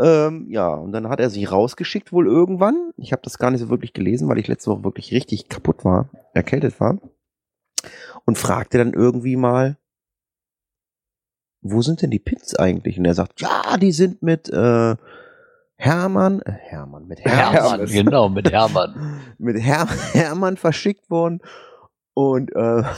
Ähm, 0.00 0.46
ja, 0.50 0.68
und 0.74 0.92
dann 0.92 1.08
hat 1.08 1.18
er 1.18 1.28
sich 1.28 1.50
rausgeschickt 1.50 2.12
wohl 2.12 2.28
irgendwann. 2.28 2.92
Ich 2.96 3.10
habe 3.10 3.22
das 3.24 3.38
gar 3.38 3.50
nicht 3.50 3.62
so 3.62 3.70
wirklich 3.70 3.92
gelesen, 3.92 4.28
weil 4.28 4.38
ich 4.38 4.46
letzte 4.46 4.70
Woche 4.70 4.84
wirklich 4.84 5.10
richtig 5.10 5.48
kaputt 5.48 5.84
war, 5.84 6.10
erkältet 6.32 6.78
war. 6.78 7.00
Und 8.24 8.38
fragte 8.38 8.78
dann 8.78 8.92
irgendwie 8.92 9.34
mal, 9.34 9.76
wo 11.70 11.82
sind 11.82 12.02
denn 12.02 12.10
die 12.10 12.18
Pins 12.18 12.54
eigentlich? 12.54 12.98
Und 12.98 13.04
er 13.04 13.14
sagt, 13.14 13.40
ja, 13.40 13.76
die 13.78 13.92
sind 13.92 14.22
mit 14.22 14.48
äh, 14.48 14.96
Hermann, 15.76 16.40
äh, 16.42 16.52
Hermann, 16.52 17.06
mit 17.06 17.20
Hermann, 17.20 17.52
Hermann, 17.52 17.86
genau, 17.86 18.28
mit 18.28 18.50
Hermann. 18.50 19.20
mit 19.38 19.56
Her 19.62 19.86
Hermann 20.12 20.56
verschickt 20.56 21.08
worden. 21.10 21.40
Und 22.14 22.54
äh, 22.54 22.82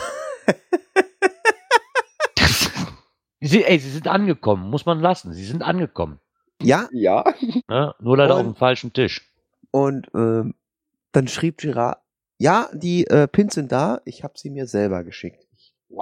Sie, 3.43 3.65
ey, 3.65 3.79
sie 3.79 3.91
sind 3.91 4.07
angekommen, 4.07 4.69
muss 4.69 4.85
man 4.85 5.01
lassen. 5.01 5.33
Sie 5.33 5.45
sind 5.47 5.63
angekommen. 5.63 6.21
ja, 6.61 6.89
Ja. 6.93 7.25
Ne? 7.69 7.95
Nur 8.01 8.17
leider 8.19 8.35
Und- 8.37 8.41
auf 8.41 8.47
dem 8.53 8.55
falschen 8.57 8.93
Tisch. 8.93 9.31
und 9.71 10.09
ähm, 10.15 10.55
dann 11.13 11.27
schrieb 11.27 11.57
Girard, 11.59 11.99
ja, 12.39 12.69
die 12.73 13.07
äh, 13.07 13.27
Pins 13.27 13.55
sind 13.55 13.73
da, 13.73 14.01
ich 14.05 14.23
habe 14.25 14.35
sie 14.37 14.51
mir 14.51 14.67
selber 14.67 15.05
geschickt. 15.05 15.47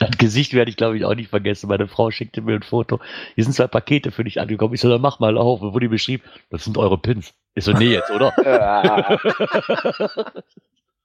Das 0.00 0.16
Gesicht 0.16 0.54
werde 0.54 0.70
ich, 0.70 0.76
glaube 0.76 0.96
ich, 0.96 1.04
auch 1.04 1.14
nicht 1.14 1.28
vergessen. 1.28 1.68
Meine 1.68 1.88
Frau 1.88 2.10
schickte 2.10 2.40
mir 2.40 2.54
ein 2.54 2.62
Foto. 2.62 3.00
Hier 3.34 3.44
sind 3.44 3.52
zwei 3.52 3.66
Pakete 3.66 4.10
für 4.10 4.24
dich 4.24 4.40
angekommen. 4.40 4.74
Ich 4.74 4.80
so, 4.80 4.88
dann 4.88 5.00
mach 5.00 5.20
mal 5.20 5.36
auf. 5.36 5.60
Und 5.60 5.74
wo 5.74 5.78
die 5.78 5.88
beschrieb, 5.88 6.22
das 6.50 6.64
sind 6.64 6.78
eure 6.78 6.98
Pins. 6.98 7.34
Ich 7.54 7.64
so, 7.64 7.72
nee, 7.72 7.92
jetzt, 7.92 8.10
oder? 8.10 8.32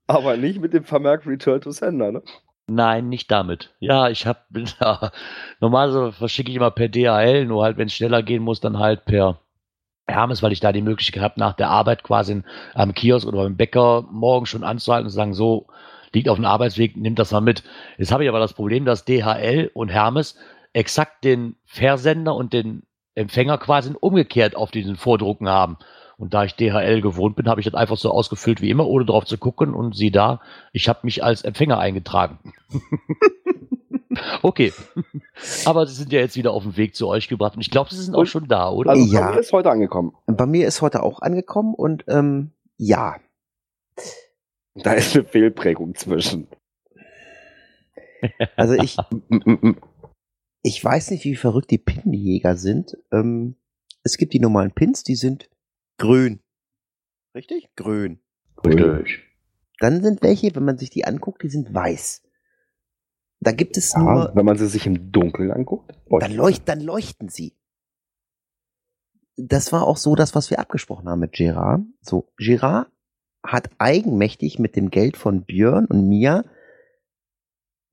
Aber 0.07 0.37
nicht 0.37 0.59
mit 0.59 0.73
dem 0.73 0.83
Vermerk 0.83 1.25
Return 1.25 1.61
to 1.61 1.71
Sender, 1.71 2.11
ne? 2.11 2.21
Nein, 2.67 3.09
nicht 3.09 3.29
damit. 3.29 3.73
Ja, 3.79 4.09
ich 4.09 4.25
habe 4.25 4.39
ja, 4.79 5.11
normalerweise 5.59 6.13
verschicke 6.13 6.49
ich 6.49 6.57
immer 6.57 6.71
per 6.71 6.87
DHL, 6.87 7.45
nur 7.45 7.63
halt, 7.63 7.77
wenn 7.77 7.87
es 7.87 7.93
schneller 7.93 8.23
gehen 8.23 8.43
muss, 8.43 8.61
dann 8.61 8.79
halt 8.79 9.05
per 9.05 9.39
Hermes, 10.07 10.43
weil 10.43 10.51
ich 10.51 10.59
da 10.59 10.71
die 10.71 10.81
Möglichkeit 10.81 11.23
habe, 11.23 11.39
nach 11.39 11.53
der 11.53 11.69
Arbeit 11.69 12.03
quasi 12.03 12.41
am 12.73 12.93
Kiosk 12.93 13.27
oder 13.27 13.43
beim 13.43 13.57
Bäcker 13.57 14.05
morgen 14.11 14.45
schon 14.45 14.63
anzuhalten 14.63 15.05
und 15.05 15.11
zu 15.11 15.15
sagen, 15.15 15.33
so, 15.33 15.67
liegt 16.13 16.29
auf 16.29 16.37
dem 16.37 16.45
Arbeitsweg, 16.45 16.95
nimm 16.97 17.15
das 17.15 17.31
mal 17.31 17.41
mit. 17.41 17.63
Jetzt 17.97 18.11
habe 18.11 18.23
ich 18.23 18.29
aber 18.29 18.39
das 18.39 18.53
Problem, 18.53 18.85
dass 18.85 19.05
DHL 19.05 19.71
und 19.73 19.89
Hermes 19.89 20.35
exakt 20.73 21.23
den 21.23 21.55
Versender 21.65 22.35
und 22.35 22.53
den 22.53 22.83
Empfänger 23.15 23.57
quasi 23.57 23.93
umgekehrt 23.99 24.55
auf 24.55 24.71
diesen 24.71 24.95
Vordrucken 24.95 25.47
haben. 25.47 25.77
Und 26.17 26.33
da 26.33 26.43
ich 26.45 26.55
DHL 26.55 27.01
gewohnt 27.01 27.35
bin, 27.35 27.47
habe 27.47 27.59
ich 27.59 27.65
das 27.65 27.73
einfach 27.73 27.97
so 27.97 28.11
ausgefüllt 28.11 28.61
wie 28.61 28.69
immer, 28.69 28.87
ohne 28.87 29.05
drauf 29.05 29.25
zu 29.25 29.37
gucken. 29.37 29.73
Und 29.73 29.95
sieh 29.95 30.11
da, 30.11 30.41
ich 30.71 30.87
habe 30.87 30.99
mich 31.03 31.23
als 31.23 31.41
Empfänger 31.43 31.79
eingetragen. 31.79 32.53
okay. 34.41 34.71
Aber 35.65 35.85
sie 35.85 35.95
sind 35.95 36.11
ja 36.13 36.19
jetzt 36.19 36.35
wieder 36.35 36.51
auf 36.51 36.63
dem 36.63 36.77
Weg 36.77 36.95
zu 36.95 37.07
euch 37.07 37.27
gebracht. 37.27 37.55
Und 37.55 37.61
ich 37.61 37.71
glaube, 37.71 37.89
sie 37.93 38.01
sind 38.01 38.15
auch 38.15 38.25
schon 38.25 38.47
da, 38.47 38.69
oder? 38.69 38.91
Also 38.91 39.13
Ja. 39.13 39.27
bei 39.27 39.31
mir 39.33 39.39
ist 39.39 39.51
heute 39.53 39.71
angekommen. 39.71 40.13
Bei 40.27 40.45
mir 40.45 40.67
ist 40.67 40.81
heute 40.81 41.03
auch 41.03 41.21
angekommen 41.21 41.73
und 41.73 42.03
ähm, 42.07 42.51
ja, 42.77 43.15
Da 44.75 44.93
ist 44.93 45.15
eine 45.15 45.25
Fehlprägung 45.25 45.95
zwischen. 45.95 46.47
also 48.55 48.73
ich, 48.73 48.97
ich 50.63 50.83
weiß 50.83 51.11
nicht, 51.11 51.25
wie 51.25 51.35
verrückt 51.35 51.71
die 51.71 51.77
Pinjäger 51.77 52.57
sind. 52.57 52.97
Ähm, 53.11 53.55
es 54.03 54.17
gibt 54.17 54.33
die 54.33 54.39
normalen 54.39 54.71
Pins, 54.71 55.03
die 55.03 55.15
sind 55.15 55.49
grün. 55.97 56.41
Richtig? 57.35 57.69
Grün. 57.75 58.19
Richtig. 58.65 59.21
Dann 59.79 60.01
sind 60.01 60.21
welche, 60.21 60.55
wenn 60.55 60.65
man 60.65 60.77
sich 60.77 60.89
die 60.89 61.05
anguckt, 61.05 61.43
die 61.43 61.49
sind 61.49 61.73
weiß. 61.73 62.23
Da 63.41 63.51
gibt 63.51 63.75
es 63.77 63.93
Ja, 63.93 63.99
nur, 63.99 64.31
wenn 64.35 64.45
man 64.45 64.57
sie 64.57 64.67
sich 64.67 64.87
im 64.87 65.11
Dunkeln 65.11 65.51
anguckt. 65.51 65.91
dann, 66.09 66.33
leucht, 66.33 66.67
dann 66.69 66.79
leuchten 66.79 67.27
sie. 67.27 67.57
Das 69.35 69.73
war 69.73 69.85
auch 69.85 69.97
so 69.97 70.15
das, 70.15 70.35
was 70.35 70.49
wir 70.49 70.59
abgesprochen 70.59 71.09
haben 71.09 71.19
mit 71.19 71.33
Gerard. 71.33 71.81
So, 72.01 72.31
Gerard 72.37 72.92
hat 73.45 73.69
eigenmächtig 73.77 74.59
mit 74.59 74.75
dem 74.75 74.89
Geld 74.89 75.17
von 75.17 75.43
Björn 75.43 75.85
und 75.85 76.07
Mia 76.07 76.43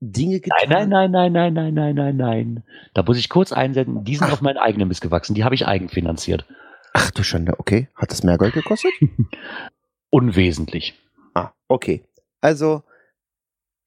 Dinge 0.01 0.39
getan. 0.39 0.57
Nein, 0.67 0.89
nein, 0.89 1.11
nein, 1.11 1.31
nein, 1.31 1.53
nein, 1.53 1.73
nein, 1.73 1.95
nein, 1.95 2.15
nein. 2.15 2.53
nein. 2.53 2.63
Da 2.93 3.03
muss 3.03 3.17
ich 3.17 3.29
kurz 3.29 3.51
einsenden, 3.51 4.03
die 4.03 4.15
sind 4.15 4.27
Ach. 4.27 4.33
auf 4.33 4.41
mein 4.41 4.57
eigenen 4.57 4.87
Mist 4.87 5.01
gewachsen, 5.01 5.35
die 5.35 5.43
habe 5.43 5.53
ich 5.53 5.67
eigenfinanziert. 5.67 6.45
Ach 6.93 7.11
du 7.11 7.23
Schande, 7.23 7.53
okay. 7.59 7.87
Hat 7.95 8.11
das 8.11 8.23
mehr 8.23 8.37
Geld 8.37 8.53
gekostet? 8.53 8.91
Unwesentlich. 10.09 10.95
Ah, 11.35 11.51
okay. 11.67 12.03
Also, 12.41 12.83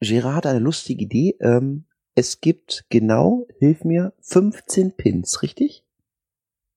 Gerard 0.01 0.37
hat 0.37 0.47
eine 0.47 0.61
lustige 0.61 1.03
Idee. 1.05 1.37
Ähm, 1.41 1.85
es 2.15 2.41
gibt 2.41 2.85
genau, 2.91 3.47
hilf 3.59 3.85
mir, 3.85 4.13
15 4.21 4.97
Pins, 4.97 5.43
richtig? 5.43 5.85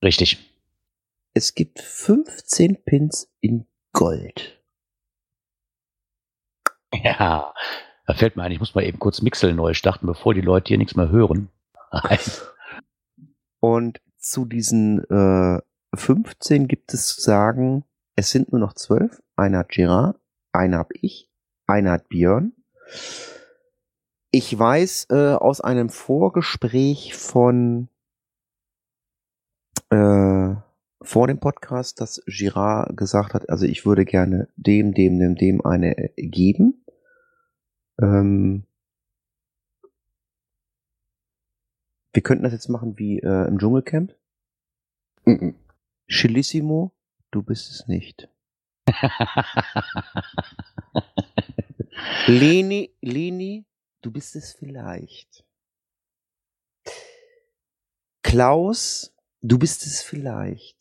Richtig. 0.03 0.51
Es 1.33 1.53
gibt 1.53 1.79
15 1.79 2.83
Pins 2.83 3.31
in 3.39 3.67
Gold. 3.93 4.59
Ja. 7.03 7.53
Da 8.05 8.13
fällt 8.13 8.37
mir 8.37 8.43
ein, 8.43 8.53
ich 8.53 8.59
muss 8.59 8.73
mal 8.73 8.85
eben 8.85 8.99
kurz 8.99 9.21
Mixel 9.21 9.53
neu 9.53 9.73
starten, 9.73 10.07
bevor 10.07 10.33
die 10.33 10.41
Leute 10.41 10.69
hier 10.69 10.77
nichts 10.77 10.95
mehr 10.95 11.09
hören. 11.09 11.49
Und 13.59 13.99
zu 14.17 14.45
diesen 14.45 15.03
äh, 15.09 15.61
15 15.93 16.67
gibt 16.69 16.93
es 16.93 17.07
zu 17.07 17.21
sagen, 17.21 17.83
es 18.15 18.31
sind 18.31 18.51
nur 18.51 18.61
noch 18.61 18.73
12. 18.73 19.21
Einer 19.35 19.59
hat 19.59 19.69
Gerard, 19.69 20.17
einer 20.53 20.77
hab 20.77 20.91
ich, 20.93 21.29
einer 21.65 21.91
hat 21.91 22.07
Björn. 22.07 22.53
Ich 24.31 24.57
weiß 24.57 25.07
äh, 25.09 25.33
aus 25.33 25.61
einem 25.61 25.89
Vorgespräch 25.89 27.13
von 27.15 27.89
äh, 29.89 30.55
vor 31.01 31.27
dem 31.27 31.39
Podcast, 31.39 32.01
dass 32.01 32.21
Girard 32.25 32.95
gesagt 32.97 33.33
hat, 33.33 33.49
also 33.49 33.65
ich 33.65 33.85
würde 33.85 34.05
gerne 34.05 34.47
dem, 34.55 34.93
dem, 34.93 35.19
dem, 35.19 35.35
dem 35.35 35.65
eine 35.65 35.97
äh, 35.97 36.27
geben. 36.27 36.85
Ähm, 38.01 38.65
wir 42.13 42.21
könnten 42.23 42.43
das 42.43 42.53
jetzt 42.53 42.69
machen 42.69 42.97
wie 42.97 43.19
äh, 43.19 43.47
im 43.47 43.59
Dschungelcamp. 43.59 44.15
Mm, 45.25 45.31
mm. 45.31 45.55
Chilissimo, 46.07 46.91
du 47.31 47.43
bist 47.43 47.69
es 47.71 47.87
nicht. 47.87 48.29
Leni, 52.27 52.95
Leni, 53.01 53.65
du 54.01 54.11
bist 54.11 54.35
es 54.35 54.53
vielleicht. 54.53 55.45
Klaus, 58.23 59.13
du 59.41 59.57
bist 59.59 59.85
es 59.85 60.01
vielleicht. 60.01 60.76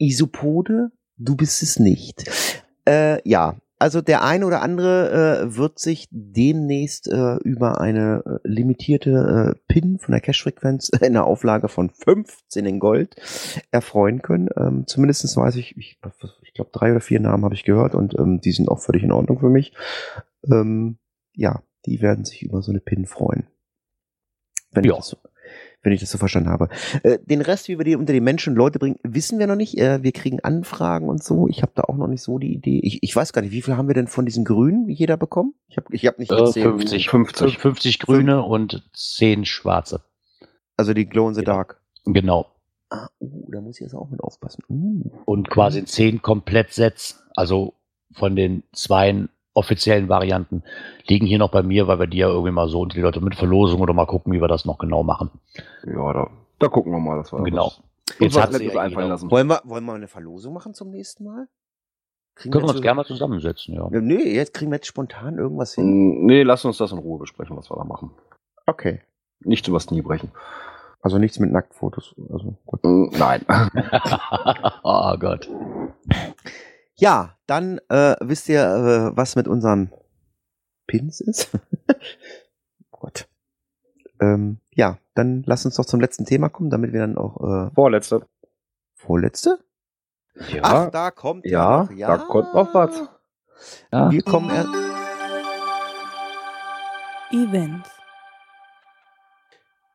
Isopode, 0.00 0.90
du 1.16 1.36
bist 1.36 1.62
es 1.62 1.78
nicht. 1.78 2.24
Äh, 2.86 3.26
ja, 3.28 3.56
also 3.78 4.02
der 4.02 4.22
eine 4.24 4.44
oder 4.46 4.60
andere 4.60 5.42
äh, 5.42 5.56
wird 5.56 5.78
sich 5.78 6.06
demnächst 6.10 7.08
äh, 7.08 7.36
über 7.36 7.80
eine 7.80 8.22
äh, 8.44 8.48
limitierte 8.48 9.54
äh, 9.56 9.60
PIN 9.72 9.98
von 9.98 10.12
der 10.12 10.20
Cash-Frequenz 10.20 10.88
in 11.00 11.02
einer 11.06 11.24
Auflage 11.24 11.68
von 11.68 11.88
15 11.90 12.66
in 12.66 12.78
Gold 12.78 13.16
erfreuen 13.70 14.20
können. 14.20 14.48
Ähm, 14.56 14.84
Zumindest 14.86 15.34
weiß 15.36 15.56
ich, 15.56 15.76
ich, 15.78 15.98
ich 16.42 16.52
glaube 16.54 16.70
drei 16.72 16.90
oder 16.90 17.00
vier 17.00 17.20
Namen 17.20 17.44
habe 17.44 17.54
ich 17.54 17.64
gehört 17.64 17.94
und 17.94 18.18
ähm, 18.18 18.40
die 18.40 18.52
sind 18.52 18.68
auch 18.68 18.80
völlig 18.80 19.02
in 19.02 19.12
Ordnung 19.12 19.38
für 19.38 19.48
mich. 19.48 19.72
Ähm, 20.44 20.98
ja, 21.34 21.62
die 21.86 22.02
werden 22.02 22.24
sich 22.24 22.42
über 22.42 22.60
so 22.62 22.72
eine 22.72 22.80
PIN 22.80 23.06
freuen. 23.06 23.46
Wenn, 24.72 24.84
Ja. 24.84 24.92
ich, 24.92 24.98
das 24.98 25.08
so, 25.08 25.16
wenn 25.82 25.92
ich 25.92 26.00
das 26.00 26.10
so 26.10 26.18
verstanden 26.18 26.50
habe. 26.50 26.68
Äh, 27.02 27.18
den 27.24 27.40
Rest, 27.40 27.68
wie 27.68 27.78
wir 27.78 27.84
die 27.84 27.96
unter 27.96 28.12
die 28.12 28.20
Menschen 28.20 28.50
und 28.50 28.56
Leute 28.56 28.78
bringen, 28.78 28.96
wissen 29.02 29.38
wir 29.38 29.46
noch 29.46 29.56
nicht. 29.56 29.78
Äh, 29.78 30.02
wir 30.02 30.12
kriegen 30.12 30.40
Anfragen 30.40 31.08
und 31.08 31.22
so. 31.22 31.48
Ich 31.48 31.62
habe 31.62 31.72
da 31.74 31.82
auch 31.84 31.96
noch 31.96 32.06
nicht 32.06 32.22
so 32.22 32.38
die 32.38 32.52
Idee. 32.52 32.80
Ich, 32.82 33.02
ich 33.02 33.14
weiß 33.14 33.32
gar 33.32 33.42
nicht, 33.42 33.52
wie 33.52 33.62
viel 33.62 33.76
haben 33.76 33.88
wir 33.88 33.94
denn 33.94 34.06
von 34.08 34.26
diesen 34.26 34.44
Grünen 34.44 34.88
jeder 34.88 35.16
bekommen? 35.16 35.54
Ich 35.68 35.76
habe 35.76 35.86
ich 35.92 36.06
hab 36.06 36.18
nicht 36.18 36.30
Äh, 36.32 36.36
gezählt. 36.36 36.66
50. 36.66 37.08
50. 37.10 37.58
50 37.58 37.98
grüne 38.00 38.42
und 38.42 38.88
10 38.92 39.44
schwarze. 39.44 40.02
Also 40.76 40.94
die 40.94 41.06
Glow 41.06 41.28
in 41.28 41.34
the 41.34 41.40
Genau. 41.40 41.52
Dark. 41.52 41.80
Genau. 42.04 42.46
Ah, 42.90 43.08
uh, 43.20 43.50
da 43.50 43.60
muss 43.60 43.76
ich 43.76 43.82
jetzt 43.82 43.94
auch 43.94 44.10
mit 44.10 44.20
aufpassen. 44.20 44.64
Uh. 44.68 45.10
Und 45.24 45.48
quasi 45.48 45.84
10 45.84 46.22
Komplettsets, 46.22 47.22
also 47.36 47.74
von 48.12 48.34
den 48.34 48.64
zwei 48.72 49.28
offiziellen 49.54 50.08
Varianten, 50.08 50.62
liegen 51.06 51.26
hier 51.26 51.38
noch 51.38 51.50
bei 51.50 51.62
mir, 51.62 51.88
weil 51.88 51.98
wir 51.98 52.06
die 52.06 52.18
ja 52.18 52.28
irgendwie 52.28 52.52
mal 52.52 52.68
so 52.68 52.80
unter 52.80 52.94
die 52.94 53.00
Leute 53.00 53.20
mit 53.20 53.34
Verlosung 53.34 53.80
oder 53.80 53.92
mal 53.92 54.06
gucken, 54.06 54.32
wie 54.32 54.40
wir 54.40 54.48
das 54.48 54.64
noch 54.64 54.78
genau 54.78 55.02
machen. 55.02 55.30
Ja, 55.84 56.12
da, 56.12 56.30
da 56.58 56.68
gucken 56.68 56.92
wir 56.92 56.98
mal, 57.00 57.16
dass 57.18 57.32
wir 57.32 57.42
Genau. 57.42 57.66
was- 57.66 57.82
Jetzt 58.18 58.34
was 58.34 58.42
hat 58.44 58.52
sie 58.52 58.58
Nettes 58.58 58.74
ja 58.74 58.80
einfallen 58.80 59.04
jeder. 59.06 59.14
lassen. 59.14 59.30
Wollen 59.30 59.46
wir, 59.48 59.60
wollen 59.64 59.84
wir 59.84 59.94
eine 59.94 60.08
Verlosung 60.08 60.52
machen 60.52 60.74
zum 60.74 60.90
nächsten 60.90 61.24
Mal? 61.24 61.46
Kriegen 62.34 62.52
Können 62.52 62.64
wir 62.64 62.70
uns 62.70 62.80
gerne 62.82 62.96
mal 62.96 63.04
zusammensetzen, 63.04 63.74
ja. 63.74 63.88
Ja, 63.92 64.00
nee, 64.00 64.34
jetzt 64.34 64.52
kriegen 64.54 64.70
wir 64.70 64.76
jetzt 64.76 64.86
spontan 64.86 65.36
irgendwas 65.38 65.74
hin. 65.74 66.24
Nee, 66.26 66.42
lass 66.42 66.64
uns 66.64 66.78
das 66.78 66.92
in 66.92 66.98
Ruhe 66.98 67.18
besprechen, 67.18 67.56
was 67.56 67.70
wir 67.70 67.76
da 67.76 67.84
machen. 67.84 68.10
Okay. 68.66 69.00
Nicht 69.40 69.66
übers 69.68 69.86
Knie 69.86 70.02
brechen. 70.02 70.30
Also 71.02 71.18
nichts 71.18 71.38
mit 71.38 71.50
Nacktfotos. 71.50 72.14
Also 72.30 72.56
Nein. 72.82 73.44
oh 74.82 75.16
Gott. 75.18 75.48
Ja, 77.00 77.38
dann 77.46 77.78
äh, 77.88 78.14
wisst 78.20 78.50
ihr, 78.50 78.60
äh, 78.60 79.16
was 79.16 79.34
mit 79.34 79.48
unserem 79.48 79.90
Pins 80.86 81.22
ist. 81.22 81.50
Gott. 82.90 83.26
Ähm, 84.20 84.58
ja, 84.74 84.98
dann 85.14 85.42
lass 85.46 85.64
uns 85.64 85.76
doch 85.76 85.86
zum 85.86 86.00
letzten 86.00 86.26
Thema 86.26 86.50
kommen, 86.50 86.68
damit 86.68 86.92
wir 86.92 87.00
dann 87.00 87.16
auch 87.16 87.68
äh, 87.68 87.70
Vorletzte. 87.74 88.26
vorletzte. 88.94 89.58
Ja, 90.52 90.60
Ach, 90.62 90.90
da 90.90 91.10
kommt 91.10 91.46
ja, 91.46 91.84
noch. 91.84 91.96
da 91.96 92.18
kommt 92.18 92.52
noch 92.52 92.74
was. 92.74 93.08
Ja. 93.90 94.10
Wir 94.10 94.22
kommen 94.22 94.50
er 94.50 94.66
Events. 97.30 97.88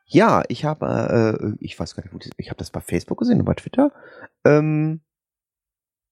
Ja, 0.07 0.43
ich 0.47 0.65
habe, 0.65 1.37
äh, 1.39 1.63
ich 1.63 1.79
weiß 1.79 1.95
gar 1.95 2.03
nicht, 2.03 2.31
ich 2.37 2.49
habe 2.49 2.57
das 2.57 2.71
bei 2.71 2.81
Facebook 2.81 3.19
gesehen 3.19 3.39
und 3.39 3.45
bei 3.45 3.53
Twitter. 3.53 3.91
Ähm, 4.43 5.01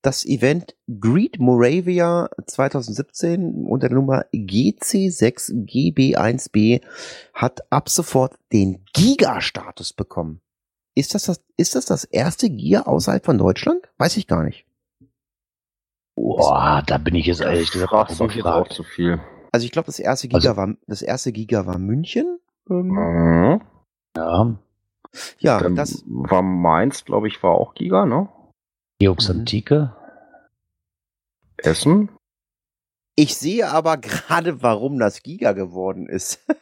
das 0.03 0.25
Event 0.25 0.75
Greet 0.99 1.39
Moravia 1.39 2.29
2017 2.45 3.65
unter 3.65 3.87
der 3.89 3.95
Nummer 3.97 4.25
GC6GB1B 4.33 6.81
hat 7.33 7.61
ab 7.71 7.89
sofort 7.89 8.37
den 8.51 8.83
Giga-Status 8.93 9.93
bekommen. 9.93 10.41
Ist 10.95 11.15
das, 11.15 11.23
das, 11.23 11.41
ist 11.57 11.73
das 11.75 11.85
das 11.85 12.03
erste 12.03 12.49
Giga 12.49 12.81
außerhalb 12.83 13.25
von 13.25 13.37
Deutschland? 13.39 13.89
Weiß 13.97 14.15
ich 14.17 14.27
gar 14.27 14.43
nicht. 14.43 14.65
Boah, 16.15 16.83
da 16.85 16.99
bin 16.99 17.15
ich 17.15 17.25
jetzt 17.25 17.41
ehrlich 17.41 17.71
gesagt 17.71 17.91
auch 17.91 18.07
überfragt. 18.19 18.73
zu 18.73 18.83
viel. 18.83 19.19
Also 19.51 19.65
ich 19.65 19.71
glaube, 19.71 19.87
das 19.87 19.97
erste 19.99 20.27
Giga 20.27 20.49
Also- 20.49 20.57
war, 20.57 20.75
das 20.85 21.01
erste 21.01 21.31
Giga 21.31 21.65
war 21.65 21.79
München. 21.79 22.37
Ähm, 22.69 22.87
Mhm. 22.89 23.61
Ja, 24.15 24.55
ja, 25.39 25.59
Dann 25.59 25.75
das, 25.75 26.03
war 26.07 26.43
Mainz, 26.43 27.03
glaube 27.05 27.27
ich, 27.27 27.41
war 27.41 27.51
auch 27.51 27.73
Giga, 27.73 28.05
ne? 28.05 28.29
Georgs 29.03 29.27
Mhm. 29.27 29.39
Antike. 29.41 29.93
Essen. 31.57 32.09
Ich 33.15 33.35
sehe 33.35 33.69
aber 33.69 33.97
gerade, 33.97 34.61
warum 34.63 34.97
das 34.97 35.23
Giga 35.23 35.51
geworden 35.51 36.07
ist. 36.07 36.39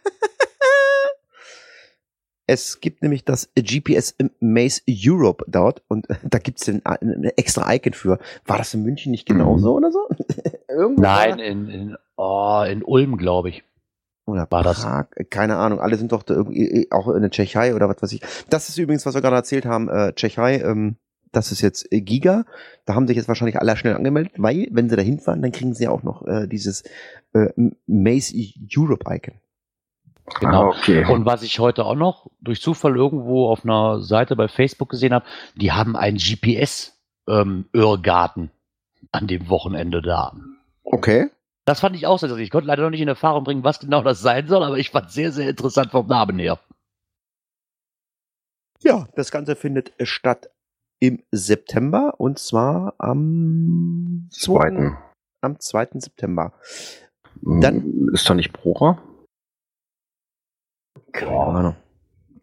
es 2.48 2.82
gibt 2.82 3.04
nämlich 3.04 3.24
das 3.26 3.50
GPS 3.56 4.16
Maze 4.40 4.82
Europe 4.90 5.46
dort 5.48 5.84
und 5.88 6.08
da 6.24 6.40
gibt's 6.40 6.68
ein, 6.68 6.84
ein 6.84 7.26
extra 7.38 7.72
Icon 7.76 7.94
für. 7.94 8.18
War 8.46 8.58
das 8.58 8.74
in 8.74 8.82
München 8.82 9.12
nicht 9.12 9.28
genauso 9.28 9.76
oder 9.76 9.92
so? 9.92 10.10
Irgendwo 10.68 11.00
Nein, 11.02 11.38
in, 11.38 11.70
in, 11.70 11.98
oh, 12.18 12.64
in 12.68 12.84
Ulm, 12.84 13.18
glaube 13.18 13.50
ich. 13.50 13.64
Oder 14.26 14.48
war 14.50 14.64
das- 14.64 14.88
keine 15.30 15.58
Ahnung. 15.58 15.80
Alle 15.80 15.96
sind 15.96 16.12
doch 16.12 16.24
da 16.24 16.34
irgendwie 16.34 16.88
auch 16.92 17.08
in 17.10 17.22
der 17.22 17.30
Tschechei 17.30 17.76
oder 17.76 17.88
was 17.88 18.02
weiß 18.02 18.14
ich. 18.14 18.22
Das 18.50 18.68
ist 18.68 18.80
übrigens, 18.80 19.06
was 19.06 19.14
wir 19.14 19.22
gerade 19.22 19.36
erzählt 19.36 19.68
haben, 19.68 19.90
äh, 19.90 20.12
Tschechei, 20.14 20.60
ähm, 20.62 20.96
das 21.32 21.52
ist 21.52 21.62
jetzt 21.62 21.92
äh, 21.92 22.02
Giga. 22.02 22.46
Da 22.86 22.96
haben 22.96 23.08
sich 23.08 23.18
jetzt 23.18 23.28
wahrscheinlich 23.28 23.60
alle 23.60 23.76
schnell 23.78 23.96
angemeldet, 23.96 24.34
weil, 24.38 24.68
wenn 24.72 24.90
sie 24.90 24.96
da 24.96 25.02
hinfahren, 25.02 25.42
dann 25.42 25.52
kriegen 25.52 25.74
sie 25.74 25.86
ja 25.86 25.90
auch 25.92 26.04
noch 26.04 26.28
äh, 26.28 26.48
dieses 26.48 26.84
äh, 27.34 27.50
Maze 27.88 28.34
Europe 28.76 29.06
Icon. 29.14 29.36
Genau. 30.40 30.66
Ah, 30.66 30.68
okay. 30.70 31.04
Und 31.06 31.26
was 31.26 31.42
ich 31.44 31.60
heute 31.60 31.86
auch 31.86 31.96
noch 31.96 32.28
durch 32.40 32.62
Zufall 32.62 32.96
irgendwo 32.96 33.50
auf 33.50 33.66
einer 33.66 34.02
Seite 34.02 34.36
bei 34.36 34.48
Facebook 34.48 34.90
gesehen 34.90 35.14
habe, 35.14 35.26
die 35.56 35.72
haben 35.72 35.96
einen 35.96 36.18
GPS-Irrgarten 36.18 38.50
an 39.12 39.28
dem 39.28 39.50
Wochenende 39.50 40.02
da. 40.02 40.36
Okay. 40.84 41.30
Das 41.66 41.82
fand 41.82 41.96
ich 41.96 42.08
auch 42.08 42.18
sehr 42.18 42.28
interessant. 42.28 42.46
Ich 42.46 42.52
konnte 42.52 42.68
leider 42.68 42.84
noch 42.84 42.92
nicht 42.92 43.02
in 43.02 43.08
Erfahrung 43.08 43.44
bringen, 43.44 43.64
was 43.64 43.80
genau 43.80 44.02
das 44.02 44.22
sein 44.22 44.48
soll, 44.48 44.64
aber 44.64 44.78
ich 44.78 44.92
fand 44.92 45.08
es 45.08 45.14
sehr, 45.14 45.32
sehr 45.32 45.50
interessant 45.50 45.92
vom 45.92 46.08
Namen 46.08 46.40
her. 46.40 46.60
Ja, 48.84 49.08
das 49.16 49.32
Ganze 49.32 49.56
findet 49.56 49.94
statt 50.02 50.50
im 51.02 51.24
September 51.32 52.14
und 52.20 52.38
zwar 52.40 52.94
am 53.00 54.28
Zweiten. 54.32 54.98
am 55.42 55.60
2. 55.60 56.00
September. 56.00 56.54
Dann 57.42 57.60
Dann- 57.62 58.08
ist 58.14 58.30
da 58.30 58.36
nicht 58.36 58.54
Brucher? 58.54 59.02
Keine 61.12 61.32
Ahnung. 61.40 61.76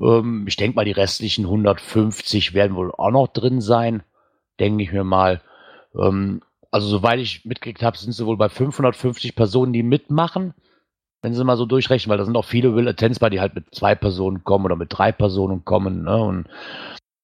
Ähm, 0.01 0.47
ich 0.49 0.57
denke 0.57 0.77
mal, 0.77 0.87
die 0.87 0.93
restlichen 0.93 1.45
150 1.45 2.55
werden 2.55 2.75
wohl 2.75 2.93
auch 2.93 3.11
noch 3.11 3.29
drin 3.29 3.61
sein, 3.61 4.03
denke 4.59 4.83
ich 4.83 4.93
mir 4.93 5.05
mal. 5.05 5.43
Ähm, 5.95 6.41
also 6.71 6.87
soweit 6.89 7.21
ich 7.21 7.45
mitgekriegt 7.45 7.83
habe, 7.83 7.99
sind 7.99 8.13
sie 8.13 8.25
wohl 8.25 8.37
bei 8.37 8.49
550 8.49 9.37
Personen, 9.37 9.73
die 9.73 9.83
mitmachen. 9.83 10.55
Wenn 11.21 11.35
sie 11.35 11.45
mal 11.45 11.57
so 11.57 11.67
durchrechnen, 11.67 12.11
weil 12.11 12.19
da 12.19 12.25
sind 12.25 12.37
auch 12.37 12.45
viele 12.45 12.75
Will 12.75 12.89
Attends 12.89 13.19
bei, 13.19 13.29
die 13.29 13.41
halt 13.41 13.55
mit 13.55 13.75
zwei 13.75 13.95
Personen 13.95 14.45
kommen 14.45 14.67
oder 14.67 14.77
mit 14.77 14.97
drei 14.97 15.11
Personen 15.11 15.65
kommen. 15.65 16.05
Ne? 16.05 16.17
Und, 16.17 16.47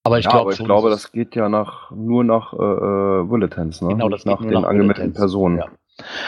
aber 0.04 0.18
ich 0.18 0.24
ja, 0.26 0.30
glaube 0.30 0.42
aber 0.42 0.50
ich 0.52 0.56
schon, 0.58 0.66
glaube, 0.66 0.90
das 0.90 1.10
geht 1.12 1.34
ja 1.34 1.48
nach, 1.48 1.90
nur 1.90 2.22
nach 2.24 2.52
äh, 2.52 2.56
äh, 2.56 3.24
Bulletins, 3.24 3.80
ne? 3.82 3.88
Genau, 3.88 4.08
Nicht 4.08 4.24
das 4.24 4.24
geht 4.24 4.32
nach 4.32 4.40
den 4.42 4.60
nach 4.62 4.68
angemeldeten. 4.68 5.12
Personen. 5.14 5.58
Ja. 5.58 5.68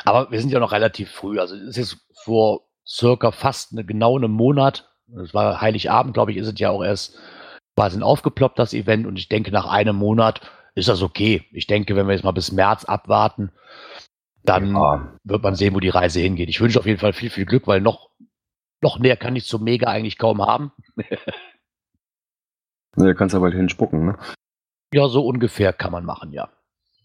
Aber 0.05 0.31
wir 0.31 0.41
sind 0.41 0.51
ja 0.51 0.61
noch 0.61 0.73
relativ 0.73 1.11
früh. 1.11 1.39
Also 1.39 1.55
es 1.55 1.63
ist 1.63 1.77
jetzt 1.77 2.07
vor 2.25 2.63
circa 2.87 3.31
fast 3.33 3.73
eine, 3.73 3.85
genau 3.85 4.17
einem 4.17 4.31
Monat. 4.33 4.91
Das 5.09 5.35
war 5.35 5.61
Heiligabend, 5.61 6.15
glaube 6.15 6.33
ich, 6.33 6.37
ist 6.39 6.49
es 6.49 6.59
ja 6.59 6.71
auch 6.71 6.83
erst 6.83 7.17
quasi 7.77 8.01
aufgeploppt, 8.01 8.59
das 8.59 8.75
Event. 8.75 9.07
Und 9.07 9.17
ich 9.19 9.29
denke, 9.29 9.51
nach 9.53 9.67
einem 9.67 9.97
Monat 9.97 10.41
ist 10.75 10.89
das 10.89 11.03
okay. 11.03 11.45
Ich 11.53 11.67
denke, 11.67 11.97
wenn 11.97 12.07
wir 12.07 12.15
jetzt 12.15 12.25
mal 12.25 12.33
bis 12.33 12.53
März 12.53 12.85
abwarten, 12.85 13.51
dann 14.45 14.75
Ja. 14.75 15.13
wird 15.25 15.43
man 15.43 15.55
sehen, 15.57 15.75
wo 15.75 15.81
die 15.81 15.89
Reise 15.89 16.21
hingeht. 16.21 16.49
Ich 16.49 16.61
wünsche 16.61 16.79
auf 16.79 16.87
jeden 16.87 17.01
Fall 17.01 17.13
viel, 17.13 17.31
viel 17.31 17.45
Glück, 17.47 17.67
weil 17.67 17.81
noch, 17.81 18.11
noch 18.81 18.99
näher 18.99 19.17
kann 19.17 19.37
ich 19.37 19.47
zum 19.47 19.65
Mega 19.65 19.89
eigentlich 19.89 20.19
kaum 20.19 20.41
haben. 20.47 20.73
Ne, 22.97 23.15
kannst 23.15 23.35
aber 23.35 23.47
halt 23.47 23.55
hinspucken, 23.55 24.07
ne? 24.07 24.17
Ja, 24.93 25.09
so 25.09 25.27
ungefähr 25.27 25.73
kann 25.73 25.93
man 25.93 26.05
machen, 26.05 26.33
ja. 26.33 26.49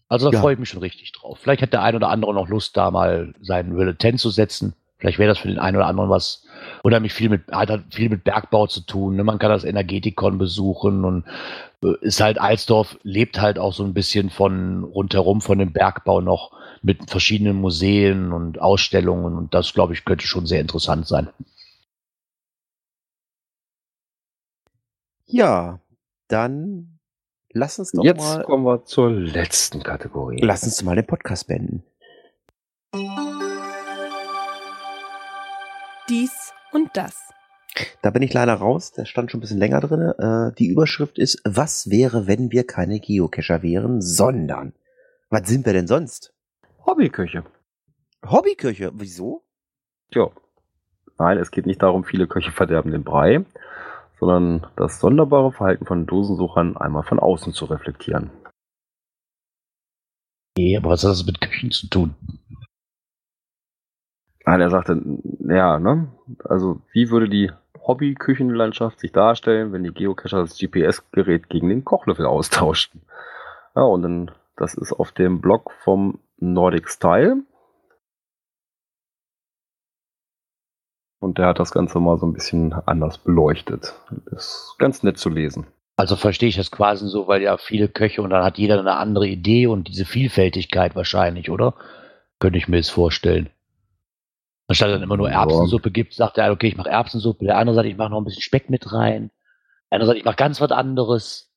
Also 0.08 0.30
da 0.30 0.36
Ja. 0.36 0.40
freue 0.40 0.54
ich 0.54 0.58
mich 0.58 0.68
schon 0.68 0.80
richtig 0.80 1.12
drauf. 1.12 1.38
Vielleicht 1.40 1.62
hat 1.62 1.72
der 1.72 1.82
ein 1.82 1.96
oder 1.96 2.08
andere 2.10 2.34
noch 2.34 2.48
Lust, 2.48 2.76
da 2.76 2.90
mal 2.90 3.34
seinen 3.40 3.74
Relatent 3.76 4.20
zu 4.20 4.30
setzen. 4.30 4.74
Vielleicht 4.98 5.18
wäre 5.18 5.28
das 5.28 5.38
für 5.38 5.48
den 5.48 5.58
einen 5.58 5.76
oder 5.76 5.86
anderen 5.86 6.10
was 6.10 6.44
unheimlich 6.82 7.12
viel 7.12 7.28
mit, 7.28 7.50
hat 7.50 7.70
halt 7.70 7.84
viel 7.92 8.08
mit 8.08 8.22
Bergbau 8.22 8.66
zu 8.68 8.82
tun. 8.82 9.16
Ne? 9.16 9.24
Man 9.24 9.38
kann 9.38 9.50
das 9.50 9.64
Energetikon 9.64 10.38
besuchen 10.38 11.04
und 11.04 11.24
äh, 11.82 11.94
ist 12.02 12.20
halt 12.20 12.40
Alsdorf, 12.40 12.98
lebt 13.02 13.40
halt 13.40 13.58
auch 13.58 13.72
so 13.72 13.84
ein 13.84 13.94
bisschen 13.94 14.30
von 14.30 14.84
rundherum 14.84 15.40
von 15.40 15.58
dem 15.58 15.72
Bergbau 15.72 16.20
noch 16.20 16.52
mit 16.82 17.10
verschiedenen 17.10 17.56
Museen 17.56 18.32
und 18.32 18.60
Ausstellungen 18.60 19.36
und 19.36 19.54
das, 19.54 19.72
glaube 19.74 19.92
ich, 19.92 20.04
könnte 20.04 20.26
schon 20.26 20.46
sehr 20.46 20.60
interessant 20.60 21.08
sein. 21.08 21.28
Ja, 25.34 25.80
dann 26.28 26.98
lass 27.54 27.78
uns 27.78 27.92
doch 27.92 28.04
Jetzt 28.04 28.18
mal, 28.18 28.42
kommen 28.44 28.64
wir 28.66 28.84
zur 28.84 29.10
letzten 29.10 29.82
Kategorie. 29.82 30.38
lass 30.42 30.62
uns 30.64 30.82
mal 30.82 30.94
den 30.94 31.06
Podcast 31.06 31.46
beenden. 31.46 31.82
Dies 36.10 36.52
und 36.72 36.90
das. 36.94 37.16
Da 38.02 38.10
bin 38.10 38.20
ich 38.20 38.34
leider 38.34 38.52
raus, 38.52 38.92
der 38.92 39.06
stand 39.06 39.30
schon 39.30 39.38
ein 39.38 39.40
bisschen 39.40 39.58
länger 39.58 39.80
drin. 39.80 40.12
Äh, 40.18 40.54
die 40.58 40.66
Überschrift 40.66 41.18
ist, 41.18 41.40
was 41.46 41.88
wäre, 41.88 42.26
wenn 42.26 42.52
wir 42.52 42.66
keine 42.66 43.00
Geocacher 43.00 43.62
wären, 43.62 44.02
sondern, 44.02 44.74
was 45.30 45.48
sind 45.48 45.64
wir 45.64 45.72
denn 45.72 45.86
sonst? 45.86 46.34
Hobbyküche. 46.84 47.42
Hobbyköche, 48.26 48.90
wieso? 48.96 49.44
Ja. 50.10 50.28
Nein, 51.18 51.38
es 51.38 51.50
geht 51.50 51.64
nicht 51.64 51.82
darum, 51.82 52.04
viele 52.04 52.26
Köche 52.26 52.52
verderben 52.52 52.90
den 52.90 53.04
Brei, 53.04 53.46
sondern 54.22 54.70
das 54.76 55.00
sonderbare 55.00 55.50
Verhalten 55.50 55.84
von 55.84 56.06
Dosensuchern 56.06 56.76
einmal 56.76 57.02
von 57.02 57.18
außen 57.18 57.52
zu 57.52 57.64
reflektieren. 57.64 58.30
Nee, 60.56 60.76
aber 60.76 60.90
was 60.90 61.02
hat 61.02 61.10
das 61.10 61.26
mit 61.26 61.40
Küchen 61.40 61.72
zu 61.72 61.88
tun? 61.88 62.14
Nein, 64.46 64.60
er 64.60 64.70
sagte, 64.70 65.02
ja, 65.40 65.80
ne? 65.80 66.12
Also, 66.44 66.82
wie 66.92 67.10
würde 67.10 67.28
die 67.28 67.50
Hobbyküchenlandschaft 67.76 69.00
sich 69.00 69.10
darstellen, 69.10 69.72
wenn 69.72 69.82
die 69.82 69.92
Geocacher 69.92 70.42
das 70.42 70.56
GPS-Gerät 70.56 71.48
gegen 71.48 71.68
den 71.68 71.84
Kochlöffel 71.84 72.26
austauschten? 72.26 73.02
Ja, 73.74 73.82
und 73.82 74.02
dann, 74.02 74.30
das 74.56 74.74
ist 74.74 74.92
auf 74.92 75.10
dem 75.10 75.40
Blog 75.40 75.72
vom 75.82 76.20
Nordic 76.36 76.88
Style. 76.88 77.42
Und 81.22 81.38
der 81.38 81.46
hat 81.46 81.60
das 81.60 81.70
Ganze 81.70 82.00
mal 82.00 82.18
so 82.18 82.26
ein 82.26 82.32
bisschen 82.32 82.72
anders 82.72 83.16
beleuchtet. 83.16 83.94
Ist 84.32 84.74
ganz 84.78 85.04
nett 85.04 85.18
zu 85.18 85.28
lesen. 85.28 85.68
Also 85.96 86.16
verstehe 86.16 86.48
ich 86.48 86.56
das 86.56 86.72
quasi 86.72 87.06
so, 87.06 87.28
weil 87.28 87.42
ja 87.42 87.56
viele 87.58 87.86
Köche 87.86 88.22
und 88.22 88.30
dann 88.30 88.42
hat 88.42 88.58
jeder 88.58 88.80
eine 88.80 88.96
andere 88.96 89.28
Idee 89.28 89.68
und 89.68 89.86
diese 89.86 90.04
Vielfältigkeit 90.04 90.96
wahrscheinlich, 90.96 91.48
oder? 91.48 91.74
Könnte 92.40 92.58
ich 92.58 92.66
mir 92.66 92.78
das 92.78 92.90
vorstellen. 92.90 93.50
Anstatt 94.66 94.90
dann 94.90 95.02
immer 95.02 95.16
nur 95.16 95.30
Ja. 95.30 95.42
Erbsensuppe 95.42 95.92
gibt, 95.92 96.12
sagt 96.14 96.38
der 96.38 96.44
eine, 96.44 96.54
okay, 96.54 96.66
ich 96.66 96.76
mache 96.76 96.90
Erbsensuppe, 96.90 97.44
der 97.44 97.56
andere 97.56 97.76
sagt, 97.76 97.86
ich 97.86 97.96
mache 97.96 98.10
noch 98.10 98.18
ein 98.20 98.24
bisschen 98.24 98.42
Speck 98.42 98.68
mit 98.68 98.92
rein. 98.92 99.30
Der 99.90 99.96
andere 99.96 100.06
sagt, 100.08 100.18
ich 100.18 100.24
mache 100.24 100.36
ganz 100.36 100.60
was 100.60 100.72
anderes. 100.72 101.52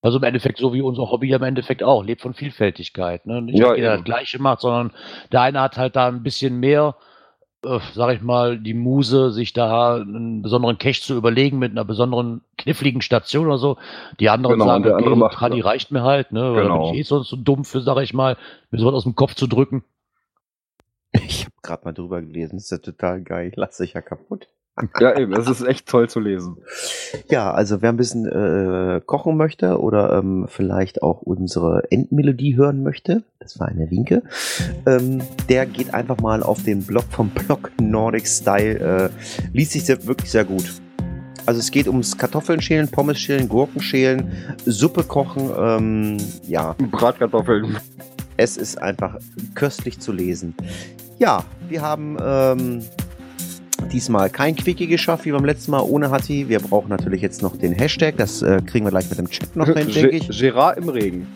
Also 0.00 0.16
im 0.16 0.24
Endeffekt, 0.24 0.56
so 0.56 0.72
wie 0.72 0.80
unser 0.80 1.10
Hobby 1.10 1.28
ja 1.28 1.36
im 1.36 1.42
Endeffekt 1.42 1.82
auch, 1.82 2.02
lebt 2.02 2.22
von 2.22 2.32
Vielfältigkeit. 2.32 3.26
Ne? 3.26 3.42
Nicht, 3.42 3.58
Ja, 3.58 3.68
dass 3.68 3.76
jeder 3.76 3.96
das 3.96 4.04
Gleiche 4.04 4.40
macht, 4.40 4.62
sondern 4.62 4.92
der 5.32 5.42
eine 5.42 5.60
hat 5.60 5.76
halt 5.76 5.96
da 5.96 6.08
ein 6.08 6.22
bisschen 6.22 6.58
mehr, 6.58 6.96
äh, 7.64 7.78
sag 7.94 8.14
ich 8.14 8.22
mal, 8.22 8.58
die 8.58 8.74
Muse, 8.74 9.30
sich 9.32 9.52
da 9.52 9.96
einen 9.96 10.42
besonderen 10.42 10.78
Cache 10.78 11.00
zu 11.00 11.16
überlegen 11.16 11.58
mit 11.58 11.72
einer 11.72 11.84
besonderen 11.84 12.42
kniffligen 12.58 13.02
Station 13.02 13.46
oder 13.46 13.58
so. 13.58 13.76
Die 14.20 14.28
anderen 14.28 14.54
Genau, 14.54 14.66
sagen, 14.66 14.82
der 14.84 14.94
okay, 14.94 15.02
andere 15.04 15.16
macht- 15.16 15.34
Tradi 15.34 15.60
reicht 15.60 15.90
mir 15.90 16.02
halt, 16.02 16.32
ne? 16.32 16.54
Weil 16.54 16.62
Genau. 16.64 16.86
bin 16.86 16.94
ich 16.94 17.00
eh 17.00 17.02
sonst 17.02 17.28
so 17.28 17.36
dumm 17.36 17.64
für, 17.64 17.80
sag 17.80 17.98
ich 18.02 18.14
mal, 18.14 18.36
mir 18.70 18.78
sowas 18.78 18.94
aus 18.94 19.04
dem 19.04 19.14
Kopf 19.14 19.34
zu 19.34 19.46
drücken. 19.46 19.84
Ich 21.12 21.44
habe 21.44 21.54
gerade 21.62 21.84
mal 21.84 21.92
drüber 21.92 22.20
gelesen. 22.22 22.56
Das 22.56 22.64
ist 22.64 22.70
ja 22.70 22.78
total 22.78 23.20
geil. 23.22 23.52
Lass 23.56 23.76
dich 23.76 23.92
ja 23.92 24.00
kaputt. 24.00 24.48
Ja, 25.00 25.18
eben, 25.18 25.34
es 25.34 25.48
ist 25.48 25.62
echt 25.62 25.86
toll 25.86 26.08
zu 26.08 26.18
lesen. 26.18 26.56
Ja, 27.28 27.52
also 27.52 27.82
wer 27.82 27.90
ein 27.90 27.98
bisschen 27.98 28.24
äh, 28.26 29.02
kochen 29.04 29.36
möchte 29.36 29.78
oder 29.78 30.18
ähm, 30.18 30.46
vielleicht 30.48 31.02
auch 31.02 31.20
unsere 31.20 31.82
Endmelodie 31.90 32.56
hören 32.56 32.82
möchte, 32.82 33.22
das 33.38 33.60
war 33.60 33.68
eine 33.68 33.90
Winke, 33.90 34.22
ähm, 34.86 35.20
der 35.50 35.66
geht 35.66 35.92
einfach 35.92 36.18
mal 36.20 36.42
auf 36.42 36.62
den 36.62 36.82
Blog 36.84 37.04
vom 37.10 37.28
Blog 37.28 37.70
Nordic 37.80 38.26
Style. 38.26 38.78
Äh, 38.78 39.10
liest 39.52 39.72
sich 39.72 39.84
sehr, 39.84 40.06
wirklich 40.06 40.30
sehr 40.30 40.44
gut. 40.44 40.72
Also 41.44 41.60
es 41.60 41.70
geht 41.70 41.86
ums 41.88 42.16
Kartoffeln 42.16 42.62
schälen, 42.62 42.88
Pommes 42.88 43.18
schälen, 43.18 43.48
Gurken 43.48 43.82
schälen, 43.82 44.32
Suppe 44.64 45.04
kochen. 45.04 45.50
Ähm, 45.54 46.16
ja, 46.46 46.74
Bratkartoffeln. 46.78 47.76
es 48.36 48.56
ist 48.56 48.80
einfach 48.80 49.18
köstlich 49.54 49.98
zu 50.00 50.12
lesen. 50.12 50.54
Ja, 51.18 51.44
wir 51.68 51.82
haben 51.82 52.16
ähm, 52.22 52.82
diesmal 53.90 54.30
kein 54.30 54.56
Quickie 54.56 54.86
geschafft 54.86 55.24
wie 55.24 55.32
beim 55.32 55.44
letzten 55.44 55.70
Mal 55.70 55.80
ohne 55.80 56.10
Hatti. 56.10 56.48
Wir 56.48 56.60
brauchen 56.60 56.88
natürlich 56.88 57.22
jetzt 57.22 57.42
noch 57.42 57.56
den 57.56 57.72
Hashtag. 57.72 58.16
Das 58.16 58.42
äh, 58.42 58.60
kriegen 58.64 58.84
wir 58.84 58.90
gleich 58.90 59.08
mit 59.08 59.18
dem 59.18 59.28
Chat 59.28 59.56
noch 59.56 59.66
hin, 59.66 59.88
denke 59.88 60.10
ich. 60.10 60.28
Gerard 60.28 60.78
im 60.78 60.88
Regen. 60.88 61.26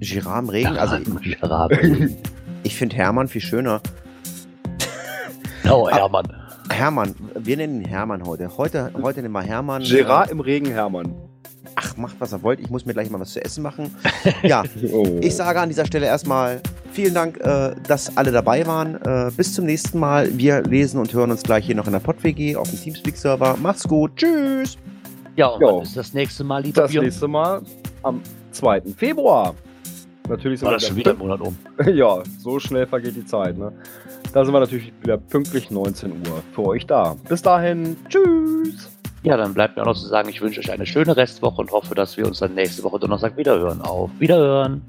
Girard 0.00 0.42
im 0.44 0.48
Regen. 0.48 0.76
Also 0.78 0.96
ich, 0.96 1.40
Gerard. 1.40 1.72
ich 2.62 2.76
finde 2.76 2.96
Hermann 2.96 3.28
viel 3.28 3.40
schöner. 3.40 3.80
Oh, 5.66 5.88
Hermann. 5.88 6.26
Hermann, 6.70 7.14
wir 7.38 7.56
nennen 7.56 7.80
ihn 7.80 7.88
Hermann 7.88 8.26
heute. 8.26 8.58
Heute, 8.58 8.90
heute 9.00 9.22
nennen 9.22 9.32
wir 9.32 9.40
Hermann. 9.40 9.82
Gerard 9.82 10.30
im 10.30 10.40
Regen, 10.40 10.66
Hermann. 10.66 11.14
Ach, 11.76 11.96
macht 11.96 12.16
was 12.20 12.32
er 12.32 12.42
wollt. 12.42 12.60
Ich 12.60 12.70
muss 12.70 12.84
mir 12.86 12.92
gleich 12.92 13.10
mal 13.10 13.20
was 13.20 13.32
zu 13.32 13.44
essen 13.44 13.62
machen. 13.62 13.94
Ja, 14.42 14.62
Oh. 14.92 15.18
Ich 15.20 15.34
sage 15.34 15.60
an 15.60 15.68
dieser 15.68 15.86
Stelle 15.86 16.06
erstmal 16.06 16.60
vielen 16.92 17.14
Dank, 17.14 17.38
äh, 17.40 17.74
dass 17.88 18.16
alle 18.16 18.30
dabei 18.32 18.66
waren. 18.66 18.96
Äh, 19.02 19.30
bis 19.36 19.54
zum 19.54 19.64
nächsten 19.66 19.98
Mal. 19.98 20.36
Wir 20.36 20.62
lesen 20.62 21.00
und 21.00 21.12
hören 21.12 21.30
uns 21.30 21.42
gleich 21.42 21.66
hier 21.66 21.74
noch 21.74 21.86
in 21.86 21.92
der 21.92 22.00
PodWG 22.00 22.56
auf 22.56 22.68
dem 22.70 22.78
Teamspeak-Server. 22.80 23.56
Macht's 23.60 23.86
gut. 23.88 24.12
Tschüss. 24.16 24.76
Ja, 25.36 25.48
und 25.48 25.60
Jo. 25.62 25.76
wann 25.78 25.82
ist 25.82 25.96
das 25.96 26.14
nächste 26.14 26.44
Mal, 26.44 26.62
lieber 26.62 26.82
das 26.82 26.90
Björn? 26.92 27.04
nächste 27.06 27.26
Mal 27.28 27.62
am 28.02 28.20
2. 28.52 28.82
Februar. 28.96 29.54
Natürlich 30.28 30.60
sind 30.60 30.66
War 30.66 30.72
wir 30.74 30.78
das 30.78 30.86
schon 30.88 30.96
wieder 30.96 31.10
ein 31.10 31.18
Monat 31.18 31.40
um. 31.40 31.56
Ja, 31.92 32.22
so 32.38 32.58
schnell 32.60 32.86
vergeht 32.86 33.16
die 33.16 33.26
Zeit. 33.26 33.58
Ne? 33.58 33.72
Da 34.32 34.44
sind 34.44 34.54
wir 34.54 34.60
natürlich 34.60 34.92
wieder 35.02 35.16
pünktlich 35.18 35.70
19 35.70 36.12
Uhr 36.12 36.42
für 36.54 36.64
euch 36.66 36.86
da. 36.86 37.16
Bis 37.28 37.42
dahin, 37.42 37.96
tschüss. 38.08 38.88
Ja, 39.24 39.38
dann 39.38 39.54
bleibt 39.54 39.76
mir 39.76 39.82
auch 39.82 39.86
noch 39.86 39.96
zu 39.96 40.06
sagen, 40.06 40.28
ich 40.28 40.42
wünsche 40.42 40.60
euch 40.60 40.70
eine 40.70 40.84
schöne 40.84 41.16
Restwoche 41.16 41.62
und 41.62 41.72
hoffe, 41.72 41.94
dass 41.94 42.16
wir 42.18 42.26
uns 42.26 42.40
dann 42.40 42.54
nächste 42.54 42.84
Woche 42.84 42.98
Donnerstag 42.98 43.38
wiederhören. 43.38 43.80
Auf 43.80 44.10
Wiederhören! 44.18 44.82